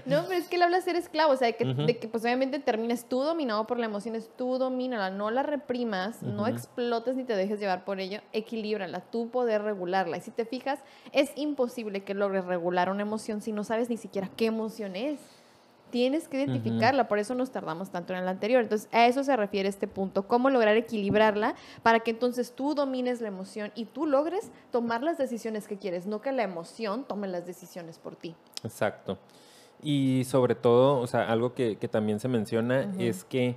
no, 0.04 0.24
pero 0.28 0.38
es 0.38 0.48
que 0.48 0.56
él 0.56 0.62
habla 0.62 0.76
de 0.76 0.82
ser 0.82 0.96
esclavo, 0.96 1.32
o 1.32 1.36
sea, 1.36 1.46
de 1.46 1.56
que, 1.56 1.64
de 1.64 1.98
que 1.98 2.08
pues 2.08 2.22
obviamente 2.24 2.58
termines 2.58 3.08
tú 3.08 3.22
dominado 3.22 3.66
por 3.66 3.78
la 3.78 3.86
emoción, 3.86 4.14
es 4.14 4.30
tú 4.36 4.58
domínala, 4.58 5.10
no 5.10 5.30
la 5.30 5.42
reprimas, 5.42 6.22
no 6.22 6.46
explotes 6.46 7.16
ni 7.16 7.24
te 7.24 7.34
dejes 7.34 7.60
llevar 7.60 7.84
por 7.84 8.00
ello, 8.00 8.20
equilíbrala, 8.32 8.97
tú 9.00 9.28
poder 9.30 9.62
regularla. 9.62 10.16
Y 10.16 10.20
si 10.20 10.30
te 10.30 10.44
fijas, 10.44 10.80
es 11.12 11.30
imposible 11.36 12.02
que 12.02 12.14
logres 12.14 12.44
regular 12.44 12.90
una 12.90 13.02
emoción 13.02 13.40
si 13.42 13.52
no 13.52 13.64
sabes 13.64 13.90
ni 13.90 13.96
siquiera 13.96 14.30
qué 14.36 14.46
emoción 14.46 14.96
es. 14.96 15.20
Tienes 15.90 16.28
que 16.28 16.42
identificarla, 16.42 17.08
por 17.08 17.18
eso 17.18 17.34
nos 17.34 17.50
tardamos 17.50 17.88
tanto 17.90 18.12
en 18.12 18.18
el 18.18 18.28
anterior. 18.28 18.62
Entonces, 18.62 18.90
a 18.92 19.06
eso 19.06 19.24
se 19.24 19.34
refiere 19.36 19.70
este 19.70 19.88
punto, 19.88 20.28
cómo 20.28 20.50
lograr 20.50 20.76
equilibrarla 20.76 21.54
para 21.82 22.00
que 22.00 22.10
entonces 22.10 22.52
tú 22.52 22.74
domines 22.74 23.22
la 23.22 23.28
emoción 23.28 23.72
y 23.74 23.86
tú 23.86 24.06
logres 24.06 24.50
tomar 24.70 25.02
las 25.02 25.16
decisiones 25.16 25.66
que 25.66 25.78
quieres, 25.78 26.06
no 26.06 26.20
que 26.20 26.30
la 26.32 26.42
emoción 26.42 27.04
tome 27.04 27.26
las 27.26 27.46
decisiones 27.46 27.98
por 27.98 28.16
ti. 28.16 28.34
Exacto. 28.64 29.16
Y 29.82 30.24
sobre 30.24 30.54
todo, 30.54 31.00
o 31.00 31.06
sea, 31.06 31.30
algo 31.30 31.54
que, 31.54 31.76
también 31.90 32.20
se 32.20 32.28
menciona 32.28 32.92
es 32.98 33.24
que 33.24 33.56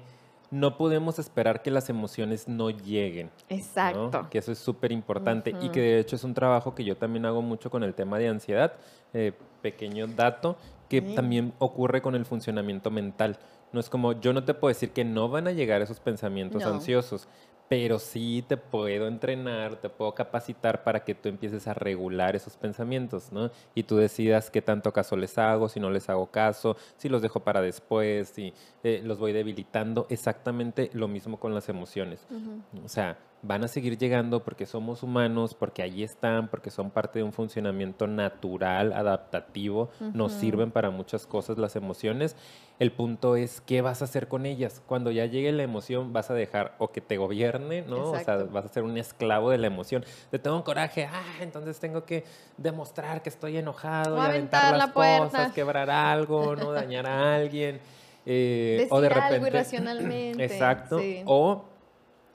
no 0.52 0.78
podemos 0.78 1.18
esperar 1.18 1.62
que 1.62 1.72
las 1.72 1.90
emociones 1.90 2.48
no 2.48 2.70
lleguen. 2.70 3.32
Exacto. 3.50 4.28
Que 4.30 4.38
eso 4.38 4.52
es 4.52 4.60
súper 4.60 4.92
importante 4.92 5.56
y 5.62 5.70
que 5.70 5.80
de 5.80 6.00
hecho 6.00 6.16
es 6.18 6.24
un 6.24 6.34
trabajo 6.34 6.76
que 6.76 6.84
yo 6.84 6.98
también 6.98 7.26
hago 7.26 7.42
mucho 7.42 7.70
con 7.70 7.84
el 7.84 7.94
tema 7.94 8.20
de 8.20 8.28
ansiedad. 8.28 8.74
Eh, 9.14 9.34
pequeño 9.62 10.08
dato, 10.08 10.58
que 10.90 11.02
también 11.02 11.54
ocurre 11.60 12.02
con 12.02 12.16
el 12.16 12.26
funcionamiento 12.26 12.92
mental. 12.92 13.38
No 13.72 13.80
es 13.80 13.90
como, 13.90 14.14
yo 14.20 14.34
no 14.34 14.44
te 14.44 14.54
puedo 14.54 14.70
decir 14.70 14.92
que 14.92 15.06
no 15.06 15.30
van 15.30 15.48
a 15.48 15.52
llegar 15.52 15.82
esos 15.82 16.00
pensamientos 16.00 16.64
ansiosos, 16.64 17.28
pero 17.71 17.99
sí 17.99 18.43
te 18.45 18.57
puedo 18.57 19.07
entrenar, 19.07 19.77
te 19.77 19.88
puedo 19.88 20.13
capacitar 20.13 20.84
para 20.84 21.05
que 21.05 21.15
tú 21.15 21.29
empieces 21.29 21.69
a 21.69 21.73
regular 21.73 22.36
esos 22.36 22.57
pensamientos, 22.57 23.31
¿no? 23.31 23.49
Y 23.73 23.84
tú 23.84 23.95
decidas 23.95 24.49
qué 24.49 24.62
tanto 24.62 24.91
caso 24.91 25.15
les 25.15 25.38
hago, 25.38 25.69
si 25.69 25.79
no 25.79 25.89
les 25.89 26.10
hago 26.10 26.29
caso, 26.29 26.75
si 26.97 27.07
los 27.07 27.21
dejo 27.21 27.39
para 27.39 27.62
después, 27.62 28.27
si 28.27 28.53
eh, 28.84 29.01
los 29.05 29.19
voy 29.19 29.31
debilitando. 29.31 30.05
Exactamente 30.10 30.89
lo 30.91 31.07
mismo 31.07 31.39
con 31.39 31.55
las 31.55 31.69
emociones. 31.69 32.27
O 32.84 32.89
sea, 32.89 33.17
van 33.43 33.63
a 33.63 33.67
seguir 33.67 33.97
llegando 33.97 34.43
porque 34.43 34.65
somos 34.65 35.01
humanos, 35.01 35.56
porque 35.56 35.82
ahí 35.82 36.04
están, 36.04 36.47
porque 36.47 36.69
son 36.69 36.91
parte 36.91 37.19
de 37.19 37.23
un 37.23 37.34
funcionamiento 37.34 38.06
natural, 38.08 38.93
adaptativo, 38.93 39.89
nos 40.13 40.34
sirven 40.34 40.71
para 40.71 40.91
muchas 40.91 41.25
cosas 41.25 41.58
las 41.58 41.75
emociones. 41.75 42.36
El 42.77 42.91
punto 42.91 43.36
es 43.36 43.62
qué 43.62 43.82
vas 43.82 44.01
a 44.01 44.06
hacer 44.06 44.27
con 44.27 44.45
ellas. 44.45 44.82
Cuando 44.86 45.12
ya 45.12 45.25
llegue 45.25 45.51
la 45.51 45.63
emoción, 45.63 46.13
vas 46.13 46.30
a 46.30 46.34
dejar 46.34 46.75
o 46.77 46.91
que 46.91 47.01
te 47.01 47.17
gobierne, 47.17 47.84
¿no? 47.84 48.12
O 48.12 48.19
sea, 48.19 48.38
vas 48.38 48.65
a 48.65 48.69
ser 48.69 48.84
un 48.84 48.97
esclavo 48.97 49.49
de 49.49 49.58
la 49.58 49.67
emoción. 49.67 50.06
Te 50.30 50.39
tengo 50.39 50.56
un 50.56 50.63
coraje, 50.63 51.06
ah, 51.12 51.38
entonces 51.41 51.80
tengo 51.80 52.06
que 52.06 52.23
demostrar 52.58 53.21
que 53.21 53.30
estoy 53.30 53.58
enojado, 53.58 54.17
y 54.17 54.19
aventar, 54.19 54.77
las 54.77 54.91
cosas, 54.91 55.51
quebrar 55.54 55.89
algo, 55.89 56.56
no 56.56 56.71
dañar 56.71 57.08
a 57.08 57.36
alguien. 57.36 57.80
Eh, 58.23 58.88
o 58.91 59.01
de 59.01 59.10
repente, 59.10 59.36
algo 59.36 59.47
irracionalmente. 59.47 60.43
Exacto. 60.43 60.99
O 61.25 61.70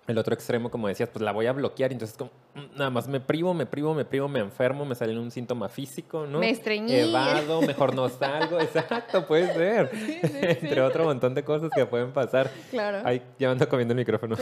el 0.07 0.19
otro 0.19 0.35
extremo, 0.35 0.71
como 0.71 0.89
decías, 0.89 1.09
pues 1.09 1.23
la 1.23 1.33
voy 1.33 1.47
a 1.47 1.53
bloquear. 1.53 1.93
Entonces, 1.93 2.17
como, 2.17 2.31
nada 2.77 2.91
más 2.91 3.09
me 3.09 3.21
privo, 3.21 3.55
me 3.55 3.67
privo, 3.67 3.95
me 3.95 4.05
privo, 4.05 4.29
me 4.29 4.41
enfermo, 4.41 4.85
me 4.85 4.95
sale 4.95 5.19
un 5.19 5.31
síntoma 5.31 5.69
físico, 5.69 6.27
¿no? 6.27 6.39
Me 6.39 6.51
estreñí. 6.51 6.95
Evado, 6.95 7.63
mejor 7.63 7.95
no 7.95 8.09
salgo. 8.09 8.61
Exacto, 8.61 9.27
puede 9.27 9.53
ser. 9.55 9.91
Entre 10.23 10.81
otro 10.81 11.05
montón 11.05 11.35
de 11.35 11.45
cosas 11.45 11.71
que 11.75 11.87
pueden 11.87 12.13
pasar. 12.13 12.51
Claro. 12.71 13.01
Ahí 13.05 13.23
ya 13.39 13.51
ando 13.51 13.69
comiendo 13.69 13.93
el 13.93 13.99
micrófono. 13.99 14.37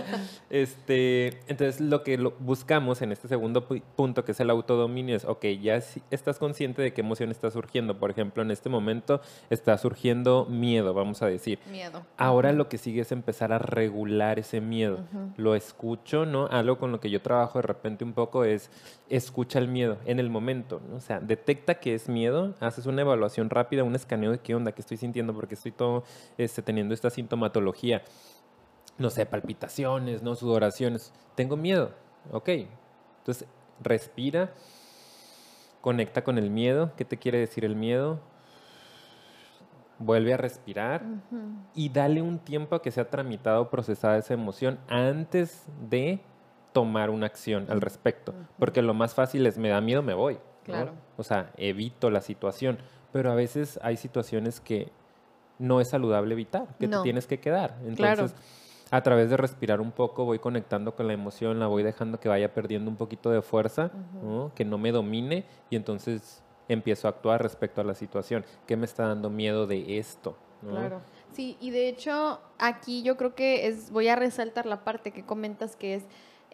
este, 0.50 1.40
entonces, 1.48 1.80
lo 1.80 2.02
que 2.02 2.16
buscamos 2.38 3.02
en 3.02 3.12
este 3.12 3.28
segundo 3.28 3.66
punto, 3.66 4.24
que 4.24 4.32
es 4.32 4.40
el 4.40 4.50
autodominio, 4.50 5.16
es, 5.16 5.24
ok, 5.24 5.44
ya 5.60 5.82
estás 6.10 6.38
consciente 6.38 6.82
de 6.82 6.92
qué 6.92 7.00
emoción 7.00 7.30
está 7.30 7.50
surgiendo. 7.50 7.98
Por 7.98 8.10
ejemplo, 8.10 8.42
en 8.42 8.50
este 8.50 8.68
momento 8.68 9.20
está 9.50 9.76
surgiendo 9.78 10.46
miedo, 10.46 10.94
vamos 10.94 11.22
a 11.22 11.26
decir. 11.26 11.58
Miedo. 11.70 12.04
Ahora 12.16 12.52
lo 12.52 12.68
que 12.68 12.78
sigue 12.78 13.02
es 13.02 13.12
empezar 13.12 13.52
a 13.52 13.58
regular 13.58 14.38
ese 14.38 14.60
miedo. 14.60 15.00
Lo 15.36 15.54
escucho, 15.54 16.26
¿no? 16.26 16.46
Algo 16.46 16.78
con 16.78 16.92
lo 16.92 17.00
que 17.00 17.10
yo 17.10 17.20
trabajo 17.20 17.55
de 17.58 17.62
repente 17.62 18.04
un 18.04 18.12
poco 18.12 18.44
es 18.44 18.70
escucha 19.08 19.58
el 19.58 19.68
miedo 19.68 19.98
en 20.04 20.18
el 20.20 20.30
momento, 20.30 20.80
¿no? 20.88 20.96
o 20.96 21.00
sea, 21.00 21.20
detecta 21.20 21.76
que 21.76 21.94
es 21.94 22.08
miedo, 22.08 22.54
haces 22.60 22.86
una 22.86 23.02
evaluación 23.02 23.50
rápida, 23.50 23.84
un 23.84 23.94
escaneo 23.94 24.32
de 24.32 24.38
qué 24.38 24.54
onda, 24.54 24.72
qué 24.72 24.80
estoy 24.80 24.96
sintiendo, 24.96 25.34
porque 25.34 25.54
estoy 25.54 25.72
todo 25.72 26.04
este, 26.38 26.62
teniendo 26.62 26.94
esta 26.94 27.10
sintomatología, 27.10 28.02
no 28.98 29.10
sé, 29.10 29.26
palpitaciones, 29.26 30.22
no 30.22 30.34
sudoraciones, 30.34 31.12
tengo 31.34 31.56
miedo, 31.56 31.92
ok, 32.32 32.48
entonces 33.18 33.48
respira, 33.80 34.52
conecta 35.80 36.24
con 36.24 36.38
el 36.38 36.50
miedo, 36.50 36.92
¿qué 36.96 37.04
te 37.04 37.18
quiere 37.18 37.38
decir 37.38 37.64
el 37.64 37.76
miedo? 37.76 38.20
vuelve 39.98 40.34
a 40.34 40.36
respirar 40.36 41.02
y 41.74 41.88
dale 41.88 42.22
un 42.22 42.38
tiempo 42.38 42.74
a 42.74 42.82
que 42.82 42.90
sea 42.90 43.08
tramitado, 43.08 43.70
procesada 43.70 44.18
esa 44.18 44.34
emoción 44.34 44.78
antes 44.88 45.66
de 45.88 46.20
tomar 46.76 47.08
una 47.08 47.24
acción 47.24 47.64
al 47.70 47.80
respecto. 47.80 48.34
Porque 48.58 48.82
lo 48.82 48.92
más 48.92 49.14
fácil 49.14 49.46
es, 49.46 49.56
me 49.56 49.70
da 49.70 49.80
miedo, 49.80 50.02
me 50.02 50.12
voy. 50.12 50.36
Claro. 50.62 50.92
O 51.16 51.22
sea, 51.22 51.50
evito 51.56 52.10
la 52.10 52.20
situación. 52.20 52.76
Pero 53.14 53.32
a 53.32 53.34
veces 53.34 53.80
hay 53.82 53.96
situaciones 53.96 54.60
que 54.60 54.92
no 55.58 55.80
es 55.80 55.88
saludable 55.88 56.34
evitar, 56.34 56.66
que 56.78 56.86
te 56.86 56.98
tienes 57.02 57.26
que 57.26 57.40
quedar. 57.40 57.78
Entonces, 57.86 58.34
a 58.90 59.02
través 59.02 59.30
de 59.30 59.38
respirar 59.38 59.80
un 59.80 59.90
poco, 59.90 60.26
voy 60.26 60.38
conectando 60.38 60.94
con 60.94 61.06
la 61.06 61.14
emoción, 61.14 61.58
la 61.58 61.66
voy 61.66 61.82
dejando 61.82 62.20
que 62.20 62.28
vaya 62.28 62.52
perdiendo 62.52 62.90
un 62.90 62.98
poquito 62.98 63.30
de 63.30 63.40
fuerza, 63.40 63.90
que 64.54 64.66
no 64.66 64.76
me 64.76 64.92
domine 64.92 65.46
y 65.70 65.76
entonces 65.76 66.42
empiezo 66.68 67.08
a 67.08 67.12
actuar 67.12 67.42
respecto 67.42 67.80
a 67.80 67.84
la 67.84 67.94
situación. 67.94 68.44
¿Qué 68.66 68.76
me 68.76 68.84
está 68.84 69.08
dando 69.08 69.30
miedo 69.30 69.66
de 69.66 69.96
esto? 69.96 70.36
Claro. 70.60 71.00
Sí, 71.32 71.56
y 71.58 71.70
de 71.70 71.88
hecho 71.88 72.38
aquí 72.58 73.02
yo 73.02 73.16
creo 73.16 73.34
que 73.34 73.66
es, 73.66 73.90
voy 73.90 74.08
a 74.08 74.16
resaltar 74.16 74.66
la 74.66 74.84
parte 74.84 75.10
que 75.10 75.24
comentas 75.24 75.74
que 75.74 75.94
es 75.94 76.04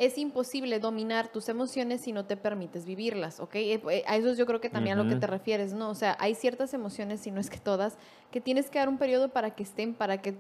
es 0.04 0.18
imposible 0.18 0.80
dominar 0.80 1.28
tus 1.28 1.48
emociones 1.48 2.00
si 2.00 2.12
no 2.12 2.24
te 2.24 2.36
permites 2.36 2.84
vivirlas, 2.84 3.38
¿ok? 3.38 3.54
Eh, 3.54 3.82
eh, 3.88 4.02
a 4.08 4.16
eso 4.16 4.34
yo 4.34 4.46
creo 4.46 4.60
que 4.60 4.68
también 4.68 4.98
a 4.98 5.02
lo 5.04 5.08
que 5.08 5.14
te 5.14 5.28
refieres, 5.28 5.74
¿no? 5.74 5.90
O 5.90 5.94
sea, 5.94 6.16
hay 6.18 6.34
ciertas 6.34 6.74
emociones, 6.74 7.20
si 7.20 7.30
no 7.30 7.40
es 7.40 7.48
que 7.48 7.58
todas, 7.58 7.96
que 8.32 8.40
tienes 8.40 8.68
que 8.68 8.80
dar 8.80 8.88
un 8.88 8.98
periodo 8.98 9.28
para 9.28 9.54
que 9.54 9.62
estén, 9.62 9.94
para 9.94 10.20
que 10.20 10.36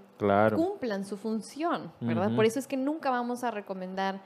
cumplan 0.56 1.04
su 1.04 1.16
función, 1.16 1.92
¿verdad? 2.00 2.34
Por 2.34 2.44
eso 2.44 2.58
es 2.58 2.66
que 2.66 2.76
nunca 2.76 3.10
vamos 3.10 3.44
a 3.44 3.52
recomendar 3.52 4.20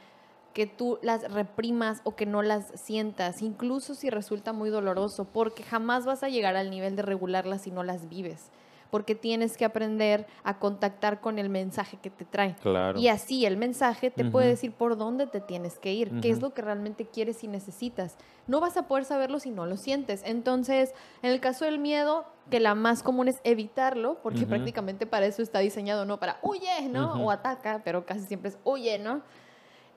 que 0.54 0.66
tú 0.66 0.98
las 1.02 1.30
reprimas 1.30 2.00
o 2.04 2.16
que 2.16 2.24
no 2.24 2.40
las 2.40 2.72
sientas, 2.74 3.42
incluso 3.42 3.94
si 3.94 4.08
resulta 4.08 4.54
muy 4.54 4.70
doloroso, 4.70 5.26
porque 5.26 5.62
jamás 5.62 6.06
vas 6.06 6.22
a 6.22 6.30
llegar 6.30 6.56
al 6.56 6.70
nivel 6.70 6.96
de 6.96 7.02
regularlas 7.02 7.60
si 7.60 7.70
no 7.70 7.82
las 7.82 8.08
vives 8.08 8.50
porque 8.90 9.14
tienes 9.14 9.56
que 9.56 9.64
aprender 9.64 10.26
a 10.44 10.58
contactar 10.58 11.20
con 11.20 11.38
el 11.38 11.48
mensaje 11.48 11.98
que 11.98 12.10
te 12.10 12.24
trae. 12.24 12.56
Y 12.98 13.08
así 13.08 13.46
el 13.46 13.56
mensaje 13.56 14.10
te 14.10 14.24
puede 14.24 14.48
decir 14.48 14.72
por 14.72 14.96
dónde 14.96 15.26
te 15.26 15.40
tienes 15.40 15.78
que 15.78 15.92
ir, 15.92 16.20
qué 16.20 16.30
es 16.30 16.40
lo 16.40 16.54
que 16.54 16.62
realmente 16.62 17.06
quieres 17.06 17.44
y 17.44 17.48
necesitas. 17.48 18.16
No 18.46 18.60
vas 18.60 18.76
a 18.76 18.86
poder 18.86 19.04
saberlo 19.04 19.40
si 19.40 19.50
no 19.50 19.66
lo 19.66 19.76
sientes. 19.76 20.22
Entonces, 20.24 20.94
en 21.22 21.32
el 21.32 21.40
caso 21.40 21.64
del 21.64 21.78
miedo, 21.78 22.26
que 22.50 22.60
la 22.60 22.74
más 22.74 23.02
común 23.02 23.28
es 23.28 23.40
evitarlo, 23.44 24.18
porque 24.22 24.46
prácticamente 24.46 25.06
para 25.06 25.26
eso 25.26 25.42
está 25.42 25.58
diseñado, 25.58 26.04
¿no? 26.04 26.18
Para 26.18 26.38
huye, 26.42 26.88
¿no? 26.90 27.24
O 27.24 27.30
ataca, 27.30 27.82
pero 27.84 28.06
casi 28.06 28.20
siempre 28.26 28.50
es 28.50 28.58
huye, 28.64 28.98
¿no? 28.98 29.22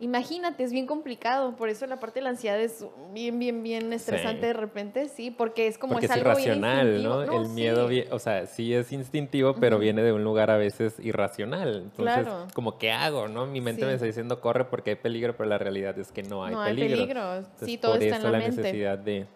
Imagínate, 0.02 0.64
es 0.64 0.72
bien 0.72 0.86
complicado, 0.86 1.58
por 1.58 1.68
eso 1.68 1.86
la 1.86 2.00
parte 2.00 2.20
de 2.20 2.24
la 2.24 2.30
ansiedad 2.30 2.58
es 2.58 2.86
bien, 3.14 3.38
bien, 3.38 3.64
bien 3.64 3.92
estresante 3.92 4.48
de 4.48 4.54
repente, 4.54 5.10
sí, 5.10 5.30
porque 5.30 5.68
es 5.68 5.78
como 5.78 5.94
porque 5.94 6.06
es, 6.06 6.12
algo 6.14 6.32
irracional, 6.32 7.04
¿no? 7.04 7.24
El 7.24 7.50
miedo, 7.50 7.90
o 8.12 8.20
sea, 8.20 8.46
sí 8.46 8.74
es 8.74 8.94
instintivo, 8.94 9.56
pero 9.56 9.78
viene 9.78 10.02
de 10.02 10.14
un 10.14 10.24
lugar 10.24 10.52
a 10.52 10.58
veces 10.58 10.98
irracional. 11.00 11.84
Entonces, 11.84 12.28
como 12.54 12.78
¿qué 12.78 12.92
hago, 12.92 13.28
no? 13.28 13.46
Mi 13.46 13.60
mente 13.60 13.86
me 13.86 13.94
está 13.94 14.06
diciendo 14.06 14.40
corre 14.40 14.66
porque 14.66 14.92
hay 14.92 14.96
peligro, 14.96 15.36
pero 15.36 15.50
la 15.50 15.58
realidad 15.58 16.00
es 16.00 16.14
que 16.14 16.24
no 16.24 16.46
hay 16.46 16.56
peligro. 16.56 16.64
No 16.64 16.72
hay 16.72 16.98
peligro, 16.98 17.50
sí, 17.66 17.78
todo 17.78 17.96
está 17.96 18.16
en 18.16 18.24
la, 18.24 18.32
la 18.32 18.40
necesidad 18.40 18.98
de 18.98 19.28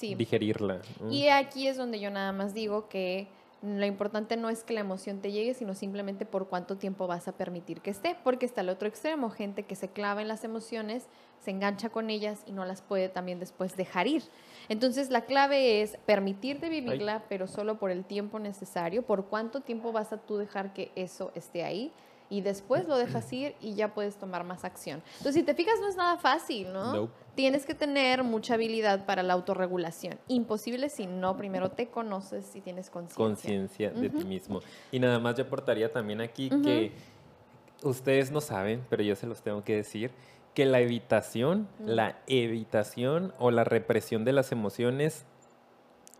digerirla. 0.00 0.80
Y 1.10 1.28
aquí 1.28 1.66
es 1.66 1.78
donde 1.78 1.98
yo 1.98 2.10
nada 2.10 2.32
más 2.32 2.52
digo 2.52 2.88
que 2.90 3.28
lo 3.62 3.86
importante 3.86 4.36
no 4.36 4.50
es 4.50 4.62
que 4.62 4.72
la 4.72 4.80
emoción 4.80 5.20
te 5.20 5.32
llegue, 5.32 5.52
sino 5.52 5.74
simplemente 5.74 6.24
por 6.24 6.48
cuánto 6.48 6.76
tiempo 6.76 7.06
vas 7.08 7.26
a 7.26 7.32
permitir 7.32 7.80
que 7.80 7.90
esté, 7.90 8.16
porque 8.22 8.46
está 8.46 8.60
el 8.60 8.68
otro 8.68 8.86
extremo, 8.86 9.30
gente 9.30 9.64
que 9.64 9.74
se 9.74 9.88
clava 9.88 10.22
en 10.22 10.28
las 10.28 10.44
emociones, 10.44 11.06
se 11.40 11.50
engancha 11.50 11.88
con 11.88 12.08
ellas 12.08 12.42
y 12.46 12.52
no 12.52 12.64
las 12.64 12.82
puede 12.82 13.08
también 13.08 13.40
después 13.40 13.76
dejar 13.76 14.06
ir. 14.06 14.22
Entonces 14.68 15.10
la 15.10 15.22
clave 15.22 15.82
es 15.82 15.96
permitirte 16.06 16.68
vivirla, 16.68 17.24
pero 17.28 17.48
solo 17.48 17.78
por 17.78 17.90
el 17.90 18.04
tiempo 18.04 18.38
necesario, 18.38 19.02
por 19.02 19.26
cuánto 19.26 19.60
tiempo 19.60 19.90
vas 19.90 20.12
a 20.12 20.18
tú 20.18 20.36
dejar 20.36 20.72
que 20.72 20.92
eso 20.94 21.32
esté 21.34 21.64
ahí 21.64 21.92
y 22.30 22.42
después 22.42 22.86
lo 22.86 22.96
dejas 22.96 23.32
ir 23.32 23.54
y 23.60 23.74
ya 23.74 23.94
puedes 23.94 24.16
tomar 24.16 24.44
más 24.44 24.64
acción. 24.64 25.02
Entonces, 25.18 25.34
si 25.34 25.42
te 25.42 25.54
fijas, 25.54 25.80
no 25.80 25.88
es 25.88 25.96
nada 25.96 26.18
fácil, 26.18 26.72
¿no? 26.72 27.08
Tienes 27.34 27.64
que 27.64 27.74
tener 27.74 28.24
mucha 28.24 28.54
habilidad 28.54 29.06
para 29.06 29.22
la 29.22 29.34
autorregulación. 29.34 30.18
Imposible 30.28 30.88
si 30.88 31.06
no 31.06 31.36
primero 31.36 31.70
te 31.70 31.86
conoces 31.88 32.54
y 32.56 32.60
tienes 32.60 32.90
conciencia. 32.90 33.24
Conciencia 33.24 33.90
de 33.90 34.10
ti 34.10 34.24
mismo. 34.24 34.60
Y 34.90 34.98
nada 34.98 35.18
más 35.18 35.36
yo 35.36 35.44
aportaría 35.44 35.90
también 35.90 36.20
aquí 36.20 36.50
que 36.50 36.92
ustedes 37.82 38.30
no 38.30 38.40
saben, 38.40 38.84
pero 38.90 39.02
yo 39.02 39.14
se 39.14 39.26
los 39.26 39.40
tengo 39.42 39.62
que 39.62 39.76
decir, 39.76 40.10
que 40.54 40.66
la 40.66 40.80
evitación, 40.80 41.68
la 41.78 42.18
evitación 42.26 43.32
o 43.38 43.52
la 43.52 43.62
represión 43.62 44.24
de 44.24 44.32
las 44.32 44.50
emociones 44.50 45.24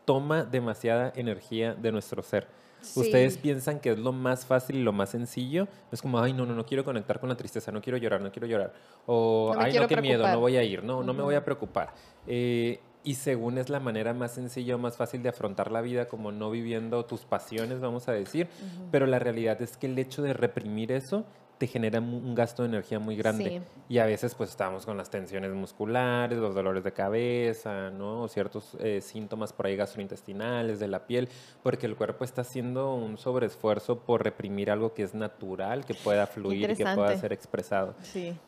toma 0.04 0.44
demasiada 0.44 1.12
energía 1.16 1.74
de 1.74 1.92
nuestro 1.92 2.22
ser. 2.22 2.46
Ustedes 2.94 3.36
piensan 3.38 3.80
que 3.80 3.90
es 3.90 3.98
lo 3.98 4.12
más 4.12 4.46
fácil 4.46 4.76
y 4.76 4.82
lo 4.82 4.92
más 4.92 5.10
sencillo. 5.10 5.68
Es 5.92 6.02
como, 6.02 6.20
ay, 6.20 6.32
no, 6.32 6.46
no, 6.46 6.54
no 6.54 6.64
quiero 6.64 6.84
conectar 6.84 7.20
con 7.20 7.28
la 7.28 7.36
tristeza, 7.36 7.72
no 7.72 7.80
quiero 7.80 7.98
llorar, 7.98 8.20
no 8.20 8.30
quiero 8.30 8.46
llorar. 8.46 8.72
O, 9.06 9.54
ay, 9.56 9.78
no, 9.78 9.86
qué 9.86 10.00
miedo, 10.00 10.26
no 10.26 10.40
voy 10.40 10.56
a 10.56 10.62
ir, 10.62 10.82
no, 10.82 11.02
no 11.02 11.14
me 11.14 11.22
voy 11.22 11.34
a 11.34 11.44
preocupar. 11.44 11.92
Eh, 12.26 12.80
y 13.04 13.14
según 13.14 13.58
es 13.58 13.68
la 13.70 13.80
manera 13.80 14.12
más 14.12 14.32
sencilla 14.32 14.74
o 14.74 14.78
más 14.78 14.96
fácil 14.96 15.22
de 15.22 15.28
afrontar 15.28 15.70
la 15.70 15.80
vida, 15.80 16.08
como 16.08 16.32
no 16.32 16.50
viviendo 16.50 17.04
tus 17.04 17.22
pasiones, 17.22 17.80
vamos 17.80 18.08
a 18.08 18.12
decir. 18.12 18.48
Pero 18.90 19.06
la 19.06 19.18
realidad 19.18 19.60
es 19.62 19.76
que 19.76 19.86
el 19.86 19.98
hecho 19.98 20.22
de 20.22 20.32
reprimir 20.32 20.92
eso 20.92 21.24
te 21.58 21.66
genera 21.66 21.98
un 21.98 22.34
gasto 22.34 22.62
de 22.62 22.68
energía 22.68 22.98
muy 23.00 23.16
grande. 23.16 23.62
Y 23.88 23.98
a 23.98 24.06
veces 24.06 24.34
pues 24.34 24.50
estamos 24.50 24.86
con 24.86 24.96
las 24.96 25.10
tensiones 25.10 25.52
musculares, 25.52 26.38
los 26.38 26.54
dolores 26.54 26.84
de 26.84 26.92
cabeza, 26.92 27.90
¿no? 27.90 28.28
ciertos 28.28 28.76
eh, 28.78 29.00
síntomas 29.00 29.52
por 29.52 29.66
ahí 29.66 29.76
gastrointestinales, 29.76 30.78
de 30.78 30.88
la 30.88 31.06
piel, 31.06 31.28
porque 31.62 31.86
el 31.86 31.96
cuerpo 31.96 32.24
está 32.24 32.42
haciendo 32.42 32.94
un 32.94 33.18
sobreesfuerzo 33.18 33.98
por 33.98 34.22
reprimir 34.22 34.70
algo 34.70 34.94
que 34.94 35.02
es 35.02 35.14
natural, 35.14 35.84
que 35.84 35.94
pueda 35.94 36.26
fluir 36.26 36.70
y 36.70 36.76
que 36.76 36.84
pueda 36.84 37.16
ser 37.16 37.32
expresado. 37.32 37.94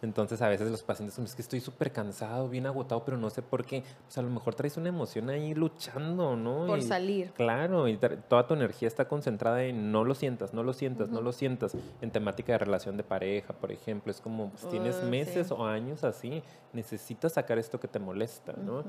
Entonces 0.02 0.40
a 0.40 0.48
veces 0.48 0.70
los 0.70 0.82
pacientes 0.82 1.14
son, 1.14 1.24
es 1.24 1.34
que 1.34 1.42
estoy 1.42 1.60
súper 1.60 1.90
cansado, 1.90 2.48
bien 2.48 2.66
agotado, 2.66 3.04
pero 3.04 3.16
no 3.16 3.28
sé 3.30 3.42
por 3.42 3.64
qué. 3.64 3.82
Pues 4.04 4.18
a 4.18 4.22
lo 4.22 4.30
mejor 4.30 4.54
traes 4.54 4.76
una 4.76 4.88
emoción 4.88 5.30
ahí 5.30 5.54
luchando, 5.54 6.36
¿no? 6.36 6.66
Por 6.66 6.82
salir. 6.82 7.32
Claro, 7.32 7.88
y 7.88 7.98
toda 8.28 8.46
tu 8.46 8.54
energía 8.54 8.86
está 8.86 9.08
concentrada 9.08 9.64
en 9.64 9.90
no 9.90 10.04
lo 10.04 10.14
sientas, 10.14 10.54
no 10.54 10.62
lo 10.62 10.72
sientas, 10.72 11.08
no 11.08 11.20
lo 11.20 11.32
sientas, 11.32 11.76
en 12.00 12.10
temática 12.10 12.52
de 12.52 12.58
relación 12.58 12.99
de 13.00 13.04
pareja, 13.08 13.52
por 13.52 13.72
ejemplo. 13.72 14.10
Es 14.10 14.20
como, 14.20 14.50
pues, 14.50 14.68
tienes 14.68 15.02
meses 15.02 15.50
o 15.50 15.64
años 15.64 16.04
así, 16.04 16.42
necesitas 16.72 17.32
sacar 17.32 17.58
esto 17.58 17.80
que 17.80 17.88
te 17.88 17.98
molesta, 17.98 18.52
¿no? 18.52 18.84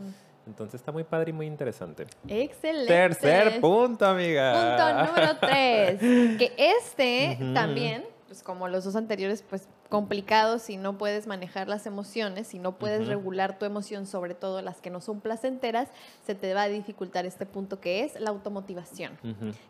Entonces 0.46 0.82
está 0.82 0.92
muy 0.92 1.04
padre 1.04 1.32
y 1.32 1.34
muy 1.34 1.48
interesante. 1.48 2.08
Excelente. 2.28 2.88
Tercer 2.88 3.62
punto, 3.62 4.06
amiga. 4.06 4.54
Punto 4.54 5.06
número 5.06 5.38
tres. 5.40 6.00
Que 6.38 6.54
este 6.58 7.38
también, 7.54 8.06
pues 8.28 8.44
como 8.44 8.68
los 8.68 8.84
dos 8.84 8.96
anteriores, 8.96 9.44
pues 9.48 9.68
complicado 9.90 10.58
si 10.58 10.78
no 10.78 10.98
puedes 10.98 11.28
manejar 11.28 11.68
las 11.68 11.86
emociones, 11.86 12.48
si 12.48 12.60
no 12.60 12.78
puedes 12.78 13.08
regular 13.08 13.60
tu 13.60 13.66
emoción, 13.66 14.08
sobre 14.08 14.34
todo 14.34 14.62
las 14.62 14.80
que 14.80 14.90
no 14.90 15.02
son 15.02 15.20
placenteras, 15.20 15.90
se 16.26 16.34
te 16.34 16.54
va 16.54 16.64
a 16.64 16.70
dificultar 16.70 17.26
este 17.26 17.46
punto 17.46 17.82
que 17.82 18.06
es 18.06 18.20
la 18.20 18.30
automotivación. 18.30 19.18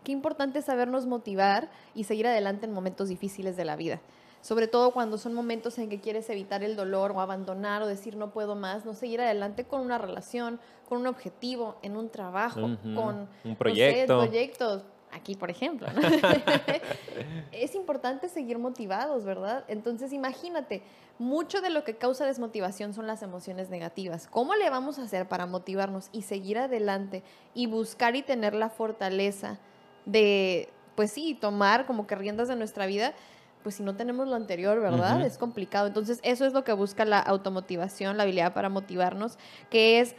Qué 0.04 0.12
importante 0.12 0.62
sabernos 0.62 1.08
motivar 1.08 1.70
y 1.96 2.04
seguir 2.04 2.28
adelante 2.28 2.68
en 2.68 2.72
momentos 2.72 3.10
difíciles 3.10 3.58
de 3.58 3.66
la 3.66 3.76
vida 3.76 4.00
sobre 4.42 4.68
todo 4.68 4.92
cuando 4.92 5.18
son 5.18 5.34
momentos 5.34 5.78
en 5.78 5.90
que 5.90 6.00
quieres 6.00 6.30
evitar 6.30 6.64
el 6.64 6.76
dolor 6.76 7.12
o 7.12 7.22
abandonar 7.22 7.82
o 7.82 7.88
decir 7.88 8.16
no 8.16 8.32
puedo 8.32 8.56
más, 8.56 8.86
no 8.86 8.94
seguir 8.94 9.22
adelante 9.22 9.66
con 9.66 9.82
una 9.82 9.98
relación, 9.98 10.60
con 10.90 11.00
un 11.00 11.08
objetivo, 11.08 11.78
en 11.84 11.96
un 11.96 12.10
trabajo, 12.10 12.62
con 12.84 13.30
un 13.44 13.56
proyecto. 13.56 14.20
proyectos. 14.20 14.84
Aquí, 15.14 15.36
por 15.36 15.52
ejemplo. 15.52 15.88
es 17.52 17.76
importante 17.76 18.30
seguir 18.30 18.58
motivados, 18.58 19.26
¿verdad? 19.26 19.66
Entonces, 19.68 20.14
imagínate, 20.14 20.84
mucho 21.20 21.62
de 21.62 21.70
lo 21.70 21.84
que 21.84 21.98
causa 21.98 22.26
desmotivación 22.26 22.94
son 22.94 23.08
las 23.08 23.22
emociones 23.22 23.70
negativas. 23.70 24.28
¿Cómo 24.28 24.56
le 24.56 24.70
vamos 24.70 25.00
a 25.00 25.04
hacer 25.04 25.28
para 25.28 25.46
motivarnos 25.46 26.10
y 26.14 26.22
seguir 26.22 26.58
adelante 26.58 27.24
y 27.54 27.68
buscar 27.68 28.16
y 28.16 28.22
tener 28.22 28.54
la 28.54 28.70
fortaleza 28.70 29.60
de, 30.06 30.70
pues 30.96 31.12
sí, 31.12 31.38
tomar 31.40 31.86
como 31.86 32.08
que 32.08 32.16
riendas 32.16 32.48
de 32.48 32.56
nuestra 32.56 32.86
vida? 32.86 33.14
Pues 33.64 33.76
si 33.76 33.84
no 33.84 33.96
tenemos 33.96 34.28
lo 34.28 34.36
anterior, 34.36 34.80
¿verdad? 34.80 35.26
Es 35.26 35.38
complicado. 35.38 35.88
Entonces, 35.88 36.20
eso 36.24 36.46
es 36.46 36.54
lo 36.54 36.64
que 36.64 36.74
busca 36.74 37.06
la 37.06 37.20
automotivación, 37.20 38.18
la 38.18 38.24
habilidad 38.24 38.54
para 38.54 38.70
motivarnos, 38.70 39.38
que 39.70 40.00
es 40.00 40.16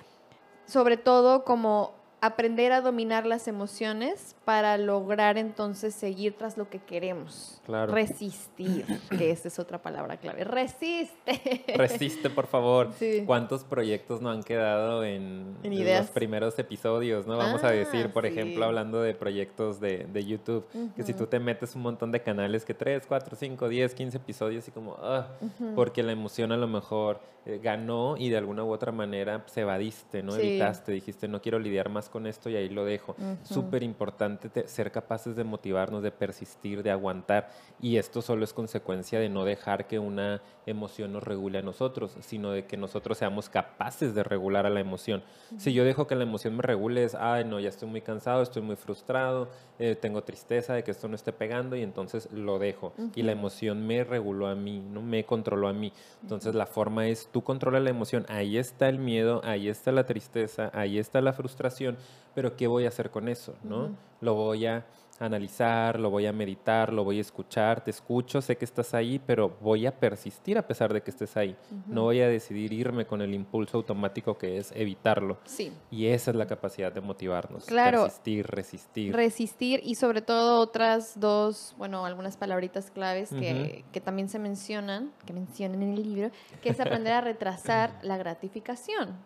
sobre 0.66 0.96
todo 0.96 1.44
como 1.44 2.01
aprender 2.22 2.70
a 2.70 2.80
dominar 2.80 3.26
las 3.26 3.48
emociones 3.48 4.36
para 4.44 4.78
lograr 4.78 5.38
entonces 5.38 5.92
seguir 5.92 6.36
tras 6.38 6.56
lo 6.56 6.70
que 6.70 6.78
queremos. 6.78 7.60
Claro. 7.66 7.92
Resistir, 7.92 8.86
que 9.18 9.32
esa 9.32 9.48
es 9.48 9.58
otra 9.58 9.82
palabra 9.82 10.16
clave. 10.18 10.44
Resiste. 10.44 11.64
Resiste, 11.76 12.30
por 12.30 12.46
favor. 12.46 12.90
¿Cuántos 13.26 13.64
proyectos 13.64 14.22
no 14.22 14.30
han 14.30 14.44
quedado 14.44 15.04
en, 15.04 15.56
los 15.64 16.10
primeros 16.10 16.56
episodios? 16.60 17.26
¿no? 17.26 17.36
Vamos 17.36 17.64
a 17.64 17.68
ah, 17.68 17.72
decir, 17.72 18.12
por 18.12 18.24
ejemplo, 18.24 18.64
hablando 18.64 19.02
de 19.02 19.14
proyectos 19.14 19.80
de, 19.80 20.24
YouTube, 20.24 20.64
que 20.94 21.02
si 21.02 21.14
tú 21.14 21.26
te 21.26 21.40
metes 21.40 21.74
un 21.74 21.82
montón 21.82 22.12
de 22.12 22.22
canales 22.22 22.64
que 22.64 22.72
3, 22.72 23.02
4, 23.08 23.36
5, 23.36 23.68
10, 23.68 23.94
15 23.96 24.16
episodios 24.16 24.68
y 24.68 24.70
como, 24.70 24.96
ah, 25.02 25.26
porque 25.74 26.04
la 26.04 26.12
emoción 26.12 26.52
a 26.52 26.56
lo 26.56 26.68
mejor 26.68 27.20
eh, 27.44 27.58
ganó 27.60 28.16
y 28.16 28.28
de 28.28 28.36
alguna 28.36 28.62
u 28.62 28.70
otra 28.70 28.92
manera 28.92 29.42
se 29.46 29.62
evadiste, 29.62 30.22
¿no? 30.22 30.36
Evitaste, 30.36 30.92
dijiste, 30.92 31.26
no 31.26 31.42
quiero 31.42 31.58
lidiar 31.58 31.88
más 31.88 32.08
con 32.12 32.28
esto 32.28 32.48
y 32.48 32.54
ahí 32.54 32.68
lo 32.68 32.84
dejo. 32.84 33.16
Súper 33.42 33.82
importante 33.82 34.68
ser 34.68 34.92
capaces 34.92 35.34
de 35.34 35.42
motivarnos, 35.42 36.02
de 36.04 36.12
persistir, 36.12 36.84
de 36.84 36.92
aguantar. 36.92 37.50
Y 37.80 37.96
esto 37.96 38.22
solo 38.22 38.44
es 38.44 38.52
consecuencia 38.52 39.18
de 39.18 39.28
no 39.28 39.44
dejar 39.44 39.88
que 39.88 39.98
una 39.98 40.40
emoción 40.66 41.12
nos 41.12 41.24
regule 41.24 41.58
a 41.58 41.62
nosotros, 41.62 42.16
sino 42.20 42.52
de 42.52 42.66
que 42.66 42.76
nosotros 42.76 43.18
seamos 43.18 43.48
capaces 43.48 44.14
de 44.14 44.22
regular 44.22 44.66
a 44.66 44.70
la 44.70 44.80
emoción. 44.80 45.24
Si 45.56 45.72
yo 45.72 45.84
dejo 45.84 46.06
que 46.06 46.14
la 46.14 46.22
emoción 46.22 46.56
me 46.56 46.62
regule, 46.62 47.02
es, 47.02 47.14
ay, 47.14 47.44
no, 47.44 47.58
ya 47.58 47.68
estoy 47.68 47.88
muy 47.88 48.00
cansado, 48.00 48.42
estoy 48.42 48.62
muy 48.62 48.76
frustrado, 48.76 49.48
eh, 49.78 49.96
tengo 49.96 50.22
tristeza 50.22 50.74
de 50.74 50.84
que 50.84 50.90
esto 50.90 51.08
no 51.08 51.16
esté 51.16 51.32
pegando 51.32 51.74
y 51.74 51.82
entonces 51.82 52.30
lo 52.32 52.58
dejo. 52.58 52.92
Y 53.14 53.22
la 53.22 53.32
emoción 53.32 53.86
me 53.86 54.04
reguló 54.04 54.46
a 54.46 54.54
mí, 54.54 54.80
no 54.80 55.02
me 55.02 55.24
controló 55.24 55.68
a 55.68 55.72
mí. 55.72 55.92
Entonces 56.22 56.54
la 56.54 56.66
forma 56.66 57.08
es, 57.08 57.28
tú 57.32 57.42
controla 57.42 57.80
la 57.80 57.90
emoción, 57.90 58.26
ahí 58.28 58.58
está 58.58 58.88
el 58.88 58.98
miedo, 58.98 59.40
ahí 59.44 59.68
está 59.68 59.90
la 59.92 60.06
tristeza, 60.06 60.70
ahí 60.74 60.98
está 60.98 61.20
la 61.20 61.32
frustración, 61.32 61.96
pero 62.34 62.56
¿qué 62.56 62.66
voy 62.66 62.84
a 62.84 62.88
hacer 62.88 63.10
con 63.10 63.28
eso? 63.28 63.54
¿no? 63.62 63.90
Lo 64.20 64.34
voy 64.34 64.66
a 64.66 64.84
analizar, 65.24 66.00
lo 66.00 66.10
voy 66.10 66.26
a 66.26 66.32
meditar, 66.32 66.92
lo 66.92 67.04
voy 67.04 67.18
a 67.18 67.20
escuchar, 67.20 67.82
te 67.84 67.90
escucho, 67.90 68.42
sé 68.42 68.56
que 68.56 68.64
estás 68.64 68.92
ahí, 68.94 69.20
pero 69.24 69.56
voy 69.60 69.86
a 69.86 69.98
persistir 69.98 70.58
a 70.58 70.66
pesar 70.66 70.92
de 70.92 71.02
que 71.02 71.10
estés 71.10 71.36
ahí. 71.36 71.56
No 71.86 72.02
voy 72.02 72.20
a 72.20 72.28
decidir 72.28 72.72
irme 72.72 73.06
con 73.06 73.22
el 73.22 73.34
impulso 73.34 73.78
automático 73.78 74.36
que 74.36 74.58
es 74.58 74.72
evitarlo. 74.72 75.38
Sí. 75.44 75.72
Y 75.90 76.06
esa 76.06 76.32
es 76.32 76.36
la 76.36 76.46
capacidad 76.46 76.92
de 76.92 77.00
motivarnos. 77.00 77.66
Claro. 77.66 78.04
Resistir, 78.04 78.46
resistir. 78.46 79.14
Resistir 79.14 79.80
y 79.84 79.94
sobre 79.94 80.22
todo 80.22 80.60
otras 80.60 81.18
dos, 81.20 81.74
bueno, 81.78 82.04
algunas 82.04 82.36
palabritas 82.36 82.90
claves 82.90 83.30
que, 83.30 83.84
que 83.92 84.00
también 84.00 84.28
se 84.28 84.38
mencionan, 84.38 85.12
que 85.24 85.32
mencionan 85.32 85.82
en 85.82 85.92
el 85.94 86.02
libro, 86.02 86.30
que 86.62 86.70
es 86.70 86.80
aprender 86.80 87.12
a 87.12 87.20
retrasar 87.20 87.98
la 88.02 88.16
gratificación. 88.16 89.16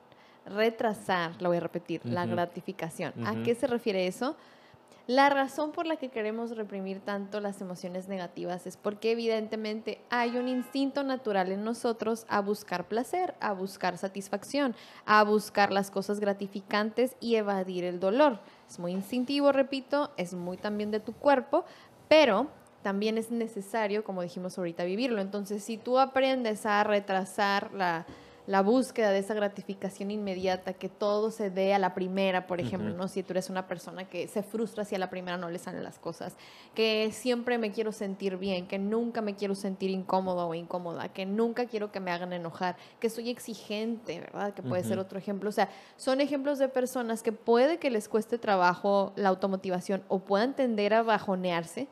Retrasar, 0.46 1.40
lo 1.42 1.48
voy 1.48 1.58
a 1.58 1.60
repetir, 1.60 2.00
la 2.04 2.26
gratificación. 2.26 3.12
¿A 3.26 3.42
qué 3.42 3.54
se 3.54 3.66
refiere 3.66 4.06
eso? 4.06 4.36
La 5.08 5.28
razón 5.28 5.70
por 5.70 5.86
la 5.86 5.96
que 5.96 6.08
queremos 6.08 6.56
reprimir 6.56 6.98
tanto 6.98 7.38
las 7.38 7.60
emociones 7.60 8.08
negativas 8.08 8.66
es 8.66 8.76
porque 8.76 9.12
evidentemente 9.12 10.00
hay 10.10 10.36
un 10.36 10.48
instinto 10.48 11.04
natural 11.04 11.52
en 11.52 11.62
nosotros 11.62 12.26
a 12.28 12.40
buscar 12.40 12.88
placer, 12.88 13.36
a 13.38 13.52
buscar 13.52 13.98
satisfacción, 13.98 14.74
a 15.04 15.22
buscar 15.22 15.70
las 15.70 15.92
cosas 15.92 16.18
gratificantes 16.18 17.14
y 17.20 17.36
evadir 17.36 17.84
el 17.84 18.00
dolor. 18.00 18.40
Es 18.68 18.80
muy 18.80 18.90
instintivo, 18.90 19.52
repito, 19.52 20.10
es 20.16 20.34
muy 20.34 20.56
también 20.56 20.90
de 20.90 20.98
tu 20.98 21.12
cuerpo, 21.12 21.64
pero 22.08 22.48
también 22.82 23.16
es 23.16 23.30
necesario, 23.30 24.02
como 24.02 24.22
dijimos 24.22 24.58
ahorita, 24.58 24.82
vivirlo. 24.82 25.20
Entonces, 25.20 25.62
si 25.62 25.76
tú 25.76 26.00
aprendes 26.00 26.66
a 26.66 26.82
retrasar 26.82 27.72
la, 27.72 28.06
la 28.46 28.62
búsqueda 28.62 29.10
de 29.10 29.18
esa 29.18 29.34
gratificación 29.34 30.10
inmediata, 30.10 30.72
que 30.72 30.88
todo 30.88 31.30
se 31.30 31.50
dé 31.50 31.74
a 31.74 31.78
la 31.78 31.94
primera, 31.94 32.46
por 32.46 32.60
ejemplo, 32.60 32.94
¿no? 32.94 33.08
Si 33.08 33.22
tú 33.22 33.32
eres 33.32 33.50
una 33.50 33.66
persona 33.66 34.08
que 34.08 34.28
se 34.28 34.42
frustra 34.42 34.84
si 34.84 34.94
a 34.94 34.98
la 34.98 35.10
primera 35.10 35.36
no 35.36 35.50
le 35.50 35.58
salen 35.58 35.82
las 35.82 35.98
cosas, 35.98 36.36
que 36.74 37.10
siempre 37.12 37.58
me 37.58 37.72
quiero 37.72 37.92
sentir 37.92 38.36
bien, 38.36 38.68
que 38.68 38.78
nunca 38.78 39.20
me 39.20 39.34
quiero 39.34 39.54
sentir 39.54 39.90
incómodo 39.90 40.46
o 40.46 40.54
incómoda, 40.54 41.08
que 41.08 41.26
nunca 41.26 41.66
quiero 41.66 41.90
que 41.90 42.00
me 42.00 42.10
hagan 42.10 42.32
enojar, 42.32 42.76
que 43.00 43.10
soy 43.10 43.30
exigente, 43.30 44.20
¿verdad? 44.20 44.54
Que 44.54 44.62
puede 44.62 44.84
ser 44.84 44.98
otro 44.98 45.18
ejemplo. 45.18 45.48
O 45.48 45.52
sea, 45.52 45.68
son 45.96 46.20
ejemplos 46.20 46.58
de 46.58 46.68
personas 46.68 47.22
que 47.22 47.32
puede 47.32 47.78
que 47.78 47.90
les 47.90 48.08
cueste 48.08 48.38
trabajo 48.38 49.12
la 49.16 49.28
automotivación 49.30 50.04
o 50.08 50.20
puedan 50.20 50.54
tender 50.54 50.94
a 50.94 51.02
bajonearse, 51.02 51.88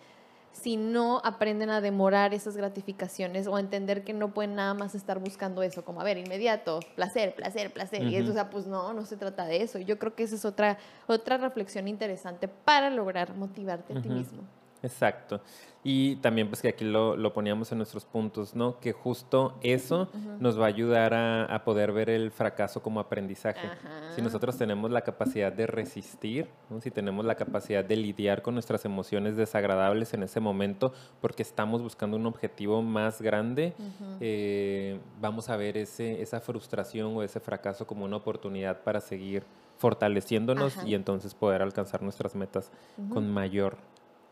si 0.54 0.76
no 0.76 1.20
aprenden 1.24 1.68
a 1.68 1.80
demorar 1.80 2.32
esas 2.32 2.56
gratificaciones 2.56 3.48
o 3.48 3.56
a 3.56 3.60
entender 3.60 4.04
que 4.04 4.12
no 4.12 4.32
pueden 4.32 4.54
nada 4.54 4.72
más 4.72 4.94
estar 4.94 5.18
buscando 5.18 5.62
eso, 5.62 5.84
como, 5.84 6.00
a 6.00 6.04
ver, 6.04 6.16
inmediato, 6.16 6.80
placer, 6.94 7.34
placer, 7.34 7.72
placer. 7.72 8.04
Y 8.04 8.16
eso, 8.16 8.30
o 8.30 8.34
sea, 8.34 8.50
pues 8.50 8.66
no, 8.66 8.94
no 8.94 9.04
se 9.04 9.16
trata 9.16 9.46
de 9.46 9.62
eso. 9.62 9.78
Yo 9.80 9.98
creo 9.98 10.14
que 10.14 10.22
esa 10.22 10.36
es 10.36 10.44
otra, 10.44 10.78
otra 11.08 11.38
reflexión 11.38 11.88
interesante 11.88 12.46
para 12.48 12.88
lograr 12.88 13.34
motivarte 13.34 13.98
a 13.98 14.00
ti 14.00 14.08
mismo. 14.08 14.42
Exacto. 14.84 15.40
Y 15.86 16.16
también 16.16 16.48
pues 16.48 16.62
que 16.62 16.68
aquí 16.68 16.84
lo, 16.84 17.14
lo, 17.14 17.34
poníamos 17.34 17.70
en 17.70 17.76
nuestros 17.76 18.06
puntos, 18.06 18.54
¿no? 18.54 18.80
Que 18.80 18.92
justo 18.92 19.58
eso 19.62 20.08
nos 20.40 20.58
va 20.58 20.64
a 20.64 20.68
ayudar 20.68 21.12
a, 21.12 21.44
a, 21.44 21.62
poder 21.62 21.92
ver 21.92 22.08
el 22.08 22.30
fracaso 22.30 22.82
como 22.82 23.00
aprendizaje. 23.00 23.68
Si 24.16 24.22
nosotros 24.22 24.56
tenemos 24.56 24.90
la 24.90 25.02
capacidad 25.02 25.52
de 25.52 25.66
resistir, 25.66 26.48
si 26.80 26.90
tenemos 26.90 27.26
la 27.26 27.34
capacidad 27.34 27.84
de 27.84 27.96
lidiar 27.96 28.40
con 28.40 28.54
nuestras 28.54 28.86
emociones 28.86 29.36
desagradables 29.36 30.14
en 30.14 30.22
ese 30.22 30.40
momento 30.40 30.94
porque 31.20 31.42
estamos 31.42 31.82
buscando 31.82 32.16
un 32.16 32.24
objetivo 32.24 32.80
más 32.80 33.20
grande, 33.20 33.74
eh, 34.20 34.98
vamos 35.20 35.50
a 35.50 35.56
ver 35.58 35.76
ese, 35.76 36.22
esa 36.22 36.40
frustración 36.40 37.14
o 37.14 37.22
ese 37.22 37.40
fracaso 37.40 37.86
como 37.86 38.06
una 38.06 38.16
oportunidad 38.16 38.80
para 38.80 39.02
seguir 39.02 39.44
fortaleciéndonos 39.76 40.78
y 40.86 40.94
entonces 40.94 41.34
poder 41.34 41.60
alcanzar 41.60 42.00
nuestras 42.00 42.34
metas 42.34 42.70
con 43.10 43.30
mayor 43.30 43.76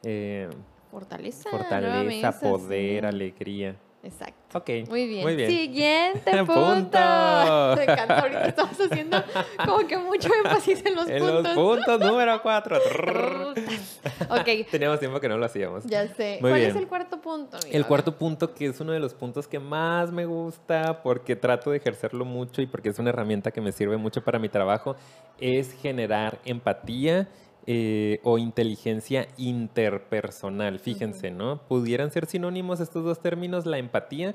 eh, 0.03 0.49
fortaleza. 0.91 1.51
Fortaleza, 1.51 2.41
poder, 2.41 3.07
alegría. 3.07 3.77
Exacto. 4.05 4.59
Ok. 4.59 4.89
Muy 4.89 5.07
bien. 5.07 5.23
Muy 5.23 5.37
bien. 5.37 5.49
Siguiente 5.49 6.31
punto. 6.45 6.99
Me 7.77 7.85
encanta. 7.85 8.21
Ahorita 8.21 8.49
estamos 8.49 8.81
haciendo 8.81 9.23
como 9.65 9.87
que 9.87 9.97
mucho 9.97 10.29
énfasis 10.45 10.85
en 10.85 10.97
los 10.97 11.05
puntos. 11.05 11.23
En 11.23 11.43
los 11.45 11.49
puntos 11.55 12.01
número 12.01 12.43
cuatro. 12.43 12.77
ok. 12.77 14.69
Teníamos 14.71 14.99
tiempo 14.99 15.21
que 15.21 15.29
no 15.29 15.39
lo 15.39 15.47
hacíamos. 15.47 15.85
Ya 15.85 16.09
sé. 16.09 16.39
¿Cuál 16.41 16.61
es 16.61 16.75
el 16.75 16.89
cuarto 16.89 17.21
punto? 17.21 17.59
El 17.71 17.87
cuarto 17.87 18.17
punto, 18.17 18.53
que 18.53 18.67
es 18.67 18.81
uno 18.81 18.93
de 18.93 18.99
los 18.99 19.15
puntos 19.15 19.47
que 19.47 19.61
más 19.61 20.11
me 20.11 20.27
gusta 20.27 21.01
porque 21.03 21.37
trato 21.37 21.71
de 21.71 21.77
ejercerlo 21.77 22.25
mucho 22.25 22.61
y 22.61 22.67
porque 22.67 22.89
es 22.89 22.99
una 22.99 23.11
herramienta 23.11 23.53
que 23.53 23.61
me 23.61 23.71
sirve 23.71 23.97
mucho 23.97 24.23
para 24.23 24.41
mi 24.41 24.49
trabajo, 24.49 24.97
es 25.39 25.73
generar 25.81 26.39
empatía 26.45 27.29
eh, 27.67 28.21
o 28.23 28.39
inteligencia 28.39 29.29
interpersonal. 29.37 30.79
Fíjense, 30.79 31.31
¿no? 31.31 31.63
Pudieran 31.69 32.11
ser 32.11 32.27
sinónimos 32.27 32.81
estos 32.81 33.05
dos 33.05 33.21
términos, 33.21 33.67
la 33.67 33.79
empatía 33.79 34.35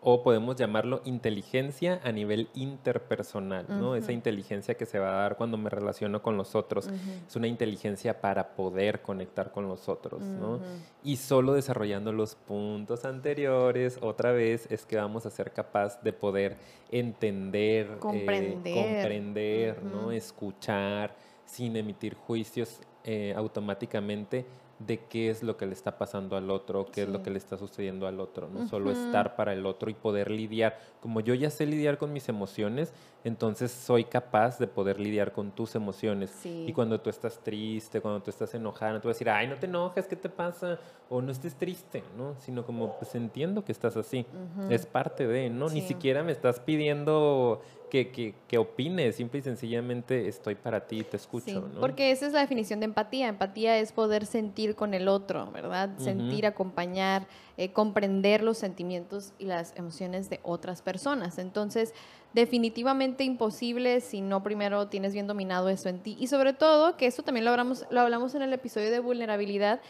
o 0.00 0.22
podemos 0.22 0.56
llamarlo 0.56 1.00
inteligencia 1.04 2.00
a 2.04 2.12
nivel 2.12 2.48
interpersonal, 2.54 3.66
¿no? 3.68 3.96
Esa 3.96 4.12
inteligencia 4.12 4.74
que 4.74 4.86
se 4.86 4.98
va 4.98 5.10
a 5.10 5.22
dar 5.22 5.36
cuando 5.36 5.56
me 5.56 5.70
relaciono 5.70 6.22
con 6.22 6.36
los 6.36 6.54
otros. 6.54 6.88
Es 7.26 7.34
una 7.36 7.48
inteligencia 7.48 8.20
para 8.20 8.54
poder 8.54 9.02
conectar 9.02 9.50
con 9.50 9.68
los 9.68 9.88
otros, 9.88 10.22
¿no? 10.22 10.60
Y 11.02 11.16
solo 11.16 11.54
desarrollando 11.54 12.12
los 12.12 12.36
puntos 12.36 13.04
anteriores, 13.04 13.98
otra 14.00 14.32
vez, 14.32 14.70
es 14.70 14.86
que 14.86 14.96
vamos 14.96 15.26
a 15.26 15.30
ser 15.30 15.52
capaz 15.52 16.00
de 16.02 16.12
poder 16.12 16.56
entender, 16.90 17.86
eh, 17.86 17.98
comprender, 17.98 18.74
comprender 18.74 19.82
¿no? 19.82 20.12
Escuchar 20.12 21.27
sin 21.48 21.76
emitir 21.76 22.14
juicios 22.14 22.80
eh, 23.04 23.32
automáticamente 23.36 24.46
de 24.78 25.00
qué 25.06 25.28
es 25.28 25.42
lo 25.42 25.56
que 25.56 25.66
le 25.66 25.72
está 25.72 25.98
pasando 25.98 26.36
al 26.36 26.50
otro, 26.50 26.86
qué 26.86 27.02
es 27.02 27.08
lo 27.08 27.22
que 27.22 27.30
le 27.30 27.38
está 27.38 27.56
sucediendo 27.56 28.06
al 28.06 28.20
otro, 28.20 28.48
no 28.48 28.68
solo 28.68 28.92
estar 28.92 29.34
para 29.34 29.52
el 29.52 29.66
otro 29.66 29.90
y 29.90 29.94
poder 29.94 30.30
lidiar. 30.30 30.78
Como 31.00 31.20
yo 31.20 31.34
ya 31.34 31.50
sé 31.50 31.66
lidiar 31.66 31.98
con 31.98 32.12
mis 32.12 32.28
emociones, 32.28 32.92
entonces 33.24 33.72
soy 33.72 34.04
capaz 34.04 34.58
de 34.58 34.68
poder 34.68 35.00
lidiar 35.00 35.32
con 35.32 35.50
tus 35.50 35.74
emociones. 35.74 36.32
Y 36.44 36.72
cuando 36.72 37.00
tú 37.00 37.10
estás 37.10 37.40
triste, 37.42 38.00
cuando 38.00 38.22
tú 38.22 38.30
estás 38.30 38.54
enojada, 38.54 38.92
no 38.92 39.00
te 39.00 39.08
vas 39.08 39.16
a 39.16 39.18
decir, 39.18 39.30
ay, 39.30 39.48
no 39.48 39.56
te 39.56 39.66
enojes, 39.66 40.06
¿qué 40.06 40.16
te 40.16 40.28
pasa? 40.28 40.78
O 41.08 41.20
no 41.20 41.32
estés 41.32 41.56
triste, 41.56 42.04
¿no? 42.16 42.36
Sino 42.38 42.64
como, 42.64 42.96
pues 42.98 43.14
entiendo 43.16 43.64
que 43.64 43.72
estás 43.72 43.96
así. 43.96 44.26
Es 44.70 44.86
parte 44.86 45.26
de, 45.26 45.50
¿no? 45.50 45.68
Ni 45.68 45.80
siquiera 45.80 46.22
me 46.22 46.30
estás 46.30 46.60
pidiendo 46.60 47.62
que, 47.88 48.10
que, 48.10 48.34
que, 48.46 48.58
opines, 48.58 49.16
simple 49.16 49.40
y 49.40 49.42
sencillamente 49.42 50.28
estoy 50.28 50.54
para 50.54 50.86
ti, 50.86 51.02
te 51.02 51.16
escucho. 51.16 51.68
¿no? 51.72 51.80
Porque 51.80 52.10
esa 52.10 52.26
es 52.26 52.32
la 52.32 52.40
definición 52.40 52.80
de 52.80 52.86
empatía. 52.86 53.28
Empatía 53.28 53.78
es 53.78 53.92
poder 53.92 54.26
sentir 54.26 54.74
con 54.74 54.94
el 54.94 55.08
otro, 55.08 55.50
¿verdad? 55.50 55.90
Sentir, 55.98 56.46
acompañar, 56.46 57.26
eh, 57.56 57.72
comprender 57.72 58.42
los 58.42 58.58
sentimientos 58.58 59.32
y 59.38 59.44
las 59.44 59.74
emociones 59.76 60.30
de 60.30 60.40
otras 60.42 60.82
personas. 60.82 61.38
Entonces, 61.38 61.94
definitivamente 62.32 63.24
imposible 63.24 64.00
si 64.00 64.20
no 64.20 64.42
primero 64.42 64.88
tienes 64.88 65.12
bien 65.12 65.26
dominado 65.26 65.68
eso 65.68 65.88
en 65.88 66.00
ti. 66.00 66.16
Y 66.20 66.28
sobre 66.28 66.52
todo, 66.52 66.96
que 66.96 67.06
eso 67.06 67.22
también 67.22 67.44
lo 67.44 67.50
hablamos, 67.50 67.86
lo 67.90 68.00
hablamos 68.00 68.34
en 68.34 68.42
el 68.42 68.52
episodio 68.52 68.90
de 68.90 69.00
vulnerabilidad. 69.00 69.80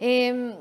Eh, 0.00 0.56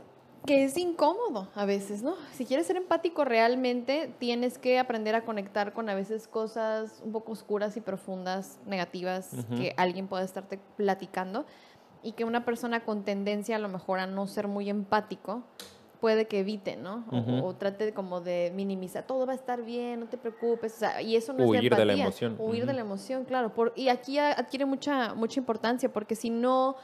que 0.46 0.64
es 0.64 0.78
incómodo 0.78 1.50
a 1.56 1.66
veces, 1.66 2.02
¿no? 2.02 2.16
Si 2.34 2.46
quieres 2.46 2.68
ser 2.68 2.78
empático 2.78 3.26
realmente, 3.26 4.14
tienes 4.20 4.58
que 4.58 4.80
aprender 4.80 5.16
a 5.16 5.24
conectar 5.24 5.74
con 5.74 5.90
a 5.90 5.96
veces 5.96 6.28
cosas 6.28 7.02
un 7.04 7.12
poco 7.12 7.32
oscuras 7.32 7.78
y 7.78 7.82
profundas, 7.82 8.60
negativas, 8.66 9.30
que 9.56 9.74
alguien 9.78 10.08
pueda 10.08 10.24
estarte 10.24 10.60
platicando 10.78 11.46
y 12.04 12.14
que 12.14 12.26
una 12.26 12.44
persona 12.44 12.84
con 12.84 13.04
tendencia 13.04 13.56
a 13.58 13.60
lo 13.60 13.70
mejor 13.70 14.00
a 14.00 14.08
no 14.08 14.26
ser 14.28 14.48
muy 14.48 14.70
empático 14.70 15.44
puede 16.00 16.26
que 16.26 16.40
evite, 16.40 16.76
¿no? 16.76 17.06
O, 17.44 17.54
trate 17.54 17.94
como 17.94 18.22
de 18.22 18.52
minimizar, 18.56 19.06
todo 19.06 19.28
va 19.28 19.34
a 19.34 19.36
estar 19.36 19.64
bien, 19.64 20.00
no 20.00 20.08
te 20.08 20.18
preocupes, 20.18 20.74
o 20.74 20.80
sea, 20.80 21.02
y 21.04 21.16
eso 21.16 21.32
no 21.32 21.44
es 21.44 21.64
empatía. 21.64 21.78
de 21.78 21.86
la 21.86 21.94
emoción. 21.94 22.36
Huir 22.40 22.66
de 22.66 22.74
la 22.74 22.82
emoción, 22.82 23.24
claro. 23.24 23.54
Por, 23.54 23.72
y 23.76 23.90
aquí 23.90 24.18
adquiere 24.18 24.66
mucha, 24.66 25.14
mucha 25.14 25.40
importancia 25.40 25.94
porque 25.94 26.16
si 26.16 26.32
no 26.32 26.76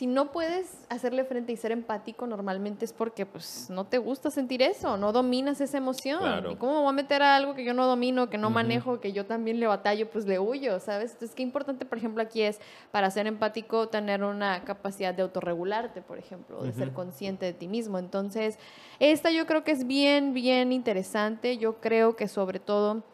si 0.00 0.06
no 0.06 0.32
puedes 0.32 0.78
hacerle 0.88 1.24
frente 1.24 1.52
y 1.52 1.58
ser 1.58 1.72
empático, 1.72 2.26
normalmente 2.26 2.86
es 2.86 2.92
porque 2.94 3.26
pues 3.26 3.68
no 3.68 3.84
te 3.84 3.98
gusta 3.98 4.30
sentir 4.30 4.62
eso, 4.62 4.96
no 4.96 5.12
dominas 5.12 5.60
esa 5.60 5.76
emoción. 5.76 6.50
¿Y 6.50 6.56
cómo 6.56 6.72
me 6.72 6.78
voy 6.78 6.88
a 6.88 6.92
meter 6.92 7.20
a 7.20 7.36
algo 7.36 7.54
que 7.54 7.64
yo 7.64 7.74
no 7.74 7.86
domino, 7.86 8.30
que 8.30 8.38
no 8.38 8.48
manejo, 8.48 8.98
que 8.98 9.12
yo 9.12 9.26
también 9.26 9.60
le 9.60 9.66
batallo, 9.66 10.08
pues 10.08 10.24
le 10.24 10.38
huyo, 10.38 10.80
¿sabes? 10.80 11.12
Entonces, 11.12 11.36
qué 11.36 11.42
importante, 11.42 11.84
por 11.84 11.98
ejemplo, 11.98 12.22
aquí 12.22 12.40
es 12.40 12.62
para 12.90 13.10
ser 13.10 13.26
empático 13.26 13.90
tener 13.90 14.24
una 14.24 14.64
capacidad 14.64 15.12
de 15.12 15.20
autorregularte, 15.20 16.00
por 16.00 16.16
ejemplo, 16.16 16.62
de 16.62 16.72
ser 16.72 16.94
consciente 16.94 17.44
de 17.44 17.52
ti 17.52 17.68
mismo. 17.68 17.98
Entonces, 17.98 18.58
esta 19.00 19.30
yo 19.30 19.46
creo 19.46 19.64
que 19.64 19.72
es 19.72 19.86
bien, 19.86 20.32
bien 20.32 20.72
interesante. 20.72 21.58
Yo 21.58 21.78
creo 21.78 22.16
que 22.16 22.26
sobre 22.26 22.58
todo 22.58 23.04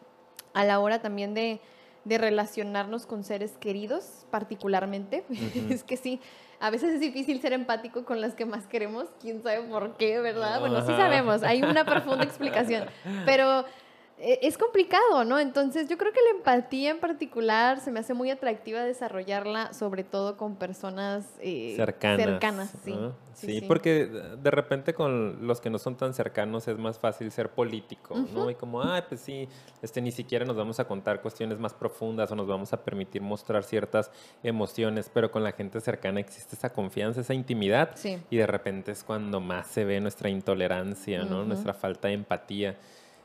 a 0.53 0.63
la 0.63 0.79
hora 0.79 1.01
también 1.01 1.33
de, 1.33 1.59
de 2.05 2.17
relacionarnos 2.17 3.05
con 3.05 3.25
seres 3.25 3.57
queridos, 3.57 4.25
particularmente, 4.31 5.25
es 5.69 5.83
que 5.83 5.97
sí 5.97 6.21
a 6.59 6.69
veces 6.69 6.95
es 6.95 6.99
difícil 6.99 7.39
ser 7.41 7.53
empático 7.53 8.05
con 8.05 8.21
las 8.21 8.33
que 8.33 8.45
más 8.45 8.65
queremos, 8.67 9.05
quién 9.21 9.43
sabe 9.43 9.61
por 9.61 9.95
qué, 9.97 10.19
¿verdad? 10.19 10.59
Bueno, 10.59 10.81
sí 10.81 10.93
sabemos, 10.93 11.43
hay 11.43 11.61
una 11.61 11.85
profunda 11.85 12.23
explicación, 12.23 12.85
pero 13.25 13.65
es 14.19 14.57
complicado, 14.57 15.23
¿no? 15.23 15.39
Entonces 15.39 15.87
yo 15.89 15.97
creo 15.97 16.11
que 16.11 16.19
la 16.21 16.37
empatía 16.37 16.91
en 16.91 16.99
particular 16.99 17.79
se 17.79 17.91
me 17.91 17.99
hace 17.99 18.13
muy 18.13 18.31
atractiva 18.31 18.83
desarrollarla, 18.83 19.73
sobre 19.73 20.03
todo 20.03 20.37
con 20.37 20.55
personas 20.55 21.25
eh, 21.39 21.73
cercanas. 21.75 22.73
sí. 22.83 22.95
Sí, 23.37 23.61
porque 23.61 24.07
de 24.07 24.49
repente 24.49 24.95
con 24.95 25.45
los 25.45 25.61
que 25.61 25.69
no 25.69 25.77
son 25.77 25.95
tan 25.95 26.15
cercanos 26.15 26.67
es 26.67 26.79
más 26.79 26.97
fácil 26.97 27.31
ser 27.31 27.51
político, 27.51 28.15
¿no? 28.33 28.49
Y 28.49 28.55
como, 28.55 28.81
ah, 28.81 29.05
pues 29.07 29.21
sí, 29.21 29.47
este, 29.83 30.01
ni 30.01 30.11
siquiera 30.11 30.43
nos 30.43 30.55
vamos 30.55 30.79
a 30.79 30.87
contar 30.87 31.21
cuestiones 31.21 31.59
más 31.59 31.75
profundas 31.75 32.31
o 32.31 32.35
nos 32.35 32.47
vamos 32.47 32.73
a 32.73 32.83
permitir 32.83 33.21
mostrar 33.21 33.63
ciertas 33.63 34.09
emociones, 34.41 35.11
pero 35.13 35.29
con 35.29 35.43
la 35.43 35.51
gente 35.51 35.79
cercana 35.81 36.19
existe 36.19 36.55
esa 36.55 36.73
confianza, 36.73 37.21
esa 37.21 37.35
intimidad. 37.35 37.95
Y 38.31 38.37
de 38.37 38.47
repente 38.47 38.91
es 38.91 39.03
cuando 39.03 39.39
más 39.39 39.67
se 39.67 39.85
ve 39.85 40.01
nuestra 40.01 40.29
intolerancia, 40.29 41.23
¿no? 41.23 41.45
Nuestra 41.45 41.75
falta 41.75 42.07
de 42.07 42.15
empatía. 42.15 42.75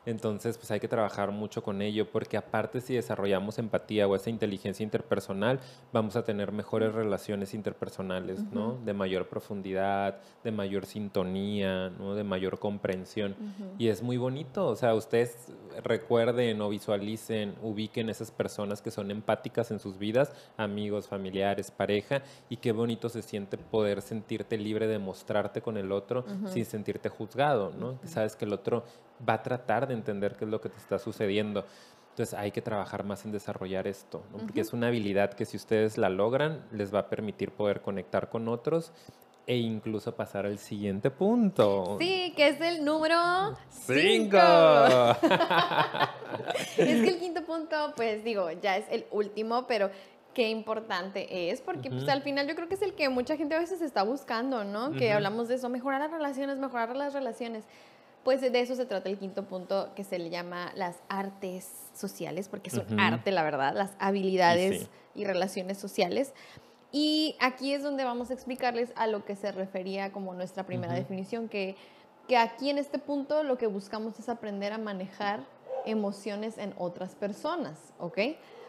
Entonces, 0.05 0.59
pues 0.59 0.71
hay 0.71 0.81
que 0.81 0.89
trabajar 0.89 1.31
mucho 1.31 1.63
con 1.63 1.81
ello, 1.81 2.11
porque 2.11 2.37
aparte 2.37 2.81
si 2.81 2.95
desarrollamos 2.95 3.59
empatía 3.59 4.09
o 4.09 4.17
esa 4.17 4.31
inteligencia 4.31 4.83
interpersonal, 4.83 5.61
vamos 5.93 6.17
a 6.17 6.25
tener 6.25 6.51
mejores 6.51 6.93
relaciones 6.93 7.55
interpersonales, 7.55 8.43
¿no? 8.53 8.79
De 8.85 8.93
mayor 8.93 9.29
profundidad, 9.29 10.19
de 10.43 10.51
mayor 10.51 10.87
sintonía, 10.87 11.91
¿no? 11.91 12.15
De 12.15 12.25
mayor 12.25 12.59
comprensión. 12.59 13.37
Y 13.79 13.89
es 13.89 14.03
muy 14.03 14.17
bonito, 14.17 14.67
o 14.67 14.77
sea, 14.77 14.95
ustedes 14.95 15.53
recuerden 15.85 16.61
o 16.61 16.69
visualicen, 16.69 17.55
ubiquen 17.63 18.09
esas 18.09 18.31
personas 18.31 18.83
que 18.83 18.91
son 18.91 19.11
empáticas 19.11 19.71
en 19.71 19.79
sus 19.79 19.99
vidas, 19.99 20.33
amigos, 20.57 21.07
familiares, 21.07 21.71
pareja, 21.71 22.23
y 22.49 22.57
qué 22.57 22.73
bonito 22.73 23.09
se 23.09 23.23
siente 23.23 23.57
poder 23.57 24.03
sentirte 24.03 24.59
libre 24.59 24.87
de 24.87 24.99
mostrarte 24.99 25.63
con 25.63 25.77
el 25.77 25.93
otro 25.93 26.25
sin 26.47 26.65
sentirte 26.65 27.09
juzgado, 27.09 27.73
¿no? 27.79 27.99
Sabes 28.05 28.37
que 28.37 28.45
el 28.45 28.53
otro 28.53 28.85
va 29.29 29.35
a 29.35 29.43
tratar 29.43 29.87
de 29.87 29.92
entender 29.93 30.37
qué 30.37 30.45
es 30.45 30.51
lo 30.51 30.61
que 30.61 30.69
te 30.69 30.79
está 30.79 30.99
sucediendo. 30.99 31.65
Entonces 32.11 32.39
hay 32.39 32.51
que 32.51 32.61
trabajar 32.61 33.05
más 33.05 33.25
en 33.25 33.33
desarrollar 33.33 33.87
esto, 33.87 34.23
porque 34.33 34.61
es 34.61 34.75
una 34.75 34.89
habilidad 34.89 35.33
que 35.33 35.47
si 35.47 35.57
ustedes 35.57 35.97
la 35.97 36.11
logran, 36.11 36.63
les 36.71 36.95
va 36.95 37.01
a 37.01 37.09
permitir 37.09 37.53
poder 37.53 37.81
conectar 37.81 38.29
con 38.29 38.49
otros 38.49 38.93
e 39.47 39.57
incluso 39.57 40.15
pasar 40.15 40.45
al 40.47 40.59
siguiente 40.59 41.11
punto. 41.11 41.97
Sí, 41.99 42.35
que 42.37 42.49
es 42.49 42.61
el 42.61 42.85
número 42.85 43.17
5. 43.71 44.37
es 46.77 47.03
que 47.03 47.09
el 47.09 47.19
quinto 47.19 47.45
punto, 47.45 47.95
pues 47.97 48.23
digo, 48.25 48.51
ya 48.51 48.77
es 48.77 48.85
el 48.91 49.07
último, 49.11 49.67
pero 49.67 49.91
qué 50.35 50.49
importante 50.49 51.51
es, 51.51 51.61
porque 51.61 51.91
pues 51.91 52.09
al 52.09 52.23
final 52.23 52.49
yo 52.49 52.55
creo 52.55 52.69
que 52.69 52.75
es 52.75 52.83
el 52.83 52.95
que 52.95 53.09
mucha 53.09 53.37
gente 53.37 53.55
a 53.55 53.59
veces 53.59 53.83
está 53.83 54.03
buscando, 54.03 54.65
¿no? 54.65 54.93
Que 54.93 55.13
hablamos 55.13 55.49
de 55.49 55.57
eso, 55.57 55.69
mejorar 55.69 56.01
las 56.01 56.11
relaciones, 56.11 56.59
mejorar 56.59 56.97
las 56.97 57.13
relaciones. 57.13 57.65
Pues 58.25 58.41
de 58.41 58.61
eso 58.61 58.77
se 58.77 58.87
trata 58.87 59.09
el 59.09 59.19
quinto 59.19 59.45
punto 59.45 59.91
que 59.97 60.05
se 60.05 60.19
le 60.19 60.31
llama 60.31 60.73
las 60.77 60.97
artes 61.09 61.69
sociales, 61.95 62.49
porque 62.49 62.71
es 62.71 62.77
un 62.77 63.01
arte, 63.01 63.33
la 63.33 63.43
verdad, 63.43 63.75
las 63.75 63.93
habilidades 63.99 64.89
y 65.15 65.25
relaciones 65.25 65.79
sociales. 65.79 66.33
Y 66.93 67.37
aquí 67.41 67.73
es 67.73 67.83
donde 67.83 68.05
vamos 68.05 68.31
a 68.31 68.35
explicarles 68.35 68.93
a 68.97 69.07
lo 69.07 69.25
que 69.25 69.35
se 69.35 69.51
refería 69.51 70.13
como 70.13 70.35
nuestra 70.35 70.65
primera 70.65 70.93
definición, 70.93 71.49
que, 71.49 71.75
que 72.29 72.37
aquí 72.37 72.71
en 72.71 72.79
este 72.79 72.99
punto 72.99 73.43
lo 73.43 73.59
que 73.59 73.67
buscamos 73.67 74.19
es 74.21 74.29
aprender 74.29 74.73
a 74.73 74.79
manejar 74.79 75.41
emociones 75.85 76.59
en 76.59 76.75
otras 76.79 77.15
personas, 77.15 77.79
¿ok? 77.99 78.19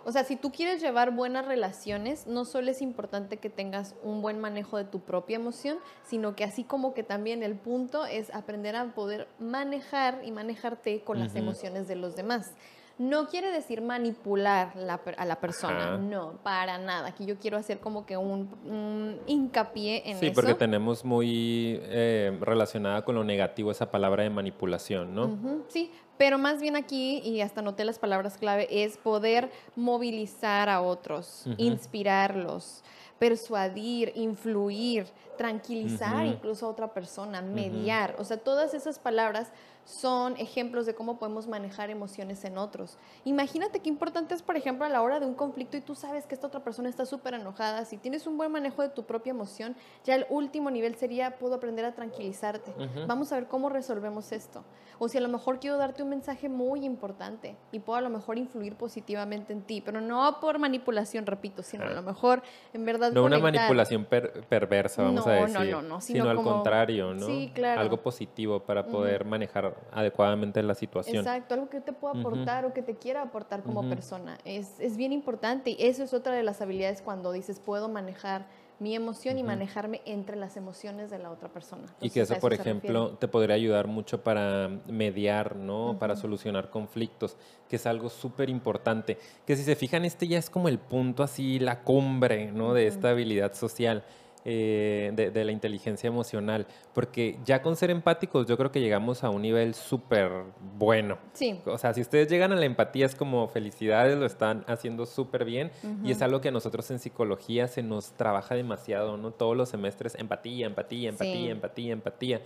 O 0.06 0.12
sea, 0.12 0.24
si 0.24 0.36
tú 0.36 0.52
quieres 0.52 0.82
llevar 0.82 1.12
buenas 1.12 1.46
relaciones, 1.46 2.28
no 2.28 2.46
solo 2.46 2.72
es 2.72 2.82
importante 2.82 3.38
que 3.38 3.50
tengas 3.50 3.96
un 4.04 4.22
buen 4.22 4.40
manejo 4.40 4.78
de 4.78 4.84
tu 4.84 5.00
propia 5.00 5.38
emoción, 5.38 5.78
sino 6.04 6.36
que 6.36 6.44
así 6.44 6.64
como 6.64 6.94
que 6.94 7.04
también 7.04 7.44
el 7.44 7.56
punto 7.56 8.06
es 8.06 8.34
aprender 8.34 8.76
a 8.76 8.86
poder 8.94 9.28
manejar 9.40 10.22
y 10.24 10.32
manejarte 10.32 11.02
con 11.04 11.20
las 11.20 11.36
emociones 11.36 11.88
de 11.88 11.96
los 11.96 12.16
demás. 12.16 12.52
No 13.00 13.28
quiere 13.28 13.52
decir 13.52 13.82
manipular 13.82 14.74
a 15.18 15.26
la 15.26 15.40
persona, 15.40 15.98
no, 15.98 16.34
para 16.44 16.78
nada. 16.78 17.08
Aquí 17.08 17.26
yo 17.26 17.40
quiero 17.40 17.58
hacer 17.58 17.80
como 17.80 18.06
que 18.06 18.18
un, 18.18 19.20
hincapié 19.26 20.04
en 20.06 20.18
eso. 20.18 20.20
Sí, 20.20 20.30
porque 20.30 20.54
tenemos 20.54 21.04
muy 21.04 21.80
eh, 21.82 22.38
relacionada 22.40 23.04
con 23.04 23.16
lo 23.16 23.24
negativo 23.24 23.72
esa 23.72 23.90
palabra 23.90 24.22
de 24.22 24.30
manipulación, 24.30 25.16
¿no? 25.16 25.64
sí, 25.70 25.92
pero 26.24 26.38
más 26.38 26.62
bien 26.62 26.78
aquí, 26.78 27.20
y 27.26 27.42
hasta 27.42 27.62
noté 27.62 27.84
las 27.84 28.00
palabras 28.00 28.38
clave, 28.38 28.66
es 28.72 28.96
poder 28.96 29.52
movilizar 29.76 30.70
a 30.70 30.80
otros, 30.80 31.44
inspirarlos, 31.58 32.82
persuadir, 33.20 34.14
influir, 34.16 35.06
tranquilizar 35.38 36.26
incluso 36.26 36.66
a 36.66 36.70
otra 36.70 36.94
persona, 36.94 37.42
mediar. 37.42 38.16
O 38.20 38.24
sea, 38.24 38.38
todas 38.38 38.74
esas 38.74 39.00
palabras 39.00 39.50
son 39.86 40.36
ejemplos 40.38 40.86
de 40.86 40.96
cómo 40.96 41.18
podemos 41.18 41.48
manejar 41.48 41.90
emociones 41.90 42.44
en 42.46 42.58
otros. 42.58 42.98
Imagínate 43.26 43.80
qué 43.80 43.90
importante 43.90 44.34
es, 44.34 44.42
por 44.42 44.56
ejemplo, 44.56 44.86
a 44.86 44.90
la 44.90 45.02
hora 45.02 45.20
de 45.20 45.26
un 45.26 45.34
conflicto 45.34 45.78
y 45.78 45.82
tú 45.82 45.96
sabes 45.96 46.26
que 46.26 46.36
esta 46.36 46.48
otra 46.48 46.62
persona 46.62 46.90
está 46.90 47.06
súper 47.06 47.34
enojada. 47.34 47.86
Si 47.86 47.98
tienes 47.98 48.28
un 48.28 48.38
buen 48.38 48.52
manejo 48.52 48.82
de 48.82 48.90
tu 48.90 49.04
propia 49.04 49.32
emoción, 49.32 49.76
ya 50.04 50.16
el 50.16 50.26
último 50.30 50.72
nivel 50.72 50.96
sería, 50.96 51.38
puedo 51.38 51.56
aprender 51.56 51.86
a 51.86 51.94
tranquilizarte. 51.94 52.74
Vamos 53.08 53.32
a 53.32 53.36
ver 53.36 53.48
cómo 53.48 53.70
resolvemos 53.70 54.32
esto. 54.32 54.64
O 55.00 55.10
si 55.10 55.18
a 55.18 55.22
lo 55.22 55.28
mejor 55.28 55.60
quiero 55.60 55.78
darte 55.78 56.04
un 56.04 56.10
mensaje 56.10 56.50
muy 56.50 56.86
importante 56.86 57.58
y 57.72 57.80
puedo 57.80 57.98
a 57.98 58.02
lo 58.02 58.10
mejor 58.10 58.38
influir 58.38 58.76
positivamente 58.76 59.52
en 59.52 59.64
ti, 59.64 59.82
pero 59.82 60.00
no 60.00 60.40
por 60.40 60.60
manipulación, 60.60 61.26
repito, 61.26 61.64
sino 61.64 61.86
a 61.86 61.90
lo 61.90 62.02
mejor 62.02 62.42
en 62.74 62.86
verdad... 62.86 63.12
No 63.12 63.24
una 63.24 63.40
manipulación 63.40 64.06
perversa, 64.06 65.04
vamos 65.04 65.28
a 65.28 65.32
decir. 65.32 65.54
No, 65.54 65.64
no, 65.66 65.82
no, 65.82 66.02
sino, 66.02 66.30
al 66.30 66.42
contrario, 66.42 67.14
¿no? 67.14 67.26
Sí, 67.26 67.52
claro. 67.54 67.82
Algo 67.82 67.98
positivo 67.98 68.62
para 68.62 68.86
poder 68.86 69.26
manejar 69.26 69.73
adecuadamente 69.92 70.62
la 70.64 70.76
situación. 70.76 71.18
Exacto, 71.18 71.54
algo 71.54 71.70
que 71.70 71.82
te 71.82 71.94
pueda 71.94 72.20
aportar 72.20 72.66
o 72.66 72.74
que 72.74 72.82
te 72.82 72.96
quiera 72.96 73.22
aportar 73.22 73.64
como 73.64 73.88
persona. 73.90 74.38
Es, 74.46 74.80
es, 74.80 74.98
bien 74.98 75.12
importante 75.12 75.72
y 75.72 75.78
eso 75.80 76.04
es 76.04 76.14
otra 76.14 76.34
de 76.34 76.44
las 76.44 76.62
habilidades 76.62 77.02
cuando 77.02 77.32
dices 77.32 77.60
puedo 77.60 77.90
manejar 77.90 78.46
mi 78.80 78.96
emoción 78.96 79.38
y 79.38 79.44
manejarme 79.44 80.02
entre 80.06 80.36
las 80.36 80.58
emociones 80.58 81.10
de 81.10 81.20
la 81.20 81.32
otra 81.32 81.48
persona. 81.48 81.84
y 82.02 82.10
que 82.10 82.22
eso, 82.22 82.38
por 82.40 82.54
ejemplo, 82.54 83.12
te 83.12 83.28
podría 83.28 83.56
ayudar 83.56 83.88
mucho 83.88 84.24
para 84.24 84.70
mediar, 84.88 85.56
¿no? 85.56 85.98
Para 86.00 86.16
solucionar 86.16 86.70
conflictos, 86.70 87.38
que 87.70 87.78
es 87.78 87.86
algo 87.86 88.10
súper 88.10 88.50
importante. 88.50 89.18
Que 89.46 89.56
si 89.56 89.64
se 89.64 89.76
fijan, 89.76 90.04
este 90.06 90.28
ya 90.28 90.38
es 90.38 90.50
como 90.50 90.68
el 90.68 90.80
punto 90.80 91.24
así, 91.24 91.60
la 91.60 91.84
cumbre, 91.84 92.52
¿no? 92.52 92.74
De 92.74 92.88
esta 92.88 93.12
habilidad 93.12 93.54
social 93.54 94.04
eh, 94.46 95.12
de, 95.14 95.46
la 95.46 95.52
inteligencia 95.52 96.08
emocional, 96.08 96.68
porque 96.94 97.40
ya 97.46 97.62
con 97.62 97.76
ser 97.76 97.90
empáticos 97.92 98.46
yo 98.48 98.58
creo 98.58 98.72
que 98.72 98.82
llegamos 98.82 99.24
a 99.24 99.30
un 99.30 99.42
nivel 99.42 99.74
súper 99.74 100.32
bueno. 100.78 101.18
Sí. 101.34 101.60
O 101.66 101.78
sea, 101.78 101.94
si 101.94 102.02
ustedes 102.02 102.30
llegan 102.30 102.52
a 102.52 102.56
la 102.56 102.66
empatía 102.66 103.06
es 103.06 103.16
como 103.16 103.48
felicidades, 103.48 104.18
lo 104.18 104.26
están 104.26 104.64
haciendo 104.68 105.06
súper 105.06 105.46
bien 105.46 105.72
y 106.04 106.12
es 106.12 106.22
algo 106.22 106.42
que 106.42 106.50
a 106.50 106.52
nosotros 106.52 106.90
en 106.92 107.00
psicología 107.00 107.68
se 107.68 107.84
nos 107.84 108.14
trabaja 108.14 108.56
demasiado, 108.56 109.18
¿no? 109.18 109.32
Todos 109.32 109.56
los 109.56 109.70
semestres, 109.70 110.16
empatía, 110.16 110.68
empatía, 110.68 111.10
empatía, 111.10 111.52
empatía, 111.52 111.94
empatía 111.94 112.42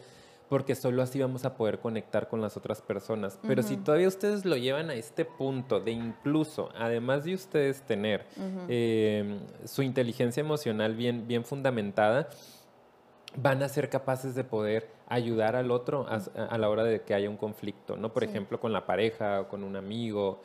porque 0.50 0.76
solo 0.76 1.02
así 1.02 1.20
vamos 1.20 1.46
a 1.46 1.56
poder 1.56 1.80
conectar 1.80 2.30
con 2.30 2.42
las 2.42 2.56
otras 2.56 2.82
personas. 2.82 3.40
Pero 3.46 3.64
si 3.64 3.78
todavía 3.78 4.08
ustedes 4.08 4.46
lo 4.46 4.56
llevan 4.56 4.90
a 4.90 4.94
este 4.94 5.26
punto 5.26 5.80
de 5.80 5.92
incluso, 5.92 6.70
además 6.76 7.26
de 7.26 7.34
ustedes 7.34 7.82
tener 7.82 8.26
em, 8.70 9.40
su 9.66 9.82
inteligencia 9.82 10.42
emocional 10.42 10.96
bien, 10.96 11.28
bien 11.28 11.44
fundamentada, 11.44 12.30
van 13.36 13.62
a 13.62 13.70
ser 13.70 13.90
capaces 13.90 14.36
de 14.36 14.44
poder 14.44 14.90
ayudar 15.08 15.56
al 15.56 15.72
otro 15.72 16.06
a, 16.10 16.58
la 16.58 16.70
hora 16.70 16.84
de 16.84 17.02
que 17.02 17.14
haya 17.14 17.30
un 17.30 17.38
conflicto, 17.38 17.96
¿no? 17.98 18.14
Por 18.14 18.24
ejemplo, 18.24 18.60
con 18.60 18.74
la 18.74 18.86
pareja 18.86 19.42
o 19.42 19.48
con 19.48 19.64
un 19.64 19.76
amigo, 19.76 20.42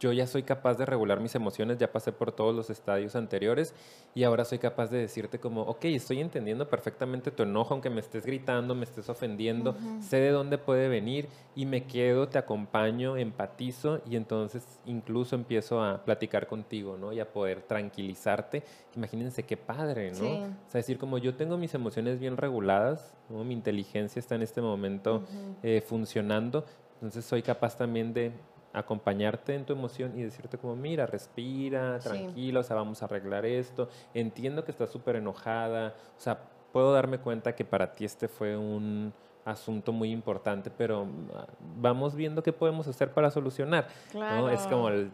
yo 0.00 0.12
ya 0.12 0.26
soy 0.26 0.42
capaz 0.42 0.74
de 0.74 0.86
regular 0.86 1.20
mis 1.20 1.34
emociones, 1.34 1.78
ya 1.78 1.90
pasé 1.90 2.12
por 2.12 2.32
todos 2.32 2.54
los 2.54 2.70
estadios 2.70 3.16
anteriores 3.16 3.74
y 4.14 4.24
ahora 4.24 4.44
soy 4.44 4.58
capaz 4.58 4.90
de 4.90 4.98
decirte 4.98 5.38
como, 5.38 5.62
ok, 5.62 5.86
estoy 5.86 6.20
entendiendo 6.20 6.68
perfectamente 6.68 7.30
tu 7.30 7.42
enojo, 7.42 7.74
aunque 7.74 7.90
me 7.90 8.00
estés 8.00 8.26
gritando, 8.26 8.74
me 8.74 8.84
estés 8.84 9.08
ofendiendo, 9.08 9.76
sé 10.00 10.18
de 10.18 10.30
dónde 10.30 10.58
puede 10.58 10.88
venir 10.88 11.28
y 11.54 11.66
me 11.66 11.84
quedo, 11.84 12.28
te 12.28 12.38
acompaño, 12.38 13.16
empatizo 13.16 14.00
y 14.08 14.16
entonces 14.16 14.80
incluso 14.86 15.36
empiezo 15.36 15.82
a 15.82 16.04
platicar 16.04 16.46
contigo, 16.46 16.96
¿no? 16.98 17.12
Y 17.12 17.20
a 17.20 17.32
poder 17.32 17.62
tranquilizarte. 17.62 18.62
Imagínense 18.96 19.44
qué 19.44 19.56
padre, 19.56 20.12
¿no? 20.12 20.26
O 20.26 20.70
sea, 20.70 20.80
decir 20.80 20.98
como 20.98 21.18
yo 21.18 21.34
tengo 21.34 21.56
mis 21.56 21.74
emociones 21.74 22.18
bien 22.18 22.36
reguladas, 22.36 23.14
¿no? 23.28 23.44
Mi 23.44 23.54
inteligencia 23.54 24.20
está 24.20 24.34
en 24.34 24.42
este 24.42 24.60
momento 24.60 25.24
eh, 25.62 25.82
funcionando, 25.86 26.64
entonces 26.94 27.24
soy 27.24 27.42
capaz 27.42 27.76
también 27.76 28.12
de 28.12 28.32
acompañarte 28.74 29.54
en 29.54 29.64
tu 29.64 29.72
emoción 29.72 30.18
y 30.18 30.22
decirte 30.22 30.58
como, 30.58 30.76
mira, 30.76 31.06
respira, 31.06 31.98
tranquilo, 32.00 32.60
o 32.60 32.62
sea, 32.62 32.76
vamos 32.76 33.00
a 33.02 33.06
arreglar 33.06 33.46
esto, 33.46 33.88
entiendo 34.12 34.64
que 34.64 34.72
estás 34.72 34.90
súper 34.90 35.16
enojada, 35.16 35.94
o 36.18 36.20
sea, 36.20 36.38
puedo 36.72 36.92
darme 36.92 37.18
cuenta 37.18 37.54
que 37.54 37.64
para 37.64 37.92
ti 37.92 38.04
este 38.04 38.26
fue 38.26 38.56
un 38.56 39.14
asunto 39.44 39.92
muy 39.92 40.10
importante, 40.10 40.70
pero 40.70 41.06
ah, 41.34 41.46
vamos 41.76 42.14
viendo 42.16 42.42
qué 42.42 42.52
podemos 42.52 42.88
hacer 42.88 43.12
para 43.12 43.30
solucionar, 43.30 43.86
¿no? 44.12 44.50
Es 44.50 44.66
como 44.66 44.88
el 44.88 45.12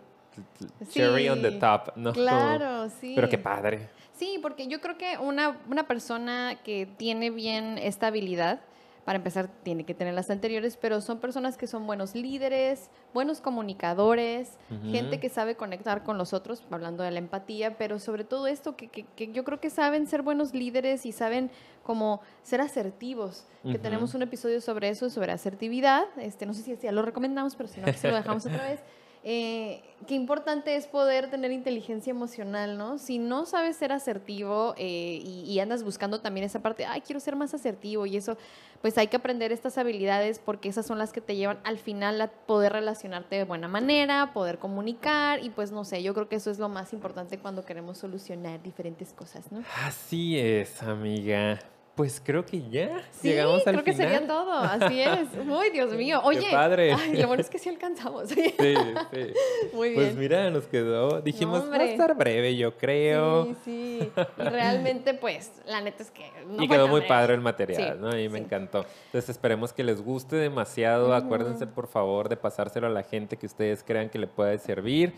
cherry 0.88 1.28
on 1.28 1.42
the 1.42 1.52
top, 1.52 1.96
¿no? 1.96 2.12
Claro, 2.12 2.88
sí. 3.00 3.12
Pero 3.14 3.28
qué 3.28 3.38
padre. 3.38 3.88
Sí, 4.14 4.38
porque 4.40 4.68
yo 4.68 4.80
creo 4.80 4.96
que 4.96 5.18
una, 5.18 5.58
una 5.68 5.86
persona 5.86 6.58
que 6.62 6.86
tiene 6.96 7.30
bien 7.30 7.78
esta 7.78 8.08
habilidad, 8.08 8.60
para 9.04 9.16
empezar, 9.16 9.48
tiene 9.62 9.84
que 9.84 9.94
tener 9.94 10.14
las 10.14 10.30
anteriores, 10.30 10.76
pero 10.76 11.00
son 11.00 11.18
personas 11.18 11.56
que 11.56 11.66
son 11.66 11.86
buenos 11.86 12.14
líderes, 12.14 12.90
buenos 13.14 13.40
comunicadores, 13.40 14.58
gente 14.90 15.18
que 15.18 15.28
sabe 15.28 15.56
conectar 15.56 16.02
con 16.02 16.18
los 16.18 16.32
otros, 16.32 16.62
hablando 16.70 17.02
de 17.02 17.10
la 17.10 17.18
empatía, 17.18 17.76
pero 17.78 17.98
sobre 17.98 18.24
todo 18.24 18.46
esto, 18.46 18.76
que, 18.76 18.88
que, 18.88 19.32
yo 19.32 19.44
creo 19.44 19.60
que 19.60 19.70
saben 19.70 20.06
ser 20.06 20.22
buenos 20.22 20.54
líderes 20.54 21.06
y 21.06 21.12
saben 21.12 21.50
como 21.82 22.20
ser 22.42 22.60
asertivos, 22.60 23.46
que 23.64 23.78
tenemos 23.78 24.14
un 24.14 24.22
episodio 24.22 24.60
sobre 24.60 24.90
eso, 24.90 25.10
sobre 25.10 25.32
asertividad, 25.32 26.04
este, 26.18 26.46
no 26.46 26.54
sé 26.54 26.62
si 26.62 26.76
ya 26.76 26.92
lo 26.92 27.02
recomendamos, 27.02 27.56
pero 27.56 27.68
si 27.68 27.80
no, 27.80 27.92
se 27.92 28.10
lo 28.10 28.16
dejamos 28.16 28.46
otra 28.46 28.64
vez. 28.64 28.80
Eh, 29.22 29.82
qué 30.06 30.14
importante 30.14 30.76
es 30.76 30.86
poder 30.86 31.30
tener 31.30 31.52
inteligencia 31.52 32.10
emocional, 32.10 32.78
¿no? 32.78 32.96
Si 32.96 33.18
no 33.18 33.44
sabes 33.44 33.76
ser 33.76 33.92
asertivo 33.92 34.74
eh, 34.78 35.20
y, 35.22 35.58
andas 35.60 35.82
buscando 35.84 36.20
también 36.20 36.46
esa 36.46 36.60
parte, 36.60 36.86
ay, 36.86 37.02
quiero 37.02 37.20
ser 37.20 37.36
más 37.36 37.52
asertivo 37.52 38.06
y 38.06 38.16
eso, 38.16 38.38
pues 38.80 38.96
hay 38.96 39.08
que 39.08 39.16
aprender 39.16 39.52
estas 39.52 39.76
habilidades 39.76 40.38
porque 40.38 40.70
esas 40.70 40.86
son 40.86 40.96
las 40.96 41.12
que 41.12 41.20
te 41.20 41.36
llevan 41.36 41.58
al 41.64 41.76
final 41.76 42.18
a 42.20 42.28
poder 42.28 42.72
relacionarte 42.72 43.36
de 43.36 43.44
buena 43.44 43.68
manera, 43.68 44.32
poder 44.32 44.58
comunicar 44.58 45.44
y 45.44 45.50
pues 45.50 45.70
no 45.70 45.84
sé, 45.84 46.02
yo 46.02 46.14
creo 46.14 46.28
que 46.28 46.36
eso 46.36 46.50
es 46.50 46.58
lo 46.58 46.70
más 46.70 46.94
importante 46.94 47.38
cuando 47.38 47.66
queremos 47.66 47.98
solucionar 47.98 48.62
diferentes 48.62 49.12
cosas, 49.12 49.52
¿no? 49.52 49.62
Así 49.84 50.38
es, 50.38 50.82
amiga. 50.82 51.60
Pues 51.96 52.22
creo 52.24 52.46
que 52.46 52.62
ya 52.70 53.02
Sí, 53.10 53.28
llegamos 53.28 53.66
al 53.66 53.74
creo 53.74 53.84
que 53.84 53.92
sería 53.92 54.26
todo, 54.26 54.52
así 54.54 55.02
es. 55.02 55.28
Uy, 55.46 55.68
Dios 55.70 55.92
mío. 55.92 56.20
Oye, 56.24 56.46
padre. 56.50 56.94
ay, 56.94 57.16
lo 57.16 57.26
bueno 57.26 57.42
es 57.42 57.50
que 57.50 57.58
sí 57.58 57.68
alcanzamos. 57.68 58.28
Sí, 58.30 58.54
sí. 58.58 58.74
Muy 59.74 59.90
Pues 59.94 60.06
bien. 60.06 60.18
mira, 60.18 60.50
nos 60.50 60.64
quedó, 60.66 61.20
dijimos, 61.20 61.70
va 61.70 61.76
a 61.76 61.84
estar 61.84 62.16
breve, 62.16 62.56
yo 62.56 62.76
creo. 62.78 63.44
Sí, 63.44 63.56
sí. 63.64 64.12
Y 64.38 64.42
realmente, 64.42 65.12
pues, 65.14 65.52
la 65.66 65.80
neta 65.82 66.02
es 66.02 66.10
que. 66.10 66.30
no 66.46 66.62
y 66.62 66.68
quedó 66.68 66.86
muy 66.88 67.00
breve. 67.00 67.08
padre 67.08 67.34
el 67.34 67.40
material, 67.42 67.94
Sí, 67.96 67.98
¿no? 68.00 68.18
Y 68.18 68.28
me 68.30 68.38
encantó. 68.38 68.86
Entonces 69.06 69.28
esperemos 69.28 69.72
que 69.74 69.84
les 69.84 70.00
guste 70.00 70.36
demasiado. 70.36 71.12
Acuérdense, 71.12 71.66
por 71.66 71.86
favor, 71.86 72.28
de 72.30 72.36
pasárselo 72.38 72.86
a 72.86 72.90
la 72.90 73.02
gente 73.02 73.36
que 73.36 73.44
ustedes 73.46 73.82
crean 73.82 74.08
que 74.08 74.18
le 74.18 74.26
puede 74.26 74.58
servir. 74.58 75.12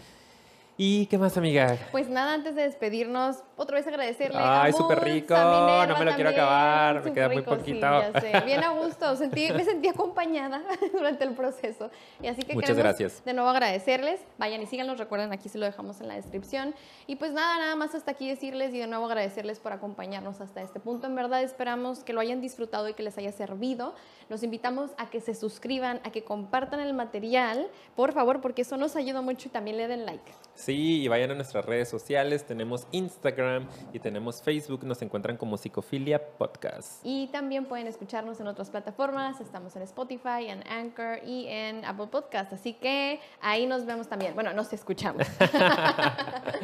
¿Y 0.79 1.07
qué 1.07 1.18
más, 1.18 1.37
amiga? 1.37 1.77
Pues 1.93 2.09
nada, 2.09 2.33
antes 2.33 2.55
de 2.55 2.62
despedirnos, 2.62 3.37
otra 3.57 3.77
vez 3.77 3.87
agradecerle 3.87 4.39
Ay, 4.41 4.73
súper 4.73 5.01
rico, 5.05 5.35
Minerva 5.35 5.87
no 5.87 5.99
me 5.99 6.05
lo 6.07 6.14
quiero 6.14 6.31
acabar, 6.31 7.05
me 7.05 7.12
queda 7.12 7.29
muy 7.29 7.43
sí, 7.43 7.43
poquito. 7.43 7.81
ya 7.81 8.20
sé. 8.20 8.41
Bien 8.47 8.64
a 8.64 8.70
gusto, 8.70 9.14
sentí, 9.16 9.53
me 9.53 9.64
sentí 9.64 9.89
acompañada 9.89 10.62
durante 10.93 11.25
el 11.25 11.35
proceso. 11.35 11.91
Y 12.23 12.27
así 12.27 12.43
que 12.43 12.55
Muchas 12.55 12.70
queremos 12.70 12.99
gracias. 12.99 13.23
de 13.25 13.35
nuevo 13.35 13.51
agradecerles. 13.51 14.20
Vayan 14.39 14.62
y 14.62 14.66
síganos, 14.66 14.99
recuerden, 14.99 15.31
aquí 15.33 15.51
se 15.51 15.59
lo 15.59 15.66
dejamos 15.66 16.01
en 16.01 16.09
la 16.09 16.14
descripción. 16.14 16.75
Y 17.07 17.16
pues 17.16 17.33
nada, 17.33 17.59
nada 17.59 17.77
más 17.77 17.95
hasta 17.95 18.12
aquí 18.12 18.27
decirles 18.27 18.73
y 18.73 18.79
de 18.79 18.87
nuevo 18.87 19.05
agradecerles 19.05 19.61
por 19.61 19.73
acompañarnos 19.73 20.41
hasta 20.41 20.62
este 20.62 20.81
punto. 20.81 21.07
En 21.07 21.14
verdad 21.14 21.43
esperamos 21.43 22.03
que 22.03 22.14
lo 22.14 22.20
hayan 22.20 22.41
disfrutado 22.41 22.89
y 22.89 22.95
que 22.95 23.03
les 23.03 23.18
haya 23.18 23.31
servido. 23.33 23.95
Los 24.31 24.43
invitamos 24.43 24.91
a 24.97 25.11
que 25.11 25.20
se 25.20 25.35
suscriban, 25.35 26.01
a 26.03 26.11
que 26.11 26.25
compartan 26.25 26.81
el 26.81 26.95
material, 26.95 27.68
por 27.95 28.12
favor, 28.12 28.41
porque 28.41 28.62
eso 28.62 28.79
nos 28.79 28.97
ayuda 28.97 29.20
mucho 29.20 29.49
y 29.49 29.51
también 29.51 29.77
le 29.77 29.87
den 29.87 30.07
like. 30.07 30.33
Sí, 30.55 31.03
y 31.03 31.09
vayan 31.09 31.30
a 31.30 31.34
nuestras 31.34 31.64
redes 31.64 31.88
sociales. 31.88 32.44
Tenemos 32.44 32.86
Instagram 32.92 33.66
y 33.92 33.98
tenemos 33.98 34.42
Facebook. 34.42 34.84
Nos 34.84 35.00
encuentran 35.03 35.36
como 35.36 35.57
Psicofilia 35.57 36.22
Podcast. 36.36 37.00
Y 37.05 37.28
también 37.28 37.64
pueden 37.64 37.86
escucharnos 37.86 38.38
en 38.40 38.46
otras 38.46 38.70
plataformas. 38.70 39.40
Estamos 39.40 39.74
en 39.76 39.82
Spotify, 39.82 40.48
en 40.48 40.66
Anchor 40.68 41.20
y 41.24 41.46
en 41.48 41.84
Apple 41.84 42.09
Podcast. 42.09 42.53
Así 42.53 42.74
que 42.74 43.18
ahí 43.40 43.66
nos 43.66 43.86
vemos 43.86 44.09
también. 44.09 44.34
Bueno, 44.34 44.53
nos 44.53 44.72
escuchamos. 44.72 45.26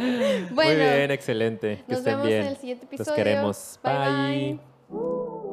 Muy 0.51 0.75
bien, 0.77 1.11
excelente. 1.11 1.83
Que 1.87 1.93
nos 1.93 1.99
estén 1.99 2.13
vemos 2.15 2.27
bien. 2.27 2.43
en 2.43 2.49
el 2.49 2.57
siguiente 2.57 2.85
Los 2.85 2.93
episodio. 3.01 3.17
queremos. 3.17 3.81
Bye, 3.83 3.95
bye. 3.99 4.59
bye. 4.91 5.48